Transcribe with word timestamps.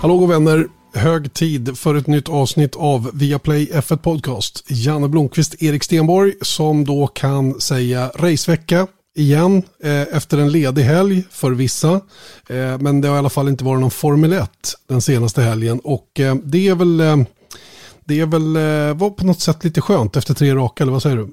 Hallå 0.00 0.14
och 0.14 0.30
vänner! 0.30 0.66
Hög 0.94 1.32
tid 1.34 1.78
för 1.78 1.94
ett 1.94 2.06
nytt 2.06 2.28
avsnitt 2.28 2.76
av 2.76 3.10
Viaplay 3.14 3.70
F1 3.72 3.96
Podcast. 3.96 4.64
Janne 4.68 5.08
Blomqvist, 5.08 5.62
Erik 5.62 5.84
Stenborg 5.84 6.34
som 6.40 6.84
då 6.84 7.06
kan 7.06 7.60
säga 7.60 8.10
racevecka 8.14 8.86
igen 9.16 9.62
eh, 9.82 10.16
efter 10.16 10.38
en 10.38 10.52
ledig 10.52 10.82
helg 10.82 11.24
för 11.30 11.50
vissa. 11.50 11.92
Eh, 12.48 12.78
men 12.80 13.00
det 13.00 13.08
har 13.08 13.16
i 13.16 13.18
alla 13.18 13.30
fall 13.30 13.48
inte 13.48 13.64
varit 13.64 13.80
någon 13.80 13.90
Formel 13.90 14.32
1 14.32 14.50
den 14.88 15.00
senaste 15.00 15.42
helgen 15.42 15.80
och 15.84 16.20
eh, 16.20 16.34
det 16.34 16.68
är 16.68 16.74
väl 16.74 17.00
eh, 17.00 17.16
det 18.04 18.20
är 18.20 18.26
väl 18.26 18.56
eh, 18.56 18.96
var 18.96 19.10
på 19.10 19.26
något 19.26 19.40
sätt 19.40 19.64
lite 19.64 19.80
skönt 19.80 20.16
efter 20.16 20.34
tre 20.34 20.54
raka, 20.54 20.84
eller 20.84 20.92
vad 20.92 21.02
säger 21.02 21.16
du? 21.16 21.28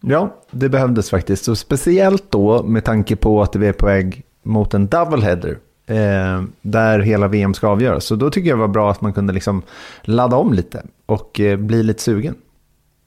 Ja, 0.00 0.36
det 0.50 0.68
behövdes 0.68 1.10
faktiskt. 1.10 1.48
Och 1.48 1.58
speciellt 1.58 2.30
då 2.30 2.62
med 2.62 2.84
tanke 2.84 3.16
på 3.16 3.42
att 3.42 3.56
vi 3.56 3.66
är 3.66 3.72
på 3.72 3.86
väg 3.86 4.22
mot 4.42 4.74
en 4.74 4.86
doubleheader. 4.86 5.58
Eh, 5.86 6.42
där 6.62 7.00
hela 7.00 7.28
VM 7.28 7.54
ska 7.54 7.68
avgöras. 7.68 8.04
Så 8.04 8.16
då 8.16 8.30
tycker 8.30 8.48
jag 8.48 8.58
det 8.58 8.60
var 8.60 8.68
bra 8.68 8.90
att 8.90 9.00
man 9.00 9.12
kunde 9.12 9.32
liksom 9.32 9.62
ladda 10.02 10.36
om 10.36 10.52
lite 10.52 10.82
och 11.06 11.40
eh, 11.40 11.56
bli 11.56 11.82
lite 11.82 12.02
sugen. 12.02 12.34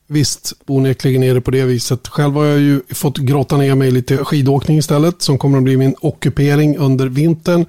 Visst, 0.09 0.53
onekligen 0.65 1.23
är 1.23 1.33
det 1.33 1.41
på 1.41 1.51
det 1.51 1.65
viset. 1.65 2.07
Själv 2.07 2.33
har 2.33 2.45
jag 2.45 2.59
ju 2.59 2.81
fått 2.89 3.17
grotta 3.17 3.57
ner 3.57 3.75
mig 3.75 3.91
lite 3.91 4.17
skidåkning 4.17 4.77
istället 4.77 5.21
som 5.21 5.37
kommer 5.37 5.57
att 5.57 5.63
bli 5.63 5.77
min 5.77 5.95
ockupering 5.99 6.77
under 6.77 7.07
vintern. 7.07 7.65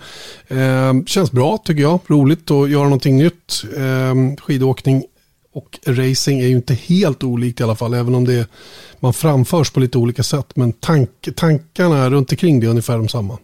Eh, 0.49 1.05
känns 1.07 1.33
bra 1.33 1.59
tycker 1.59 1.83
jag, 1.83 2.01
roligt 2.07 2.51
att 2.51 2.71
göra 2.71 2.85
någonting 2.85 3.19
nytt. 3.19 3.65
Eh, 3.77 4.37
skidåkning 4.43 5.05
och 5.53 5.79
racing 5.87 6.41
är 6.41 6.47
ju 6.47 6.57
inte 6.57 6.75
helt 6.75 7.25
olikt 7.25 7.61
i 7.61 7.63
alla 7.63 7.77
fall, 7.77 7.95
även 7.95 8.15
om 8.15 8.25
det 8.25 8.49
man 9.01 9.13
framförs 9.13 9.71
på 9.71 9.81
lite 9.81 9.99
olika 9.99 10.23
sätt. 10.23 10.57
Men 10.57 10.73
tank, 10.73 11.29
tankarna 11.37 12.11
runt 12.11 12.33
omkring 12.33 12.61
det 12.61 12.67
är 12.67 12.71
ungefär 12.71 12.99
de 12.99 13.09
samma. 13.09 13.39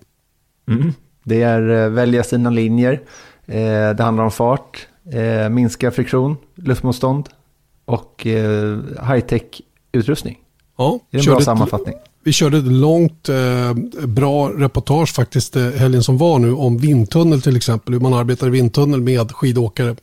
Mm. 0.68 0.92
Det 1.24 1.42
är 1.42 1.84
eh, 1.84 1.88
välja 1.90 2.22
sina 2.22 2.50
linjer, 2.50 2.92
eh, 3.46 3.90
det 3.96 4.02
handlar 4.02 4.24
om 4.24 4.30
fart, 4.30 4.86
eh, 5.12 5.48
minska 5.48 5.90
friktion, 5.90 6.36
luftmotstånd 6.54 7.28
och 7.84 8.26
high-tech-utrustning. 9.02 10.38
Ja, 10.78 11.00
det 11.10 11.18
är 11.18 11.28
en 11.28 11.34
bra 11.34 11.40
sammanfattning. 11.40 11.94
Vi 12.24 12.32
körde 12.32 12.58
ett 12.58 12.64
långt, 12.64 13.28
eh, 13.28 13.74
bra 14.06 14.48
reportage 14.48 15.14
faktiskt 15.14 15.54
helgen 15.54 16.02
som 16.02 16.18
var 16.18 16.38
nu 16.38 16.52
om 16.52 16.78
vindtunnel 16.78 17.42
till 17.42 17.56
exempel. 17.56 17.94
Hur 17.94 18.00
man 18.00 18.14
arbetar 18.14 18.46
i 18.46 18.50
vindtunnel 18.50 19.00
med 19.00 19.32
skidåkare. 19.32 19.96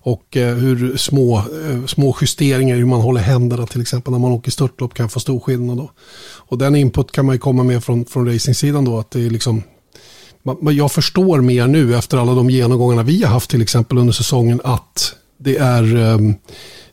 Och 0.00 0.36
eh, 0.36 0.54
hur 0.54 0.96
små, 0.96 1.38
eh, 1.38 1.84
små 1.86 2.16
justeringar, 2.20 2.76
hur 2.76 2.86
man 2.86 3.00
håller 3.00 3.20
händerna 3.20 3.66
till 3.66 3.80
exempel 3.80 4.12
när 4.12 4.18
man 4.18 4.32
åker 4.32 4.50
störtlopp 4.50 4.94
kan 4.94 5.08
få 5.08 5.20
stor 5.20 5.40
skillnad. 5.40 5.76
Då. 5.76 5.90
Och 6.36 6.58
den 6.58 6.76
input 6.76 7.12
kan 7.12 7.26
man 7.26 7.34
ju 7.34 7.38
komma 7.38 7.62
med 7.62 7.84
från, 7.84 8.04
från 8.04 8.32
racingsidan 8.32 8.84
då. 8.84 8.98
Att 8.98 9.10
det 9.10 9.26
är 9.26 9.30
liksom, 9.30 9.62
jag 10.60 10.92
förstår 10.92 11.40
mer 11.40 11.66
nu 11.66 11.96
efter 11.96 12.18
alla 12.18 12.34
de 12.34 12.50
genomgångarna 12.50 13.02
vi 13.02 13.22
har 13.22 13.32
haft 13.32 13.50
till 13.50 13.62
exempel 13.62 13.98
under 13.98 14.12
säsongen 14.12 14.60
att 14.64 15.14
det 15.38 15.56
är 15.56 15.96
ehm, 15.96 16.34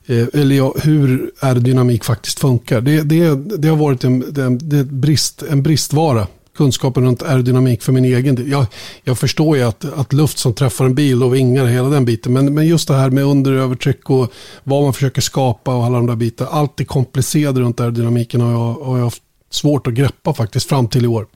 eh, 0.05 0.27
eller 0.33 0.55
ja, 0.55 0.73
hur 0.83 1.31
aerodynamik 1.39 2.03
faktiskt 2.03 2.39
funkar. 2.39 2.81
Det, 2.81 3.01
det, 3.01 3.35
det 3.57 3.67
har 3.67 3.77
varit 3.77 4.03
en, 4.03 4.23
det, 4.59 4.83
brist, 4.83 5.43
en 5.49 5.63
bristvara 5.63 6.27
kunskapen 6.55 7.03
runt 7.03 7.23
aerodynamik 7.23 7.81
för 7.81 7.91
min 7.91 8.05
egen 8.05 8.35
del. 8.35 8.49
Jag, 8.49 8.65
jag 9.03 9.17
förstår 9.17 9.57
ju 9.57 9.63
att, 9.63 9.85
att 9.93 10.13
luft 10.13 10.37
som 10.37 10.53
träffar 10.53 10.85
en 10.85 10.95
bil 10.95 11.23
och 11.23 11.35
vingar 11.35 11.65
hela 11.65 11.89
den 11.89 12.05
biten. 12.05 12.33
Men, 12.33 12.53
men 12.53 12.67
just 12.67 12.87
det 12.87 12.93
här 12.93 13.09
med 13.09 13.23
underövertryck 13.23 14.09
och 14.09 14.33
vad 14.63 14.83
man 14.83 14.93
försöker 14.93 15.21
skapa 15.21 15.75
och 15.75 15.85
alla 15.85 15.97
de 15.97 16.05
där 16.05 16.15
bitarna. 16.15 16.49
Allt 16.49 16.77
det 16.77 16.85
komplicerade 16.85 17.61
runt 17.61 17.79
aerodynamiken 17.79 18.41
har 18.41 18.51
jag, 18.51 18.73
har 18.73 18.97
jag 18.97 19.03
haft 19.03 19.23
svårt 19.49 19.87
att 19.87 19.93
greppa 19.93 20.33
faktiskt 20.33 20.69
fram 20.69 20.87
till 20.87 21.05
i 21.05 21.07
år. 21.07 21.27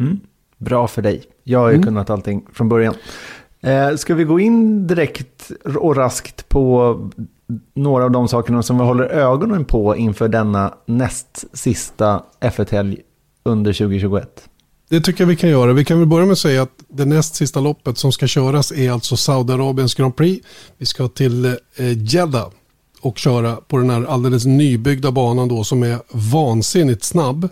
Mm. 0.00 0.20
Bra 0.58 0.88
för 0.88 1.02
dig. 1.02 1.22
Jag 1.44 1.58
har 1.58 1.68
ju 1.68 1.74
mm. 1.74 1.86
kunnat 1.86 2.10
allting 2.10 2.46
från 2.52 2.68
början. 2.68 2.94
Eh, 3.60 3.96
ska 3.96 4.14
vi 4.14 4.24
gå 4.24 4.40
in 4.40 4.86
direkt 4.86 5.50
och 5.76 5.96
raskt 5.96 6.48
på 6.48 6.96
några 7.74 8.04
av 8.04 8.10
de 8.10 8.28
sakerna 8.28 8.62
som 8.62 8.78
vi 8.78 8.84
håller 8.84 9.04
ögonen 9.04 9.64
på 9.64 9.96
inför 9.96 10.28
denna 10.28 10.74
näst 10.86 11.44
sista 11.52 12.22
F1-helg 12.40 12.98
under 13.42 13.72
2021? 13.72 14.48
Det 14.88 15.00
tycker 15.00 15.24
jag 15.24 15.28
vi 15.28 15.36
kan 15.36 15.50
göra. 15.50 15.72
Vi 15.72 15.84
kan 15.84 15.98
väl 15.98 16.08
börja 16.08 16.26
med 16.26 16.32
att 16.32 16.38
säga 16.38 16.62
att 16.62 16.84
det 16.88 17.04
näst 17.04 17.34
sista 17.34 17.60
loppet 17.60 17.98
som 17.98 18.12
ska 18.12 18.26
köras 18.26 18.72
är 18.72 18.90
alltså 18.90 19.16
Saudiarabiens 19.16 19.94
Grand 19.94 20.16
Prix. 20.16 20.46
Vi 20.78 20.86
ska 20.86 21.08
till 21.08 21.44
eh, 21.44 21.54
Jeddah 21.96 22.48
och 23.00 23.18
köra 23.18 23.56
på 23.56 23.76
den 23.76 23.90
här 23.90 24.04
alldeles 24.04 24.44
nybyggda 24.44 25.10
banan 25.10 25.48
då 25.48 25.64
som 25.64 25.82
är 25.82 25.98
vansinnigt 26.32 27.04
snabb 27.04 27.48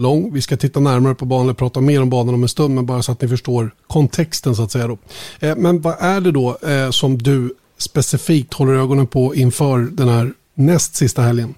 lång. 0.00 0.32
Vi 0.32 0.42
ska 0.42 0.56
titta 0.56 0.80
närmare 0.80 1.14
på 1.14 1.24
banan 1.24 1.50
och 1.50 1.56
prata 1.56 1.80
mer 1.80 2.02
om 2.02 2.10
banan 2.10 2.34
om 2.34 2.42
en 2.42 2.48
stund, 2.48 2.74
men 2.74 2.86
bara 2.86 3.02
så 3.02 3.12
att 3.12 3.22
ni 3.22 3.28
förstår 3.28 3.74
kontexten 3.86 4.56
så 4.56 4.62
att 4.62 4.70
säga. 4.70 4.86
Då. 4.86 4.98
Eh, 5.40 5.56
men 5.56 5.80
vad 5.80 5.96
är 6.00 6.20
det 6.20 6.32
då 6.32 6.58
eh, 6.62 6.90
som 6.90 7.18
du 7.18 7.54
specifikt 7.78 8.54
håller 8.54 8.72
ögonen 8.72 9.06
på 9.06 9.34
inför 9.34 9.78
den 9.78 10.08
här 10.08 10.32
näst 10.54 10.94
sista 10.94 11.22
helgen? 11.22 11.54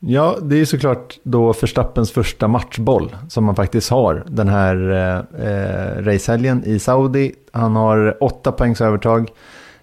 Ja, 0.00 0.38
det 0.42 0.60
är 0.60 0.64
såklart 0.64 1.18
då 1.22 1.52
Förstappens 1.52 2.10
första 2.10 2.48
matchboll 2.48 3.16
som 3.28 3.44
man 3.44 3.56
faktiskt 3.56 3.90
har 3.90 4.24
den 4.28 4.48
här 4.48 4.90
eh, 4.90 5.46
eh, 5.46 6.02
racehelgen 6.02 6.64
i 6.64 6.78
Saudi. 6.78 7.34
Han 7.52 7.76
har 7.76 8.16
åtta 8.20 8.52
poängs 8.52 8.80
övertag 8.80 9.30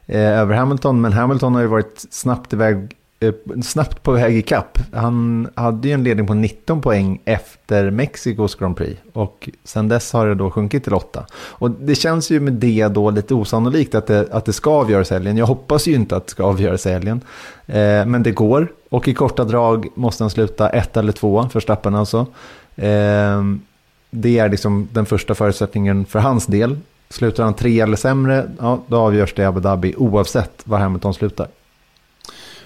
eh, 0.06 0.40
över 0.40 0.56
Hamilton, 0.56 1.02
men 1.02 1.14
Hamilton 1.14 1.56
har 1.56 1.62
ju 1.62 1.68
varit 1.68 2.06
snabbt 2.10 2.54
iväg 2.54 2.92
Eh, 3.20 3.34
snabbt 3.64 4.04
på 4.04 4.12
väg 4.12 4.38
i 4.38 4.42
kapp. 4.42 4.80
Han 4.94 5.48
hade 5.56 5.88
ju 5.88 5.94
en 5.94 6.04
ledning 6.04 6.28
på 6.28 6.34
19 6.34 6.82
poäng 6.82 7.22
efter 7.26 7.92
Mexikos 7.92 8.56
Grand 8.56 8.78
Prix. 8.78 9.02
Och 9.14 9.50
sen 9.64 9.88
dess 9.88 10.14
har 10.14 10.28
det 10.28 10.36
då 10.36 10.52
sjunkit 10.52 10.84
till 10.84 10.94
8. 10.94 11.26
Och 11.34 11.72
det 11.72 11.96
känns 11.96 12.32
ju 12.32 12.40
med 12.40 12.54
det 12.54 12.88
då 12.88 13.10
lite 13.10 13.34
osannolikt 13.34 13.96
att 13.96 14.08
det, 14.08 14.28
att 14.32 14.46
det 14.46 14.54
ska 14.54 14.72
avgöras 14.72 15.10
helgen. 15.10 15.38
Jag 15.38 15.46
hoppas 15.46 15.88
ju 15.88 15.94
inte 15.94 16.16
att 16.16 16.26
det 16.26 16.32
ska 16.32 16.44
avgöras 16.44 16.86
helgen. 16.86 17.22
Eh, 17.66 18.06
men 18.06 18.24
det 18.24 18.32
går. 18.32 18.68
Och 18.90 19.08
i 19.08 19.14
korta 19.14 19.44
drag 19.44 19.88
måste 19.96 20.24
han 20.24 20.30
sluta 20.30 20.70
ett 20.70 20.98
eller 20.98 21.12
två, 21.12 21.50
för 21.52 21.60
Stappen 21.60 21.96
alltså. 21.96 22.26
Eh, 22.76 23.44
det 24.10 24.40
är 24.40 24.50
liksom 24.50 24.88
den 24.92 25.06
första 25.06 25.36
förutsättningen 25.36 26.06
för 26.06 26.20
hans 26.20 26.46
del. 26.46 26.78
Slutar 27.10 27.44
han 27.44 27.54
tre 27.54 27.80
eller 27.80 27.98
sämre, 27.98 28.50
ja, 28.60 28.80
då 28.88 28.98
avgörs 28.98 29.34
det 29.34 29.42
i 29.42 29.46
Abu 29.46 29.60
Dhabi 29.60 29.94
oavsett 29.98 30.62
var 30.64 30.80
Hamilton 30.80 31.14
slutar. 31.14 31.48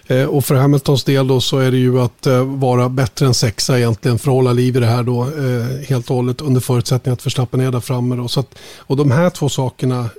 Eh, 0.09 0.25
och 0.25 0.46
för 0.46 0.56
Hamiltons 0.56 1.03
del 1.03 1.28
då 1.28 1.42
så 1.42 1.58
är 1.58 1.72
det 1.72 1.78
ju 1.78 2.00
att 2.00 2.28
eh, 2.28 2.44
vara 2.44 2.90
bättre 2.90 3.25
än 3.25 3.34
sexa 3.34 3.78
egentligen 3.78 4.20
för 4.20 4.31
att 4.31 4.36
hålla 4.36 4.53
liv 4.53 4.75
i 4.75 4.80
det 4.80 4.86
här 4.86 5.03
då 5.03 5.24
eh, 5.24 5.88
helt 5.90 6.09
och 6.09 6.16
hållet 6.16 6.42
under 6.42 6.62
förutsättning 6.62 7.14
att 7.14 7.25
Verstappen 7.25 7.59
är 7.59 7.72
där 7.72 7.80
framme. 7.80 8.16
Då. 8.16 8.28
Så 8.28 8.40
att, 8.40 8.56
och 8.78 8.98
de 8.98 9.12
här 9.12 9.30
två 9.30 9.50
sakerna, 9.50 10.09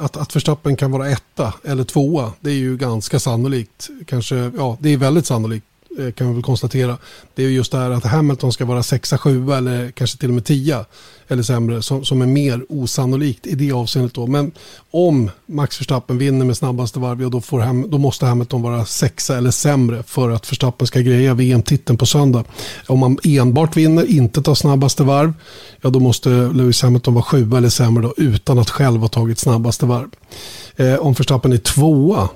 att, 0.00 0.16
att 0.16 0.36
Verstappen 0.36 0.76
kan 0.76 0.90
vara 0.90 1.08
etta 1.10 1.54
eller 1.64 1.84
tvåa, 1.84 2.32
det 2.40 2.50
är 2.50 2.54
ju 2.54 2.76
ganska 2.76 3.20
sannolikt. 3.20 3.88
Kanske, 4.06 4.50
ja 4.56 4.76
det 4.80 4.92
är 4.92 4.96
väldigt 4.96 5.26
sannolikt 5.26 5.66
Eh, 5.98 6.12
kan 6.12 6.28
vi 6.28 6.34
väl 6.34 6.42
konstatera. 6.42 6.98
Det 7.34 7.44
är 7.44 7.48
just 7.48 7.72
det 7.72 7.78
här 7.78 7.90
att 7.90 8.04
Hamilton 8.04 8.52
ska 8.52 8.64
vara 8.64 8.82
6 8.82 9.14
7 9.20 9.52
eller 9.52 9.90
kanske 9.90 10.18
till 10.18 10.28
och 10.28 10.34
med 10.34 10.44
10 10.44 10.84
eller 11.28 11.42
sämre 11.42 11.82
som, 11.82 12.04
som 12.04 12.22
är 12.22 12.26
mer 12.26 12.64
osannolikt 12.68 13.46
i 13.46 13.54
det 13.54 13.72
avseendet 13.72 14.14
då. 14.14 14.26
Men 14.26 14.52
om 14.90 15.30
Max 15.46 15.80
Verstappen 15.80 16.18
vinner 16.18 16.46
med 16.46 16.56
snabbaste 16.56 16.98
varv, 16.98 17.22
ja, 17.22 17.28
då, 17.28 17.40
får 17.40 17.60
Ham, 17.60 17.90
då 17.90 17.98
måste 17.98 18.26
Hamilton 18.26 18.62
vara 18.62 18.84
6 18.84 19.30
eller 19.30 19.50
sämre 19.50 20.02
för 20.02 20.30
att 20.30 20.52
Verstappen 20.52 20.86
ska 20.86 21.00
greja 21.00 21.34
VM-titeln 21.34 21.98
på 21.98 22.06
söndag. 22.06 22.44
Om 22.86 22.98
man 22.98 23.18
enbart 23.24 23.76
vinner, 23.76 24.10
inte 24.10 24.42
tar 24.42 24.54
snabbaste 24.54 25.02
varv, 25.02 25.32
ja 25.80 25.90
då 25.90 26.00
måste 26.00 26.28
Lewis 26.28 26.82
Hamilton 26.82 27.14
vara 27.14 27.24
7 27.24 27.56
eller 27.56 27.68
sämre 27.68 28.02
då, 28.02 28.14
utan 28.16 28.58
att 28.58 28.70
själv 28.70 29.00
ha 29.00 29.08
tagit 29.08 29.38
snabbaste 29.38 29.86
varv. 29.86 30.08
Eh, 30.76 30.94
om 30.94 31.12
Verstappen 31.12 31.52
är 31.52 31.58
tvåa 31.58 32.28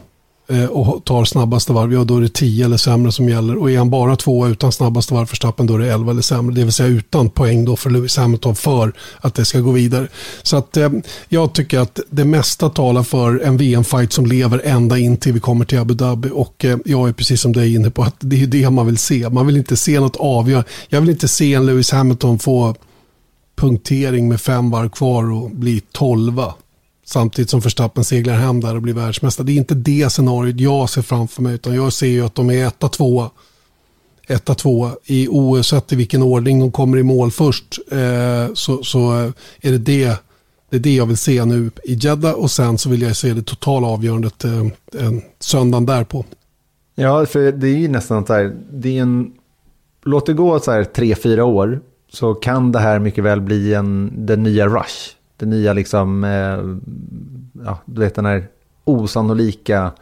Eh, 0.51 0.65
och 0.65 1.05
tar 1.05 1.25
snabbaste 1.25 1.73
varv, 1.73 1.93
ja 1.93 2.05
då 2.05 2.17
är 2.17 2.21
det 2.21 2.29
10 2.29 2.65
eller 2.65 2.77
sämre 2.77 3.13
som 3.13 3.29
gäller. 3.29 3.57
Och 3.57 3.71
är 3.71 3.79
han 3.79 3.91
bara 3.91 4.17
två 4.17 4.49
utan 4.49 4.73
snabbaste 4.73 5.15
varv 5.15 5.27
för 5.27 5.37
Stappen 5.37 5.67
då 5.67 5.75
är 5.75 5.79
det 5.79 5.93
11 5.93 6.11
eller 6.11 6.23
sämre. 6.23 6.55
Det 6.55 6.65
vill 6.65 6.73
säga 6.73 6.89
utan 6.89 7.31
poäng 7.31 7.65
då 7.65 7.77
för 7.77 7.91
Lewis 7.91 8.17
Hamilton 8.17 8.57
för 8.57 8.93
att 9.21 9.35
det 9.35 9.45
ska 9.45 9.61
gå 9.61 9.71
vidare. 9.71 10.09
Så 10.43 10.57
att 10.57 10.77
eh, 10.77 10.91
jag 11.29 11.53
tycker 11.53 11.79
att 11.79 12.01
det 12.11 12.25
mesta 12.25 12.69
talar 12.69 13.03
för 13.03 13.41
en 13.41 13.57
VM-fight 13.57 14.13
som 14.13 14.27
lever 14.27 14.61
ända 14.65 14.99
in 14.99 15.17
till 15.17 15.33
vi 15.33 15.41
kommer 15.41 15.65
till 15.65 15.79
Abu 15.79 15.95
Dhabi. 15.95 16.31
Och 16.33 16.65
eh, 16.65 16.79
jag 16.85 17.09
är 17.09 17.13
precis 17.13 17.41
som 17.41 17.53
dig 17.53 17.75
inne 17.75 17.91
på 17.91 18.03
att 18.03 18.17
det 18.19 18.43
är 18.43 18.47
det 18.47 18.71
man 18.71 18.87
vill 18.87 18.99
se. 18.99 19.29
Man 19.29 19.47
vill 19.47 19.57
inte 19.57 19.77
se 19.77 20.01
något 20.01 20.17
avgörande. 20.17 20.69
Jag 20.89 21.01
vill 21.01 21.11
inte 21.11 21.29
se 21.29 21.55
en 21.55 21.67
Lewis 21.67 21.91
Hamilton 21.91 22.39
få 22.39 22.75
punktering 23.57 24.29
med 24.29 24.41
fem 24.41 24.71
varv 24.71 24.89
kvar 24.89 25.33
och 25.33 25.51
bli 25.51 25.83
tolva. 25.93 26.55
Samtidigt 27.13 27.51
som 27.51 27.61
Verstappen 27.61 28.05
seglar 28.05 28.35
hem 28.35 28.61
där 28.61 28.77
och 28.77 28.83
blir 28.83 28.95
världsmästare. 28.95 29.47
Det 29.47 29.53
är 29.53 29.57
inte 29.57 29.75
det 29.75 30.11
scenariot 30.11 30.61
jag 30.61 30.91
ser 30.91 31.03
framför 31.03 31.43
mig. 31.43 31.55
Utan 31.55 31.75
jag 31.75 31.93
ser 31.93 32.07
ju 32.07 32.25
att 32.25 32.35
de 32.35 32.51
är 32.51 32.67
etta, 32.67 32.89
tvåa. 32.89 33.31
Etta, 34.27 34.55
tvåa. 34.55 34.91
I 35.05 35.29
oavsett 35.29 35.93
i 35.93 35.97
vilken 35.97 36.23
ordning 36.23 36.61
de 36.61 36.73
kommer 36.73 36.99
i 36.99 37.03
mål 37.03 37.31
först. 37.31 37.79
Eh, 37.93 38.55
så, 38.55 38.83
så 38.83 39.11
är 39.61 39.71
det 39.71 39.79
det. 39.79 40.17
Det 40.71 40.77
är 40.77 40.81
det 40.81 40.95
jag 40.95 41.07
vill 41.07 41.17
se 41.17 41.45
nu 41.45 41.71
i 41.85 41.95
Jeddah. 41.95 42.33
Och 42.33 42.51
sen 42.51 42.79
så 42.79 42.91
vill 42.91 43.03
jag 43.03 43.17
se 43.17 43.33
det 43.33 43.43
totala 43.43 43.87
avgörandet 43.87 44.45
eh, 44.45 44.67
en 44.99 45.23
söndagen 45.39 45.87
därpå. 45.87 46.25
Ja, 46.95 47.27
för 47.27 47.53
det 47.53 47.69
är 47.69 47.79
ju 47.79 47.89
nästan 47.89 48.27
så 48.27 48.33
här. 48.33 48.57
Det 48.73 48.99
är 48.99 49.03
en, 49.03 49.33
låt 50.05 50.27
det 50.27 50.33
gå 50.33 50.61
så 50.61 50.73
här 50.73 50.85
tre, 50.85 51.15
fyra 51.15 51.45
år. 51.45 51.81
Så 52.13 52.35
kan 52.35 52.73
det 52.73 52.79
här 52.79 52.99
mycket 52.99 53.25
väl 53.25 53.41
bli 53.41 53.75
en, 53.75 54.13
den 54.27 54.43
nya 54.43 54.67
Rush 54.67 55.20
det 55.41 55.47
nya 55.47 55.73
liksom, 55.73 56.25
eh, 56.25 56.59
ja, 57.65 57.79
du 57.85 58.01
vet 58.01 58.15
den 58.15 58.25
här 58.25 58.49
osannolika 58.85 59.93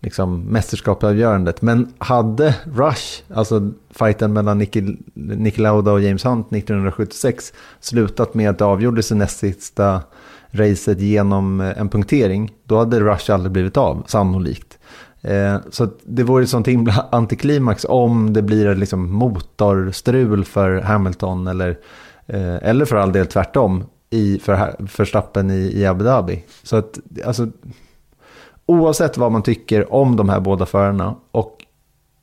liksom, 0.00 0.40
mästerskapsavgörandet. 0.40 1.62
Men 1.62 1.92
hade 1.98 2.54
Rush, 2.74 3.22
alltså 3.34 3.70
fighten 3.90 4.32
mellan 4.32 4.58
Nicky, 4.58 4.96
Nicky 5.14 5.62
Lauda 5.62 5.92
och 5.92 6.00
James 6.00 6.24
Hunt 6.24 6.52
1976, 6.52 7.52
slutat 7.80 8.34
med 8.34 8.50
att 8.50 8.58
det 8.58 8.64
avgjordes 8.64 9.12
i 9.12 9.14
näst 9.14 9.38
sista 9.38 10.02
racet 10.50 11.00
genom 11.00 11.60
eh, 11.60 11.80
en 11.80 11.88
punktering, 11.88 12.52
då 12.64 12.78
hade 12.78 13.00
Rush 13.00 13.30
aldrig 13.32 13.52
blivit 13.52 13.76
av, 13.76 14.04
sannolikt. 14.06 14.78
Eh, 15.22 15.56
så 15.70 15.88
det 16.04 16.22
vore 16.22 16.42
ett 16.42 16.48
sånt 16.48 16.68
himla 16.68 17.06
antiklimax 17.12 17.86
om 17.88 18.32
det 18.32 18.42
blir 18.42 18.74
liksom 18.74 19.12
motorstrul 19.12 20.44
för 20.44 20.80
Hamilton 20.80 21.46
eller, 21.46 21.78
eh, 22.26 22.56
eller 22.56 22.84
för 22.84 22.96
all 22.96 23.12
del 23.12 23.26
tvärtom 23.26 23.84
i, 24.10 24.38
för, 24.38 25.04
Stappen 25.04 25.50
i, 25.50 25.72
i 25.74 25.86
Abu 25.86 26.04
Dhabi. 26.04 26.44
Så 26.62 26.76
att, 26.76 26.98
alltså, 27.24 27.48
oavsett 28.66 29.16
vad 29.16 29.32
man 29.32 29.42
tycker 29.42 29.92
om 29.94 30.16
de 30.16 30.28
här 30.28 30.40
båda 30.40 30.66
förarna 30.66 31.16
och 31.30 31.66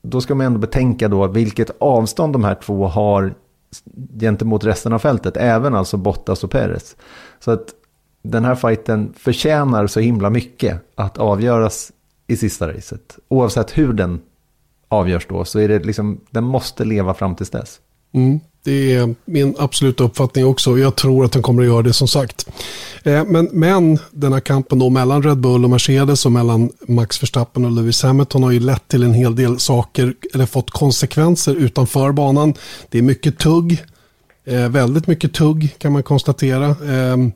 då 0.02 0.22
ska 0.22 0.36
man 0.36 0.46
ändå 0.46 0.60
betänka 0.60 1.08
då 1.08 1.28
vilket 1.28 1.72
avstånd 1.80 2.34
de 2.34 2.44
här 2.44 2.56
två 2.56 2.88
har 2.88 3.34
gentemot 4.20 4.64
resten 4.64 4.94
av 4.94 5.00
fältet, 5.00 5.38
även 5.38 5.76
alltså 5.76 5.98
Bottas 5.98 6.44
och 6.44 6.52
Perez. 6.52 6.96
Så 7.40 7.52
att 7.52 7.74
den 8.22 8.46
här 8.46 8.56
fighten 8.56 9.14
förtjänar 9.18 9.88
så 9.88 10.00
himla 10.00 10.30
mycket 10.30 10.82
att 10.96 11.18
avgöras 11.18 11.92
i 12.28 12.38
sista 12.38 12.74
racet. 12.74 13.20
Oavsett 13.28 13.78
hur 13.78 13.94
den 13.94 14.22
avgörs 14.88 15.28
då 15.28 15.46
så 15.46 15.60
är 15.60 15.68
det 15.68 15.80
liksom, 15.80 16.22
den 16.30 16.44
måste 16.44 16.86
leva 16.86 17.14
fram 17.14 17.36
tills 17.36 17.50
dess. 17.50 17.80
Mm, 18.12 18.40
det 18.68 18.94
är 18.94 19.16
min 19.26 19.56
absoluta 19.58 20.04
uppfattning 20.04 20.46
också. 20.46 20.78
Jag 20.78 20.96
tror 20.96 21.26
att 21.26 21.32
den 21.32 21.42
kommer 21.42 21.62
att 21.62 21.68
göra 21.68 21.82
det 21.82 21.94
som 21.94 22.08
sagt. 22.08 22.50
Eh, 23.04 23.26
men, 23.26 23.50
men 23.52 24.00
den 24.12 24.34
här 24.34 24.40
kampen 24.40 24.80
då 24.80 24.90
mellan 24.90 25.24
Red 25.24 25.38
Bull 25.38 25.64
och 25.64 25.70
Mercedes 25.70 26.26
och 26.26 26.32
mellan 26.32 26.72
Max 26.88 27.24
Verstappen 27.24 27.66
och 27.66 27.72
Lewis 27.72 28.04
Hamilton 28.04 28.44
har 28.44 28.52
ju 28.52 28.60
lett 28.60 28.88
till 28.88 29.04
en 29.04 29.14
hel 29.14 29.36
del 29.36 29.60
saker 29.60 30.14
eller 30.34 30.46
fått 30.46 30.72
konsekvenser 30.72 31.56
utanför 31.56 32.12
banan. 32.12 32.54
Det 32.90 32.98
är 32.98 33.02
mycket 33.02 33.38
tugg, 33.38 33.84
eh, 34.46 34.70
väldigt 34.70 35.08
mycket 35.08 35.34
tugg 35.34 35.76
kan 35.78 35.92
man 35.92 36.04
konstatera. 36.04 36.66
Ehm, 36.66 37.32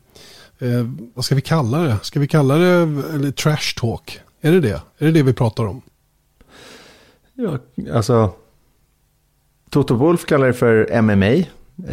eh, 0.60 0.88
vad 1.14 1.26
ska 1.26 1.36
vi 1.36 1.42
kalla 1.42 1.78
det? 1.78 1.98
Ska 2.02 2.20
vi 2.20 2.28
kalla 2.28 2.56
det 2.56 2.76
eller 3.14 3.32
trash 3.32 3.80
talk? 3.80 4.20
Är 4.42 4.52
det 4.52 4.60
det? 4.60 4.82
Är 4.98 5.06
det 5.06 5.12
det 5.12 5.24
vi 5.24 5.34
pratar 5.34 5.66
om? 5.66 5.82
Ja, 7.34 7.60
alltså 7.94 8.34
Toto 9.72 9.96
Wolf 9.96 10.26
kallar 10.26 10.48
det 10.48 10.54
för 10.54 11.02
MMA. 11.02 11.46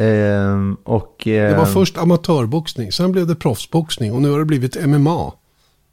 Eh, 0.02 0.74
och, 0.84 1.28
eh, 1.28 1.50
det 1.50 1.56
var 1.56 1.66
först 1.66 1.98
amatörboxning, 1.98 2.92
sen 2.92 3.12
blev 3.12 3.26
det 3.26 3.34
proffsboxning 3.34 4.12
och 4.12 4.22
nu 4.22 4.30
har 4.30 4.38
det 4.38 4.44
blivit 4.44 4.86
MMA. 4.86 5.32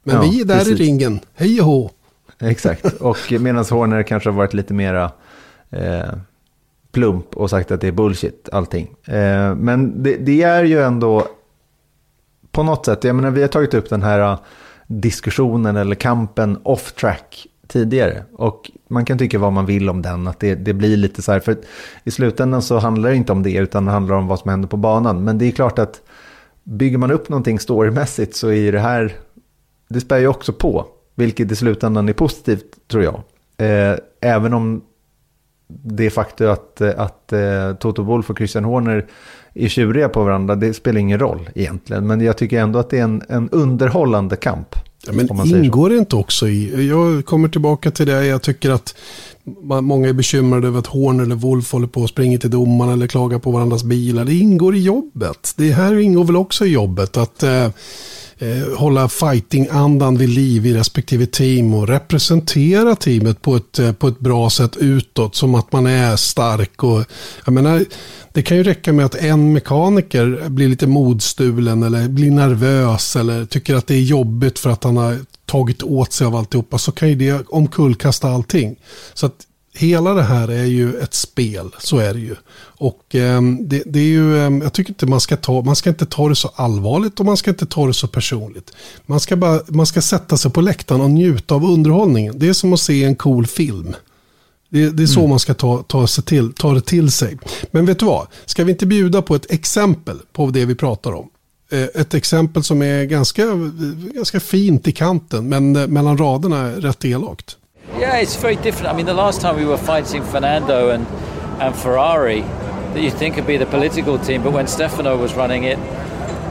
Men 0.02 0.16
ja, 0.16 0.22
vi 0.22 0.40
är 0.40 0.44
där 0.44 0.58
precis. 0.58 0.80
i 0.80 0.84
ringen, 0.84 1.20
hej 1.34 1.60
och 1.60 1.66
hå. 1.66 1.90
Exakt, 2.38 2.84
och 2.84 3.32
medan 3.40 3.64
Horner 3.70 4.02
kanske 4.02 4.28
har 4.28 4.34
varit 4.34 4.54
lite 4.54 4.74
mera 4.74 5.10
eh, 5.70 6.12
plump 6.92 7.36
och 7.36 7.50
sagt 7.50 7.70
att 7.70 7.80
det 7.80 7.88
är 7.88 7.92
bullshit 7.92 8.48
allting. 8.52 8.94
Eh, 9.04 9.54
men 9.54 10.02
det, 10.02 10.16
det, 10.16 10.42
är 10.42 10.64
ju 10.64 10.82
ändå 10.82 11.26
på 12.50 12.62
något 12.62 12.86
sätt, 12.86 13.04
jag 13.04 13.16
menar 13.16 13.30
vi 13.30 13.40
har 13.40 13.48
tagit 13.48 13.74
upp 13.74 13.90
den 13.90 14.02
här 14.02 14.38
diskussionen 14.86 15.76
eller 15.76 15.94
kampen 15.94 16.58
off 16.62 16.92
track 16.92 17.46
tidigare. 17.68 18.24
Och 18.32 18.70
man 18.88 19.04
kan 19.04 19.18
tycka 19.18 19.38
vad 19.38 19.52
man 19.52 19.66
vill 19.66 19.88
om 19.88 20.02
den, 20.02 20.28
att 20.28 20.40
det, 20.40 20.54
det 20.54 20.72
blir 20.72 20.96
lite 20.96 21.22
så 21.22 21.32
här, 21.32 21.40
för 21.40 21.56
i 22.04 22.10
slutändan 22.10 22.62
så 22.62 22.78
handlar 22.78 23.10
det 23.10 23.16
inte 23.16 23.32
om 23.32 23.42
det, 23.42 23.52
utan 23.56 23.84
det 23.84 23.90
handlar 23.90 24.16
om 24.16 24.26
vad 24.26 24.38
som 24.38 24.50
händer 24.50 24.68
på 24.68 24.76
banan. 24.76 25.24
Men 25.24 25.38
det 25.38 25.46
är 25.46 25.50
klart 25.50 25.78
att 25.78 26.02
bygger 26.64 26.98
man 26.98 27.10
upp 27.10 27.28
någonting 27.28 27.58
storymässigt 27.58 28.36
så 28.36 28.52
är 28.52 28.72
det 28.72 28.80
här, 28.80 29.12
det 29.88 30.00
spär 30.00 30.18
ju 30.18 30.28
också 30.28 30.52
på, 30.52 30.86
vilket 31.14 31.52
i 31.52 31.56
slutändan 31.56 32.08
är 32.08 32.12
positivt 32.12 32.88
tror 32.88 33.04
jag. 33.04 33.22
Eh, 33.56 33.98
även 34.20 34.54
om 34.54 34.82
det 35.68 36.10
faktum 36.10 36.50
att, 36.50 36.80
att 36.80 37.32
eh, 37.32 37.74
Toto 37.74 38.02
Wolff 38.02 38.30
och 38.30 38.36
Christian 38.36 38.64
Horner 38.64 39.06
är 39.54 39.68
tjuriga 39.68 40.08
på 40.08 40.24
varandra, 40.24 40.54
det 40.54 40.74
spelar 40.74 41.00
ingen 41.00 41.18
roll 41.18 41.50
egentligen. 41.54 42.06
Men 42.06 42.20
jag 42.20 42.36
tycker 42.36 42.60
ändå 42.60 42.78
att 42.78 42.90
det 42.90 42.98
är 42.98 43.04
en, 43.04 43.22
en 43.28 43.48
underhållande 43.50 44.36
kamp. 44.36 44.74
Ja, 45.06 45.12
men 45.12 45.64
ingår 45.64 45.90
det 45.90 45.96
inte 45.96 46.16
också 46.16 46.48
i, 46.48 46.88
jag 46.88 47.24
kommer 47.24 47.48
tillbaka 47.48 47.90
till 47.90 48.06
det, 48.06 48.26
jag 48.26 48.42
tycker 48.42 48.70
att 48.70 48.94
många 49.82 50.08
är 50.08 50.12
bekymrade 50.12 50.66
över 50.66 50.78
att 50.78 50.86
Horn 50.86 51.20
eller 51.20 51.34
Wolf 51.34 51.72
håller 51.72 51.86
på 51.86 52.04
att 52.04 52.10
springa 52.10 52.38
till 52.38 52.50
domaren 52.50 52.92
eller 52.92 53.06
klagar 53.06 53.38
på 53.38 53.50
varandras 53.50 53.84
bilar. 53.84 54.24
Det 54.24 54.34
ingår 54.34 54.76
i 54.76 54.82
jobbet. 54.82 55.52
Det 55.56 55.72
här 55.72 55.98
ingår 55.98 56.24
väl 56.24 56.36
också 56.36 56.66
i 56.66 56.68
jobbet. 56.68 57.16
Att 57.16 57.42
eh, 57.42 57.68
eh, 58.38 58.78
hålla 58.78 59.08
fighting-andan 59.08 60.18
vid 60.18 60.28
liv 60.28 60.66
i 60.66 60.74
respektive 60.74 61.26
team 61.26 61.74
och 61.74 61.88
representera 61.88 62.96
teamet 62.96 63.42
på 63.42 63.56
ett, 63.56 63.78
eh, 63.78 63.92
på 63.92 64.08
ett 64.08 64.20
bra 64.20 64.50
sätt 64.50 64.76
utåt. 64.76 65.34
Som 65.34 65.54
att 65.54 65.72
man 65.72 65.86
är 65.86 66.16
stark. 66.16 66.82
Och, 66.84 67.04
jag 67.44 67.52
menar, 67.52 67.84
det 68.32 68.42
kan 68.42 68.56
ju 68.56 68.62
räcka 68.62 68.92
med 68.92 69.06
att 69.06 69.14
en 69.14 69.52
mekaniker 69.52 70.48
blir 70.48 70.68
lite 70.68 70.86
modstulen 70.86 71.82
eller 71.82 72.08
blir 72.08 72.30
nervös 72.30 73.16
eller 73.16 73.44
tycker 73.44 73.74
att 73.74 73.86
det 73.86 73.94
är 73.94 74.02
jobbigt 74.02 74.58
för 74.58 74.70
att 74.70 74.84
han 74.84 74.96
har 74.96 75.18
tagit 75.46 75.82
åt 75.82 76.12
sig 76.12 76.26
av 76.26 76.36
alltihopa 76.36 76.78
så 76.78 76.92
kan 76.92 77.08
ju 77.08 77.14
det 77.14 77.46
omkullkasta 77.48 78.28
allting. 78.28 78.76
Så 79.14 79.26
att 79.26 79.46
hela 79.76 80.14
det 80.14 80.22
här 80.22 80.48
är 80.48 80.64
ju 80.64 80.96
ett 80.96 81.14
spel, 81.14 81.70
så 81.78 81.98
är 81.98 82.14
det 82.14 82.20
ju. 82.20 82.36
Och 82.58 83.14
eh, 83.14 83.42
det, 83.60 83.82
det, 83.86 83.98
är 83.98 84.04
ju, 84.04 84.36
eh, 84.36 84.52
jag 84.62 84.72
tycker 84.72 84.90
inte 84.90 85.06
man 85.06 85.20
ska 85.20 85.36
ta, 85.36 85.62
man 85.62 85.76
ska 85.76 85.90
inte 85.90 86.06
ta 86.06 86.28
det 86.28 86.36
så 86.36 86.50
allvarligt 86.54 87.20
och 87.20 87.26
man 87.26 87.36
ska 87.36 87.50
inte 87.50 87.66
ta 87.66 87.86
det 87.86 87.94
så 87.94 88.08
personligt. 88.08 88.72
Man 89.06 89.20
ska, 89.20 89.36
bara, 89.36 89.60
man 89.68 89.86
ska 89.86 90.02
sätta 90.02 90.36
sig 90.36 90.50
på 90.50 90.60
läktaren 90.60 91.00
och 91.00 91.10
njuta 91.10 91.54
av 91.54 91.64
underhållningen. 91.64 92.38
Det 92.38 92.48
är 92.48 92.52
som 92.52 92.72
att 92.72 92.80
se 92.80 93.04
en 93.04 93.16
cool 93.16 93.46
film. 93.46 93.94
Det, 94.68 94.90
det 94.90 95.02
är 95.02 95.06
så 95.06 95.20
mm. 95.20 95.30
man 95.30 95.38
ska 95.38 95.54
ta, 95.54 95.82
ta, 95.82 96.06
sig 96.06 96.24
till, 96.24 96.52
ta 96.52 96.74
det 96.74 96.80
till 96.80 97.10
sig. 97.10 97.38
Men 97.70 97.86
vet 97.86 97.98
du 97.98 98.06
vad? 98.06 98.26
Ska 98.46 98.64
vi 98.64 98.72
inte 98.72 98.86
bjuda 98.86 99.22
på 99.22 99.34
ett 99.34 99.50
exempel 99.50 100.18
på 100.32 100.50
det 100.50 100.64
vi 100.64 100.74
pratar 100.74 101.12
om? 101.12 101.28
Eh, 101.70 102.00
ett 102.00 102.14
exempel 102.14 102.62
som 102.62 102.82
är 102.82 103.04
ganska, 103.04 103.44
ganska 104.14 104.40
fint 104.40 104.88
i 104.88 104.92
kanten, 104.92 105.48
men 105.48 105.76
eh, 105.76 105.86
mellan 105.86 106.18
raderna 106.18 106.70
rätt 106.70 107.04
elakt. 107.04 107.56
Yeah, 107.94 108.16
it's 108.16 108.36
very 108.36 108.56
different. 108.56 108.88
I 108.88 108.92
mean, 108.92 109.06
the 109.06 109.14
last 109.14 109.40
time 109.40 109.56
we 109.56 109.64
were 109.64 109.78
fighting 109.78 110.22
Fernando 110.22 110.90
and, 110.90 111.06
and 111.62 111.74
Ferrari, 111.74 112.42
that 112.42 113.00
you 113.00 113.10
think 113.10 113.36
would 113.36 113.46
be 113.46 113.56
the 113.56 113.66
political 113.66 114.18
team, 114.18 114.42
but 114.42 114.52
when 114.52 114.66
Stefano 114.66 115.16
was 115.16 115.34
running 115.34 115.64
it, 115.64 115.78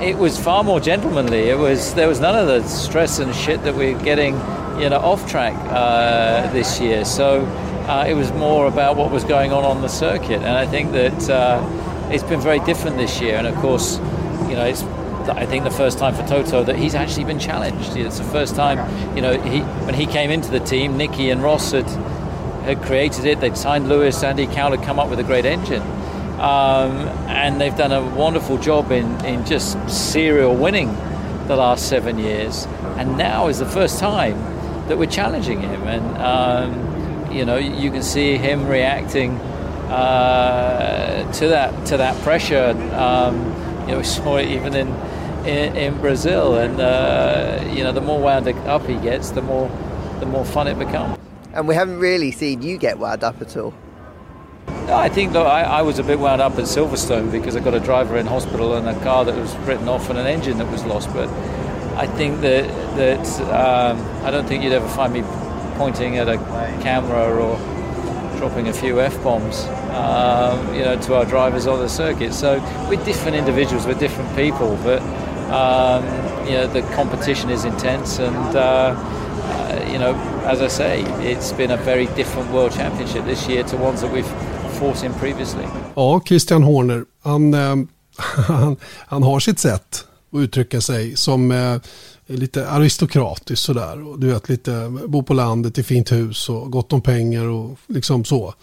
it 0.02 0.18
was 0.18 0.40
far 0.40 0.64
more 0.64 0.80
gentlemanly. 0.80 1.50
It 1.50 1.58
was 1.58 1.94
there 1.94 2.08
was 2.08 2.20
none 2.20 2.36
of 2.36 2.48
the 2.48 2.68
stress 2.68 3.20
and 3.20 3.34
shit 3.36 3.64
that 3.64 3.76
we're 3.76 3.98
getting, 4.00 4.34
you 4.80 4.90
know, 4.90 5.00
off 5.02 5.30
track 5.30 5.54
uh, 5.70 6.52
this 6.52 6.80
year. 6.80 7.06
So 7.06 7.46
uh, 7.88 8.06
it 8.08 8.14
was 8.14 8.32
more 8.34 8.68
about 8.68 8.96
what 8.96 9.12
was 9.12 9.24
going 9.24 9.52
on 9.52 9.64
on 9.64 9.82
the 9.82 9.88
circuit, 9.88 10.42
and 10.42 10.58
I 10.58 10.66
think 10.66 10.92
that 10.94 11.30
uh, 11.30 12.10
it's 12.12 12.24
been 12.24 12.42
very 12.42 12.60
different 12.60 12.98
this 12.98 13.22
year. 13.22 13.36
And 13.36 13.46
of 13.46 13.56
course, 13.56 13.98
you 14.50 14.56
know, 14.56 14.66
it's 14.66 14.84
I 15.30 15.46
think 15.46 15.64
the 15.64 15.72
first 15.72 15.98
time 15.98 16.14
for 16.14 16.26
Toto 16.28 16.64
that 16.64 16.76
he's 16.76 16.96
actually 16.96 17.26
been 17.26 17.40
challenged. 17.40 17.96
It's 17.96 18.18
the 18.18 18.24
first 18.26 18.56
time, 18.56 18.78
you 19.16 19.22
know, 19.22 19.40
he 19.42 19.62
when 19.86 19.94
he 19.94 20.06
came 20.06 20.32
into 20.32 20.52
the 20.52 20.60
team, 20.60 20.98
Nicky 20.98 21.30
and 21.30 21.42
Ross 21.42 21.72
had 21.72 21.88
had 22.66 22.82
created 22.82 23.26
it. 23.26 23.40
They'd 23.40 23.58
signed 23.58 23.88
Lewis, 23.90 24.24
Andy 24.24 24.48
Cowell 24.48 24.76
had 24.76 24.86
come 24.86 25.00
up 25.00 25.10
with 25.10 25.20
a 25.20 25.24
great 25.24 25.46
engine. 25.46 25.82
Um, 26.40 27.08
and 27.30 27.62
they've 27.62 27.76
done 27.76 27.92
a 27.92 28.04
wonderful 28.16 28.58
job 28.58 28.92
in, 28.92 29.24
in 29.24 29.46
just 29.46 29.78
serial 29.90 30.54
winning 30.54 30.94
the 31.48 31.56
last 31.56 31.88
seven 31.88 32.20
years. 32.20 32.66
And 32.98 33.18
now 33.18 33.48
is 33.48 33.60
the 33.60 33.66
first 33.66 34.00
time 34.00 34.38
that 34.88 34.98
we're 34.98 35.06
challenging 35.10 35.62
him. 35.62 35.84
And 35.84 36.18
um, 36.18 37.32
you 37.32 37.46
know, 37.46 37.58
you 37.58 37.92
can 37.92 38.04
see 38.04 38.38
him 38.38 38.68
reacting 38.68 39.38
uh, 39.90 41.32
to 41.34 41.48
that 41.50 41.86
to 41.88 41.98
that 41.98 42.22
pressure. 42.24 42.70
Um, 42.94 43.38
you 43.82 43.92
know, 43.92 43.98
we 44.00 44.04
saw 44.04 44.38
it 44.38 44.48
even 44.50 44.76
in 44.76 44.88
in, 45.46 45.76
in 45.76 45.98
Brazil, 46.02 46.56
and 46.58 46.80
uh, 46.80 47.64
you 47.72 47.84
know, 47.84 47.92
the 47.92 48.02
more 48.02 48.20
wound 48.20 48.48
up 48.48 48.86
he 48.86 48.96
gets, 48.96 49.32
the 49.32 49.42
more 49.42 49.70
the 50.20 50.26
more 50.26 50.46
fun 50.46 50.68
it 50.68 50.80
becomes. 50.80 51.18
And 51.54 51.68
we 51.68 51.76
haven't 51.76 52.00
really 52.00 52.32
seen 52.32 52.62
you 52.62 52.78
get 52.78 53.00
wound 53.00 53.24
up 53.24 53.42
at 53.42 53.56
all. 53.56 53.74
No, 54.68 54.96
I 54.96 55.10
think 55.10 55.34
look, 55.34 55.48
I, 55.48 55.64
I, 55.64 55.82
was 55.82 56.00
a 56.00 56.04
bit 56.04 56.20
wound 56.20 56.42
up 56.42 56.54
at 56.54 56.66
Silverstone 56.66 57.32
because 57.32 57.56
I 57.56 57.60
got 57.60 57.74
a 57.74 57.80
driver 57.80 58.18
in 58.18 58.26
hospital 58.26 58.76
and 58.76 58.88
a 58.88 59.00
car 59.04 59.26
that 59.26 59.36
was 59.36 59.56
written 59.60 59.88
off 59.88 60.10
and 60.10 60.20
an 60.20 60.28
engine 60.28 60.58
that 60.58 60.72
was 60.72 60.84
lost. 60.86 61.12
But 61.14 61.30
I 61.98 62.08
think 62.08 62.42
that 62.42 62.68
that 62.98 63.42
um, 63.52 64.00
I 64.26 64.32
don't 64.32 64.48
think 64.48 64.64
you'd 64.64 64.74
ever 64.74 64.88
find 64.90 65.14
me 65.14 65.24
pointing 65.76 66.18
at 66.18 66.28
a 66.28 66.38
camera 66.82 67.34
or 67.36 67.58
dropping 68.38 68.68
a 68.68 68.74
few 68.74 69.00
f 69.00 69.22
bombs, 69.24 69.66
um, 69.92 70.74
you 70.76 70.82
know, 70.82 71.00
to 71.02 71.16
our 71.16 71.26
drivers 71.26 71.68
on 71.68 71.80
the 71.80 71.90
circuit. 71.90 72.34
So 72.34 72.60
we're 72.90 73.04
different 73.06 73.38
individuals, 73.38 73.86
we're 73.86 73.94
different 73.94 74.36
people, 74.36 74.78
but 74.84 75.02
um, 75.52 76.04
you 76.48 76.54
know 76.54 76.68
the 76.68 76.82
competition 76.96 77.50
is 77.50 77.66
intense, 77.66 78.20
and 78.20 78.56
uh, 78.56 78.60
uh, 78.60 79.92
you 79.92 80.00
know, 80.00 80.16
as 80.46 80.62
I 80.62 80.68
say, 80.68 81.04
it's 81.22 81.54
been 81.58 81.72
a 81.72 81.78
very 81.78 82.08
different 82.16 82.52
World 82.52 82.74
Championship 82.74 83.26
this 83.26 83.50
year 83.50 83.64
to 83.64 83.78
ones 83.78 84.02
that 84.02 84.12
we've 84.12 84.32
fought 84.80 85.04
in 85.04 85.14
previously. 85.14 85.66
Ja, 85.96 86.20
Christian 86.20 86.64
Horner, 86.64 87.06
han, 87.24 87.54
um, 87.54 87.88
han, 88.48 88.76
han 89.08 89.24
har 89.24 89.40
sitt 89.40 89.60
sätt 89.60 90.06
att 90.32 90.40
uttrycka 90.40 90.82
sig 90.82 91.16
som 91.16 91.52
eh, 91.52 91.78
lite 92.26 92.70
aristokratiskt 92.70 93.66
sådär. 93.66 94.08
Och 94.08 94.20
du 94.20 94.28
vet, 94.28 94.50
lite 94.50 94.94
bo 95.08 95.24
på 95.24 95.34
landet 95.34 95.78
i 95.78 95.84
fint 95.84 96.12
hus 96.12 96.50
och 96.50 96.72
gott 96.72 96.94
om 96.94 97.02
pengar 97.02 97.48
och 97.48 97.78
liksom 97.88 98.26
så. 98.26 98.54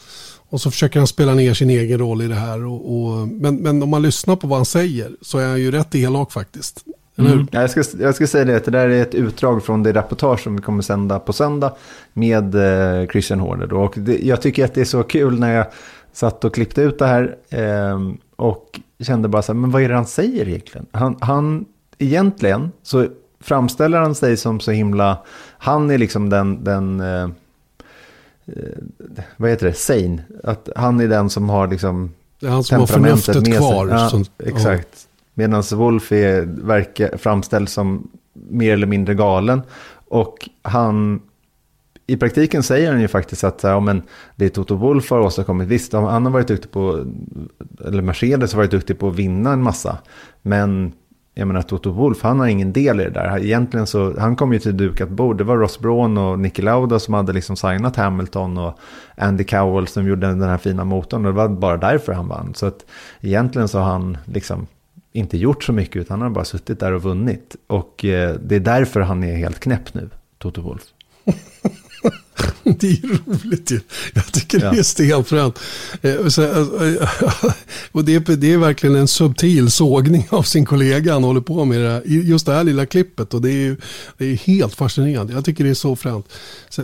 Och 0.52 0.60
så 0.60 0.70
försöker 0.70 1.00
han 1.00 1.06
spela 1.06 1.34
ner 1.34 1.54
sin 1.54 1.70
egen 1.70 1.98
roll 1.98 2.22
i 2.22 2.28
det 2.28 2.34
här. 2.34 2.64
Och, 2.66 2.96
och, 2.96 3.28
men, 3.28 3.56
men 3.56 3.82
om 3.82 3.88
man 3.88 4.02
lyssnar 4.02 4.36
på 4.36 4.46
vad 4.46 4.58
han 4.58 4.66
säger 4.66 5.10
så 5.20 5.38
är 5.38 5.48
han 5.48 5.60
ju 5.60 5.70
rätt 5.70 5.94
elak 5.94 6.32
faktiskt. 6.32 6.84
Mm. 7.16 7.46
Jag, 7.50 7.70
ska, 7.70 7.82
jag 8.00 8.14
ska 8.14 8.26
säga 8.26 8.44
det, 8.44 8.56
att 8.56 8.64
det 8.64 8.70
där 8.70 8.88
är 8.88 9.02
ett 9.02 9.14
utdrag 9.14 9.64
från 9.64 9.82
det 9.82 9.92
reportage 9.92 10.40
som 10.40 10.56
vi 10.56 10.62
kommer 10.62 10.82
sända 10.82 11.18
på 11.18 11.32
söndag 11.32 11.74
med 12.12 12.54
eh, 12.54 13.06
Christian 13.06 13.40
Horner. 13.40 13.72
Och 13.72 13.94
det, 13.96 14.18
jag 14.18 14.42
tycker 14.42 14.64
att 14.64 14.74
det 14.74 14.80
är 14.80 14.84
så 14.84 15.02
kul 15.02 15.40
när 15.40 15.54
jag 15.54 15.66
satt 16.12 16.44
och 16.44 16.54
klippte 16.54 16.82
ut 16.82 16.98
det 16.98 17.06
här 17.06 17.36
eh, 17.50 18.00
och 18.36 18.80
kände 19.00 19.28
bara 19.28 19.42
så 19.42 19.52
här, 19.52 19.60
men 19.60 19.70
vad 19.70 19.82
är 19.82 19.88
det 19.88 19.94
han 19.94 20.06
säger 20.06 20.48
egentligen? 20.48 20.86
Han, 20.92 21.16
han 21.20 21.64
egentligen 21.98 22.72
så 22.82 23.06
framställer 23.40 23.98
han 23.98 24.14
sig 24.14 24.36
som 24.36 24.60
så 24.60 24.70
himla, 24.70 25.18
han 25.58 25.90
är 25.90 25.98
liksom 25.98 26.30
den, 26.30 26.64
den 26.64 27.00
eh 27.00 27.28
vad 29.36 29.50
heter 29.50 29.66
det, 29.66 29.74
sane. 29.74 30.22
Att 30.44 30.68
han 30.76 31.00
är 31.00 31.08
den 31.08 31.30
som 31.30 31.48
har 31.48 31.68
liksom 31.68 32.10
det 32.40 32.46
är 32.46 32.50
han 32.50 32.64
som 32.64 32.80
har 32.80 32.86
förnuftet 32.86 33.56
kvar. 33.56 33.88
Ja, 33.88 34.08
som, 34.08 34.24
exakt. 34.38 34.88
Ja. 34.92 35.08
Medan 35.34 35.62
Wolf 35.72 36.12
är, 36.12 36.42
verkar, 36.42 37.16
framställs 37.16 37.72
som 37.72 38.10
mer 38.32 38.72
eller 38.72 38.86
mindre 38.86 39.14
galen. 39.14 39.62
Och 40.08 40.48
han, 40.62 41.20
i 42.06 42.16
praktiken 42.16 42.62
säger 42.62 42.92
han 42.92 43.00
ju 43.00 43.08
faktiskt 43.08 43.44
att 43.44 43.62
ja, 43.62 43.80
men 43.80 44.02
det 44.36 44.48
Toto 44.48 44.74
Wolf 44.74 45.10
har 45.10 45.20
åstadkommit, 45.20 45.68
visst, 45.68 45.92
han 45.92 46.24
har 46.24 46.32
varit 46.32 46.48
duktig 46.48 46.70
på, 46.70 47.04
eller 47.84 48.02
Mercedes 48.02 48.52
har 48.52 48.58
varit 48.58 48.70
duktig 48.70 48.98
på 48.98 49.08
att 49.08 49.16
vinna 49.16 49.52
en 49.52 49.62
massa. 49.62 49.98
Men 50.42 50.92
jag 51.34 51.48
menar 51.48 51.62
Toto 51.62 51.90
Wolf, 51.90 52.22
han 52.22 52.40
har 52.40 52.46
ingen 52.46 52.72
del 52.72 53.00
i 53.00 53.04
det 53.04 53.10
där. 53.10 53.44
Egentligen 53.44 53.86
så, 53.86 54.20
han 54.20 54.36
kom 54.36 54.52
ju 54.52 54.58
till 54.58 54.76
dukat 54.76 55.08
bord. 55.08 55.38
Det 55.38 55.44
var 55.44 55.56
Ross 55.56 55.78
Braun 55.78 56.18
och 56.18 56.38
Nicky 56.38 56.62
Lauda 56.62 56.98
som 56.98 57.14
hade 57.14 57.32
liksom 57.32 57.56
signat 57.56 57.96
Hamilton 57.96 58.58
och 58.58 58.78
Andy 59.16 59.44
Cowell 59.44 59.86
som 59.86 60.08
gjorde 60.08 60.26
den 60.26 60.42
här 60.42 60.58
fina 60.58 60.84
motorn. 60.84 61.26
Och 61.26 61.32
det 61.32 61.36
var 61.36 61.48
bara 61.48 61.76
därför 61.76 62.12
han 62.12 62.28
vann. 62.28 62.54
Så 62.54 62.66
att 62.66 62.86
egentligen 63.20 63.68
så 63.68 63.78
har 63.78 63.92
han 63.92 64.18
liksom 64.24 64.66
inte 65.12 65.38
gjort 65.38 65.64
så 65.64 65.72
mycket 65.72 65.96
utan 65.96 66.20
han 66.20 66.28
har 66.28 66.34
bara 66.34 66.44
suttit 66.44 66.80
där 66.80 66.92
och 66.92 67.02
vunnit. 67.02 67.56
Och 67.66 68.04
eh, 68.04 68.36
det 68.42 68.56
är 68.56 68.60
därför 68.60 69.00
han 69.00 69.24
är 69.24 69.36
helt 69.36 69.60
knäpp 69.60 69.94
nu, 69.94 70.10
Toto 70.38 70.62
Wolf. 70.62 70.82
det 72.64 72.86
är 72.86 73.20
roligt 73.26 73.70
ju. 73.70 73.80
Jag 74.14 74.32
tycker 74.32 74.64
ja. 74.64 74.70
det 74.70 74.78
är 74.78 74.82
stelfränt. 74.82 75.58
Eh, 76.02 76.10
eh, 76.10 76.22
och 77.92 78.04
det 78.04 78.14
är, 78.14 78.36
det 78.36 78.52
är 78.52 78.58
verkligen 78.58 78.96
en 78.96 79.08
subtil 79.08 79.70
sågning 79.70 80.26
av 80.30 80.42
sin 80.42 80.64
kollega 80.64 81.12
han 81.12 81.24
håller 81.24 81.40
på 81.40 81.64
med. 81.64 81.80
Det 81.80 82.02
just 82.04 82.46
det 82.46 82.52
här 82.52 82.64
lilla 82.64 82.86
klippet. 82.86 83.34
Och 83.34 83.42
det 83.42 83.50
är, 83.50 83.76
det 84.18 84.24
är 84.24 84.36
helt 84.36 84.74
fascinerande. 84.74 85.32
Jag 85.32 85.44
tycker 85.44 85.64
det 85.64 85.70
är 85.70 85.74
så 85.74 85.96
fränt. 85.96 86.26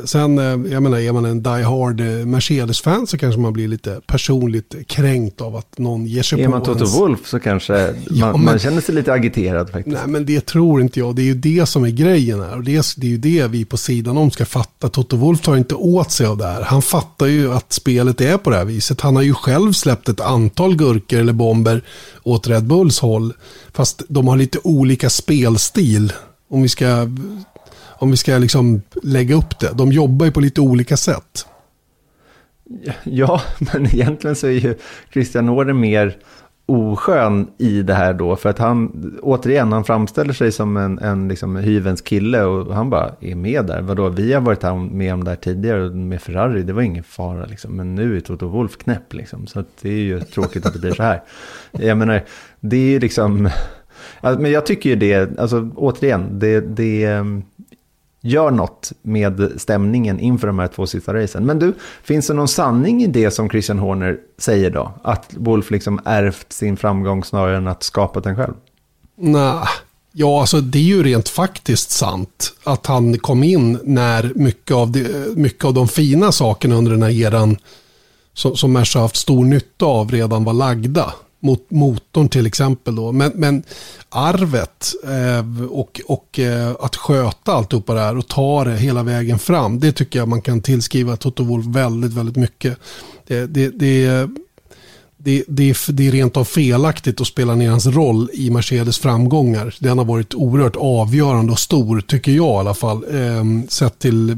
Sen, 0.05 0.39
eh, 0.39 0.73
jag 0.73 0.83
menar, 0.83 0.99
är 0.99 1.13
man 1.13 1.25
en 1.25 1.43
Die 1.43 1.63
Hard 1.63 2.01
Mercedes-fan 2.27 3.07
så 3.07 3.19
kanske 3.19 3.41
man 3.41 3.53
blir 3.53 3.69
lite 3.69 4.01
personligt 4.07 4.75
kränkt 4.87 5.41
av 5.41 5.57
att 5.57 5.79
någon 5.79 6.07
ger 6.07 6.23
sig 6.23 6.41
är 6.41 6.45
på 6.45 6.51
man 6.51 6.63
Toto 6.63 6.79
ens... 6.79 6.99
Wolf 6.99 7.27
så 7.27 7.41
kanske 7.41 7.73
man, 7.73 8.19
ja, 8.19 8.33
men... 8.33 8.45
man, 8.45 8.59
känner 8.59 8.81
sig 8.81 8.95
lite 8.95 9.13
agiterad 9.13 9.71
faktiskt. 9.71 9.97
Nej, 9.97 10.07
men 10.07 10.27
det 10.27 10.47
tror 10.47 10.81
inte 10.81 11.01
jag. 11.01 11.17
Det 11.17 11.23
är 11.23 11.27
ju 11.27 11.35
det 11.35 11.67
som 11.67 11.85
är 11.85 11.91
grejen 11.91 12.41
här. 12.41 12.57
Och 12.57 12.65
det, 12.65 12.95
det 12.97 13.07
är 13.07 13.11
ju 13.11 13.19
det 13.19 13.47
vi 13.47 13.65
på 13.65 13.77
sidan 13.77 14.17
om 14.17 14.31
ska 14.31 14.45
fatta. 14.45 14.89
Toto 14.89 15.17
Wolf 15.17 15.41
tar 15.49 15.57
inte 15.57 15.75
åt 15.75 16.11
sig 16.11 16.27
av 16.27 16.37
det 16.37 16.47
här. 16.47 16.63
Han 16.63 16.83
fattar 16.83 17.27
ju 17.27 17.53
att 17.53 17.73
spelet 17.73 18.21
är 18.21 18.39
på 18.39 18.51
det 18.51 18.57
här 18.57 18.65
viset. 18.65 19.01
Han 19.01 19.17
har 19.17 19.23
ju 19.23 19.35
själv 19.35 19.73
släppt 19.73 20.09
ett 20.09 20.21
antal 20.21 20.77
gurkor 20.77 21.19
eller 21.19 21.33
bomber 21.33 21.83
åt 22.23 22.49
Red 22.49 22.65
Bulls 22.65 23.01
håll. 23.01 23.33
Fast 23.73 24.03
de 24.09 24.29
har 24.29 24.37
lite 24.37 24.59
olika 24.65 25.11
spelstil. 25.11 26.13
Om 26.51 26.63
vi 26.63 26.69
ska, 26.69 27.09
om 27.99 28.11
vi 28.11 28.17
ska 28.17 28.39
liksom 28.39 28.83
lägga 29.03 29.35
upp 29.35 29.59
det. 29.59 29.71
De 29.75 29.93
jobbar 29.93 30.27
ju 30.27 30.33
på 30.33 30.41
lite 30.41 30.61
olika 30.61 30.97
sätt. 30.97 31.47
Ja, 33.05 33.43
men 33.59 33.87
egentligen 33.87 34.37
så 34.37 34.47
är 34.47 34.51
ju 34.51 34.79
Christian 35.13 35.47
Norder 35.47 35.73
mer 35.73 36.17
oskön 36.69 37.51
i 37.59 37.83
det 37.83 37.95
här 37.95 38.15
då. 38.15 38.37
För 38.37 38.49
att 38.49 38.59
han, 38.59 38.93
återigen, 39.23 39.73
han 39.73 39.85
framställer 39.85 40.33
sig 40.33 40.53
som 40.53 40.77
en, 40.77 40.99
en 40.99 41.29
liksom 41.29 41.57
hyvens 41.57 42.01
kille 42.01 42.43
och 42.43 42.75
han 42.75 42.91
bara 42.91 43.15
är 43.21 43.35
med 43.35 43.67
där. 43.67 43.83
Vadå, 43.83 44.09
vi 44.09 44.33
har 44.33 44.41
varit 44.41 44.93
med 44.93 45.15
om 45.15 45.25
det 45.25 45.31
här 45.31 45.37
tidigare 45.37 45.91
med 45.91 46.23
Ferrari, 46.23 46.63
det 46.63 46.73
var 46.73 46.83
ingen 46.83 47.05
fara 47.05 47.47
liksom. 47.47 47.77
Men 47.77 47.95
nu 47.95 48.17
är 48.17 48.21
Toto 48.21 48.49
Wolf 48.49 48.77
knäpp 48.77 49.15
liksom. 49.15 49.47
Så 49.47 49.65
det 49.83 49.89
är 49.89 50.01
ju 50.03 50.21
tråkigt 50.21 50.67
att 50.67 50.73
det 50.73 50.79
blir 50.79 50.93
så 50.93 51.03
här. 51.03 51.23
Jag 51.73 51.99
menar, 51.99 52.25
det 52.61 52.77
är 52.77 52.91
ju 52.91 53.01
liksom... 53.01 53.51
Men 54.21 54.51
jag 54.51 54.67
tycker 54.67 54.91
ju 54.91 54.97
det, 54.97 55.39
alltså 55.39 55.71
återigen, 55.77 56.39
det, 56.39 56.61
det, 56.61 57.25
gör 58.29 58.51
något 58.51 58.93
med 59.03 59.53
stämningen 59.57 60.21
inför 60.21 60.47
de 60.47 60.59
här 60.59 60.69
två 60.69 60.87
sista 60.87 61.15
racen. 61.15 61.47
Men 61.47 61.59
du, 61.59 61.75
finns 62.03 62.27
det 62.27 62.35
någon 62.35 62.49
sanning 62.49 63.03
i 63.03 63.07
det 63.07 63.31
som 63.31 63.51
Christian 63.51 63.79
Horner 63.79 64.17
säger 64.39 64.71
då? 64.71 64.93
Att 65.03 65.31
Wolf 65.37 65.71
liksom 65.71 66.01
ärvt 66.05 66.53
sin 66.53 66.77
framgång 66.77 67.25
snarare 67.25 67.57
än 67.57 67.69
att 67.69 67.83
skapa 67.83 68.21
den 68.21 68.37
själv? 68.37 68.55
Nej, 69.17 69.65
ja 70.13 70.41
alltså 70.41 70.61
det 70.61 70.79
är 70.79 70.83
ju 70.83 71.03
rent 71.03 71.29
faktiskt 71.29 71.91
sant 71.91 72.53
att 72.65 72.87
han 72.87 73.19
kom 73.19 73.45
in 73.45 73.79
när 73.85 74.33
mycket 74.35 74.77
av, 74.77 74.93
det, 74.93 75.37
mycket 75.37 75.65
av 75.65 75.75
de 75.75 75.89
fina 75.89 76.33
sakerna 76.33 76.75
under 76.75 76.93
den 76.93 77.03
här 77.03 77.11
eran 77.11 77.57
som, 78.35 78.57
som 78.57 78.73
Merca 78.73 78.99
haft 78.99 79.17
stor 79.17 79.45
nytta 79.45 79.87
av 79.87 80.11
redan 80.11 80.45
var 80.45 80.53
lagda 80.53 81.13
mot 81.41 81.71
motorn 81.71 82.29
till 82.29 82.47
exempel. 82.47 82.95
Då. 82.95 83.13
Men, 83.13 83.33
men 83.35 83.63
arvet 84.09 84.93
eh, 85.05 85.71
och, 85.71 86.01
och 86.07 86.39
eh, 86.39 86.75
att 86.81 86.97
sköta 86.97 87.53
alltihopa 87.53 87.95
det 87.95 88.01
här 88.01 88.17
och 88.19 88.29
ta 88.29 88.65
det 88.65 88.77
hela 88.77 89.03
vägen 89.03 89.39
fram. 89.39 89.81
Det 89.81 89.93
tycker 89.93 90.19
jag 90.19 90.29
man 90.29 90.43
kan 90.43 90.63
tillskriva 90.63 91.17
Toto 91.17 91.45
Wolf 91.45 91.67
väldigt, 91.67 92.13
väldigt 92.13 92.37
mycket. 92.37 92.79
Det, 93.27 93.47
det, 93.47 93.69
det, 93.69 94.29
det, 95.17 95.45
det, 95.49 95.77
det 95.89 96.09
är 96.09 96.13
rent 96.13 96.37
av 96.37 96.45
felaktigt 96.45 97.21
att 97.21 97.27
spela 97.27 97.55
ner 97.55 97.71
hans 97.71 97.87
roll 97.87 98.31
i 98.33 98.51
Mercedes 98.51 98.99
framgångar. 98.99 99.75
Den 99.79 99.99
har 99.99 100.05
varit 100.05 100.35
oerhört 100.35 100.77
avgörande 100.77 101.53
och 101.53 101.59
stor, 101.59 102.01
tycker 102.01 102.33
jag 102.33 102.55
i 102.55 102.59
alla 102.59 102.75
fall. 102.75 103.05
Eh, 103.11 103.69
sett 103.69 103.99
till 103.99 104.37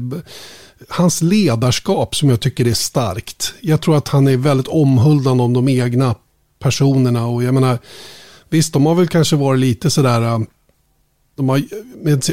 hans 0.89 1.21
ledarskap 1.21 2.15
som 2.15 2.29
jag 2.29 2.39
tycker 2.39 2.67
är 2.67 2.73
starkt. 2.73 3.53
Jag 3.61 3.81
tror 3.81 3.97
att 3.97 4.07
han 4.07 4.27
är 4.27 4.37
väldigt 4.37 4.67
omhuldande 4.67 5.43
om 5.43 5.53
de 5.53 5.69
egna 5.69 6.15
personerna. 6.61 7.27
Och 7.27 7.43
jag 7.43 7.53
menar, 7.53 7.79
visst, 8.49 8.73
de 8.73 8.85
har 8.85 8.95
väl 8.95 9.07
kanske 9.07 9.35
varit 9.35 9.59
lite 9.59 9.89
sådär... 9.89 10.21
Äh, 10.21 10.39
de 11.35 11.49
har, 11.49 11.61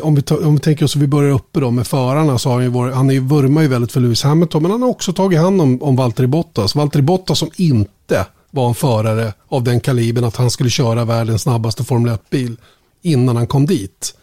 om, 0.03 0.15
vi 0.15 0.23
tar, 0.23 0.47
om 0.47 0.55
vi 0.55 0.61
tänker 0.61 0.85
oss 0.85 0.97
att 0.97 1.03
vi 1.03 1.07
börjar 1.07 1.31
uppe 1.31 1.61
då 1.61 1.71
med 1.71 1.87
förarna 1.87 2.39
så 2.39 2.49
har 2.49 2.55
han 2.55 2.65
ju 2.65 2.71
varit, 2.71 2.95
han 2.95 3.11
är 3.11 3.15
ju 3.15 3.21
vurmar 3.21 3.63
ju 3.63 3.69
väldigt 3.69 3.93
för 3.93 4.01
Lewis 4.01 4.23
Hamilton 4.23 4.63
men 4.63 4.71
han 4.71 4.83
har 4.83 4.89
också 4.89 5.13
tagit 5.13 5.41
hand 5.41 5.61
om, 5.61 5.83
om 5.83 5.97
Valtteri 5.97 6.27
Bottas. 6.27 6.75
Valtteri 6.75 7.03
Bottas 7.03 7.39
som 7.39 7.51
inte 7.57 8.27
var 8.51 8.69
en 8.69 8.75
förare 8.75 9.33
av 9.49 9.65
den 9.65 9.81
kalibern 9.81 10.25
att 10.25 10.37
han 10.37 10.51
skulle 10.51 10.71
köra 10.71 11.05
världens 11.05 11.43
snabbaste 11.43 11.85
Formel 11.85 12.13
1-bil 12.13 12.57
innan 13.03 13.37
han 13.37 13.47
kom 13.47 13.67
dit. 13.67 14.15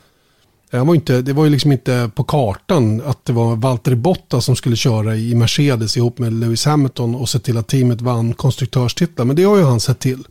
Det 0.75 0.83
var, 0.83 0.95
inte, 0.95 1.21
det 1.21 1.33
var 1.33 1.45
ju 1.45 1.49
liksom 1.49 1.71
inte 1.71 2.09
på 2.15 2.23
kartan 2.23 3.01
att 3.05 3.25
det 3.25 3.33
var 3.33 3.55
Valtteri 3.55 3.95
Bottas 3.95 4.45
som 4.45 4.55
skulle 4.55 4.75
köra 4.75 5.15
i 5.15 5.35
Mercedes 5.35 5.97
ihop 5.97 6.19
med 6.19 6.33
Lewis 6.33 6.65
Hamilton 6.65 7.15
och 7.15 7.29
se 7.29 7.39
till 7.39 7.57
att 7.57 7.67
teamet 7.67 8.01
vann 8.01 8.33
konstruktörstitlar. 8.33 9.25
Men 9.25 9.35
det 9.35 9.43
har 9.43 9.57
ju 9.57 9.63
han 9.63 9.79
sett 9.79 9.99
till. 9.99 10.23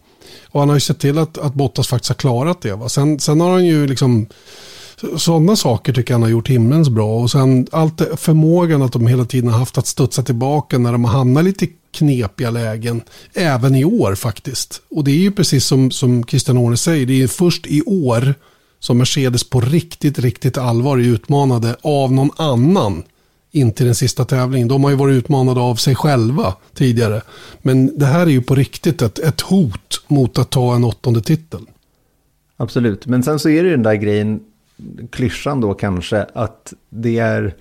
Och 0.49 0.61
han 0.61 0.69
har 0.69 0.77
ju 0.77 0.81
sett 0.81 0.99
till 0.99 1.19
att, 1.19 1.39
att 1.39 1.55
Bottas 1.55 1.89
faktiskt 1.89 2.09
har 2.09 2.15
klarat 2.15 2.63
det. 2.63 2.75
Va? 2.75 2.89
Sen, 2.89 3.21
sen 3.21 3.41
har 3.41 3.51
han 3.51 3.67
ju 3.67 3.87
liksom 3.87 4.27
sådana 5.17 5.57
saker 5.57 5.93
tycker 5.93 6.15
jag 6.15 6.19
han 6.19 6.23
har 6.23 6.31
gjort 6.31 6.49
himlens 6.49 6.89
bra. 6.89 7.21
Och 7.21 7.31
sen 7.31 7.67
allt 7.73 7.99
det, 7.99 8.17
förmågan 8.17 8.83
att 8.83 8.93
de 8.93 9.07
hela 9.07 9.25
tiden 9.25 9.51
har 9.51 9.59
haft 9.59 9.79
att 9.79 9.87
studsa 9.87 10.23
tillbaka 10.23 10.79
när 10.79 10.93
de 10.93 11.05
har 11.05 11.13
hamnat 11.13 11.45
lite 11.45 11.67
knepiga 11.95 12.51
lägen. 12.51 13.03
Även 13.35 13.75
i 13.75 13.85
år 13.85 14.15
faktiskt. 14.15 14.83
Och 14.91 15.05
det 15.05 15.11
är 15.11 15.19
ju 15.19 15.33
precis 15.33 15.65
som, 15.65 15.91
som 15.91 16.25
Christian 16.25 16.57
Horner 16.57 16.77
säger. 16.77 17.07
Det 17.07 17.23
är 17.23 17.29
först 17.29 17.67
i 17.67 17.83
år 17.83 18.35
som 18.79 18.99
Mercedes 18.99 19.51
på 19.51 19.61
riktigt, 19.61 20.19
riktigt 20.19 20.59
allvar 20.59 20.99
är 20.99 21.03
utmanade 21.03 21.77
av 21.83 22.13
någon 22.13 22.31
annan 22.37 23.03
in 23.51 23.73
till 23.73 23.87
den 23.87 23.95
sista 23.95 24.25
tävlingen. 24.25 24.69
De 24.69 24.85
har 24.85 24.91
ju 24.91 24.97
varit 24.97 25.15
utmanade 25.15 25.61
av 25.61 25.75
sig 25.75 25.95
själva 25.95 26.55
tidigare. 26.75 27.23
Men 27.63 27.99
det 27.99 28.07
här 28.07 28.27
är 28.27 28.31
ju 28.31 28.43
på 28.43 28.55
riktigt 28.55 29.03
ett, 29.03 29.19
ett 29.19 29.41
hot 29.41 30.05
mot 30.09 30.39
att 30.39 30.51
ta 30.51 30.75
en 30.75 30.85
åttonde 30.85 31.21
titel. 31.21 31.61
Absolut, 32.57 33.07
men 33.07 33.23
sen 33.23 33.39
så 33.39 33.49
är 33.49 33.63
det 33.63 33.69
ju 33.69 33.75
den 33.75 33.83
där 33.83 33.95
grejen, 33.95 34.41
klyschan 35.11 35.61
då 35.61 35.75
kanske, 35.75 36.27
att 36.35 36.73
det 36.91 37.19
är 37.19 37.55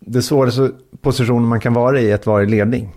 det 0.00 0.22
svåraste 0.22 0.70
positionen 1.00 1.48
man 1.48 1.60
kan 1.60 1.74
vara 1.74 2.00
i 2.00 2.12
att 2.12 2.26
vara 2.26 2.42
i 2.42 2.46
ledning 2.46 2.92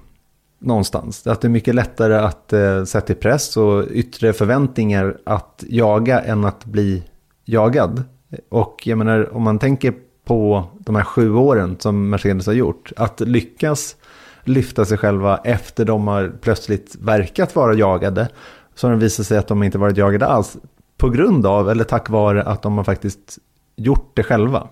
någonstans. 0.65 1.27
Att 1.27 1.41
det 1.41 1.47
är 1.47 1.49
mycket 1.49 1.75
lättare 1.75 2.15
att 2.15 2.53
eh, 2.53 2.83
sätta 2.83 3.13
i 3.13 3.15
press 3.15 3.57
och 3.57 3.83
yttre 3.89 4.33
förväntningar 4.33 5.17
att 5.25 5.63
jaga 5.67 6.21
än 6.21 6.45
att 6.45 6.65
bli 6.65 7.03
jagad. 7.45 8.03
Och 8.49 8.81
jag 8.87 8.97
menar, 8.97 9.35
om 9.35 9.43
man 9.43 9.59
tänker 9.59 9.93
på 10.25 10.63
de 10.79 10.95
här 10.95 11.03
sju 11.03 11.33
åren 11.33 11.75
som 11.79 12.09
Mercedes 12.09 12.45
har 12.45 12.53
gjort, 12.53 12.91
att 12.95 13.19
lyckas 13.19 13.95
lyfta 14.43 14.85
sig 14.85 14.97
själva 14.97 15.37
efter 15.37 15.85
de 15.85 16.07
har 16.07 16.33
plötsligt 16.41 16.95
verkat 17.01 17.55
vara 17.55 17.73
jagade, 17.73 18.29
så 18.75 18.87
har 18.87 18.93
det 18.93 18.99
visat 18.99 19.27
sig 19.27 19.37
att 19.37 19.47
de 19.47 19.63
inte 19.63 19.77
varit 19.77 19.97
jagade 19.97 20.25
alls. 20.25 20.57
På 20.97 21.09
grund 21.09 21.45
av, 21.45 21.69
eller 21.69 21.83
tack 21.83 22.09
vare 22.09 22.43
att 22.43 22.61
de 22.61 22.77
har 22.77 22.83
faktiskt 22.83 23.37
gjort 23.75 24.11
det 24.13 24.23
själva. 24.23 24.67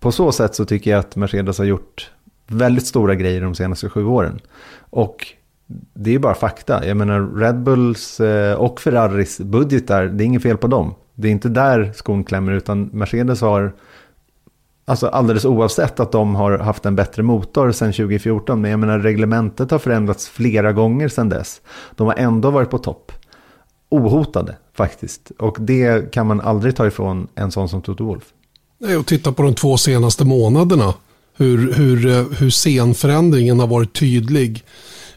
På 0.00 0.12
så 0.12 0.32
sätt 0.32 0.54
så 0.54 0.64
tycker 0.64 0.90
jag 0.90 1.00
att 1.00 1.16
Mercedes 1.16 1.58
har 1.58 1.64
gjort 1.64 2.10
väldigt 2.46 2.86
stora 2.86 3.14
grejer 3.14 3.40
de 3.40 3.54
senaste 3.54 3.88
sju 3.88 4.04
åren. 4.04 4.40
Och 4.90 5.26
det 5.94 6.14
är 6.14 6.18
bara 6.18 6.34
fakta. 6.34 6.86
Jag 6.86 6.96
menar 6.96 7.36
Red 7.36 7.62
Bulls 7.62 8.20
eh, 8.20 8.54
och 8.54 8.80
Ferraris 8.80 9.38
budgetar, 9.38 10.06
det 10.06 10.24
är 10.24 10.26
inget 10.26 10.42
fel 10.42 10.56
på 10.56 10.66
dem. 10.66 10.94
Det 11.14 11.28
är 11.28 11.32
inte 11.32 11.48
där 11.48 11.92
skon 11.94 12.24
klämmer 12.24 12.52
utan 12.52 12.90
Mercedes 12.92 13.40
har, 13.40 13.72
alltså 14.84 15.06
alldeles 15.06 15.44
oavsett 15.44 16.00
att 16.00 16.12
de 16.12 16.34
har 16.34 16.58
haft 16.58 16.86
en 16.86 16.96
bättre 16.96 17.22
motor 17.22 17.72
sedan 17.72 17.92
2014, 17.92 18.60
men 18.60 18.70
jag 18.70 18.80
menar 18.80 18.98
reglementet 18.98 19.70
har 19.70 19.78
förändrats 19.78 20.28
flera 20.28 20.72
gånger 20.72 21.08
sedan 21.08 21.28
dess. 21.28 21.60
De 21.96 22.06
har 22.06 22.14
ändå 22.14 22.50
varit 22.50 22.70
på 22.70 22.78
topp. 22.78 23.12
Ohotade 23.88 24.56
faktiskt. 24.76 25.32
Och 25.38 25.56
det 25.60 26.12
kan 26.12 26.26
man 26.26 26.40
aldrig 26.40 26.76
ta 26.76 26.86
ifrån 26.86 27.28
en 27.34 27.50
sån 27.50 27.68
som 27.68 27.82
Toto 27.82 28.04
Wolf. 28.04 28.24
Nej, 28.78 28.96
och 28.96 29.06
titta 29.06 29.32
på 29.32 29.42
de 29.42 29.54
två 29.54 29.76
senaste 29.76 30.24
månaderna. 30.24 30.94
Hur, 31.36 31.72
hur, 31.72 32.06
eh, 32.06 32.24
hur 32.38 32.50
scenförändringen 32.50 33.60
har 33.60 33.66
varit 33.66 33.92
tydlig. 33.92 34.64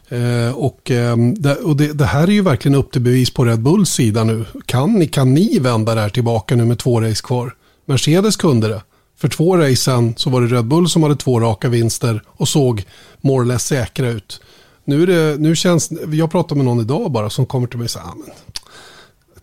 Eh, 0.08 0.50
och, 0.54 0.90
eh, 0.90 1.16
det, 1.16 1.56
och 1.56 1.76
det, 1.76 1.92
det, 1.92 2.04
här 2.04 2.22
är 2.22 2.32
ju 2.32 2.42
verkligen 2.42 2.74
upp 2.74 2.92
till 2.92 3.00
bevis 3.00 3.30
på 3.30 3.44
Red 3.44 3.62
Bulls 3.62 3.90
sida 3.90 4.24
nu. 4.24 4.44
Kan 4.66 4.94
ni, 4.94 5.06
kan 5.06 5.34
ni 5.34 5.58
vända 5.58 5.94
det 5.94 6.00
här 6.00 6.08
tillbaka 6.08 6.56
nu 6.56 6.64
med 6.64 6.78
två 6.78 7.00
race 7.00 7.22
kvar? 7.22 7.54
Mercedes 7.84 8.36
kunde 8.36 8.68
det. 8.68 8.82
För 9.16 9.28
två 9.28 9.56
race 9.56 9.76
sen 9.76 10.14
så 10.16 10.30
var 10.30 10.40
det 10.40 10.46
Red 10.46 10.64
Bull 10.64 10.88
som 10.88 11.02
hade 11.02 11.16
två 11.16 11.40
raka 11.40 11.68
vinster 11.68 12.22
och 12.26 12.48
såg 12.48 12.84
more 13.20 13.42
or 13.42 13.44
less 13.44 13.66
säkra 13.66 14.08
ut. 14.08 14.40
Nu, 14.84 15.02
är 15.02 15.06
det, 15.06 15.40
nu 15.40 15.56
känns, 15.56 15.90
jag 16.12 16.30
pratade 16.30 16.54
med 16.54 16.64
någon 16.64 16.80
idag 16.80 17.10
bara 17.10 17.30
som 17.30 17.46
kommer 17.46 17.66
till 17.66 17.78
mig 17.78 17.84
och 17.84 17.90
säger, 17.90 18.06
ah, 18.06 18.14
men, 18.14 18.30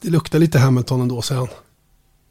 det 0.01 0.09
luktar 0.09 0.39
lite 0.39 0.59
Hamilton 0.59 1.01
ändå, 1.01 1.21
säger 1.21 1.39
han. 1.39 1.49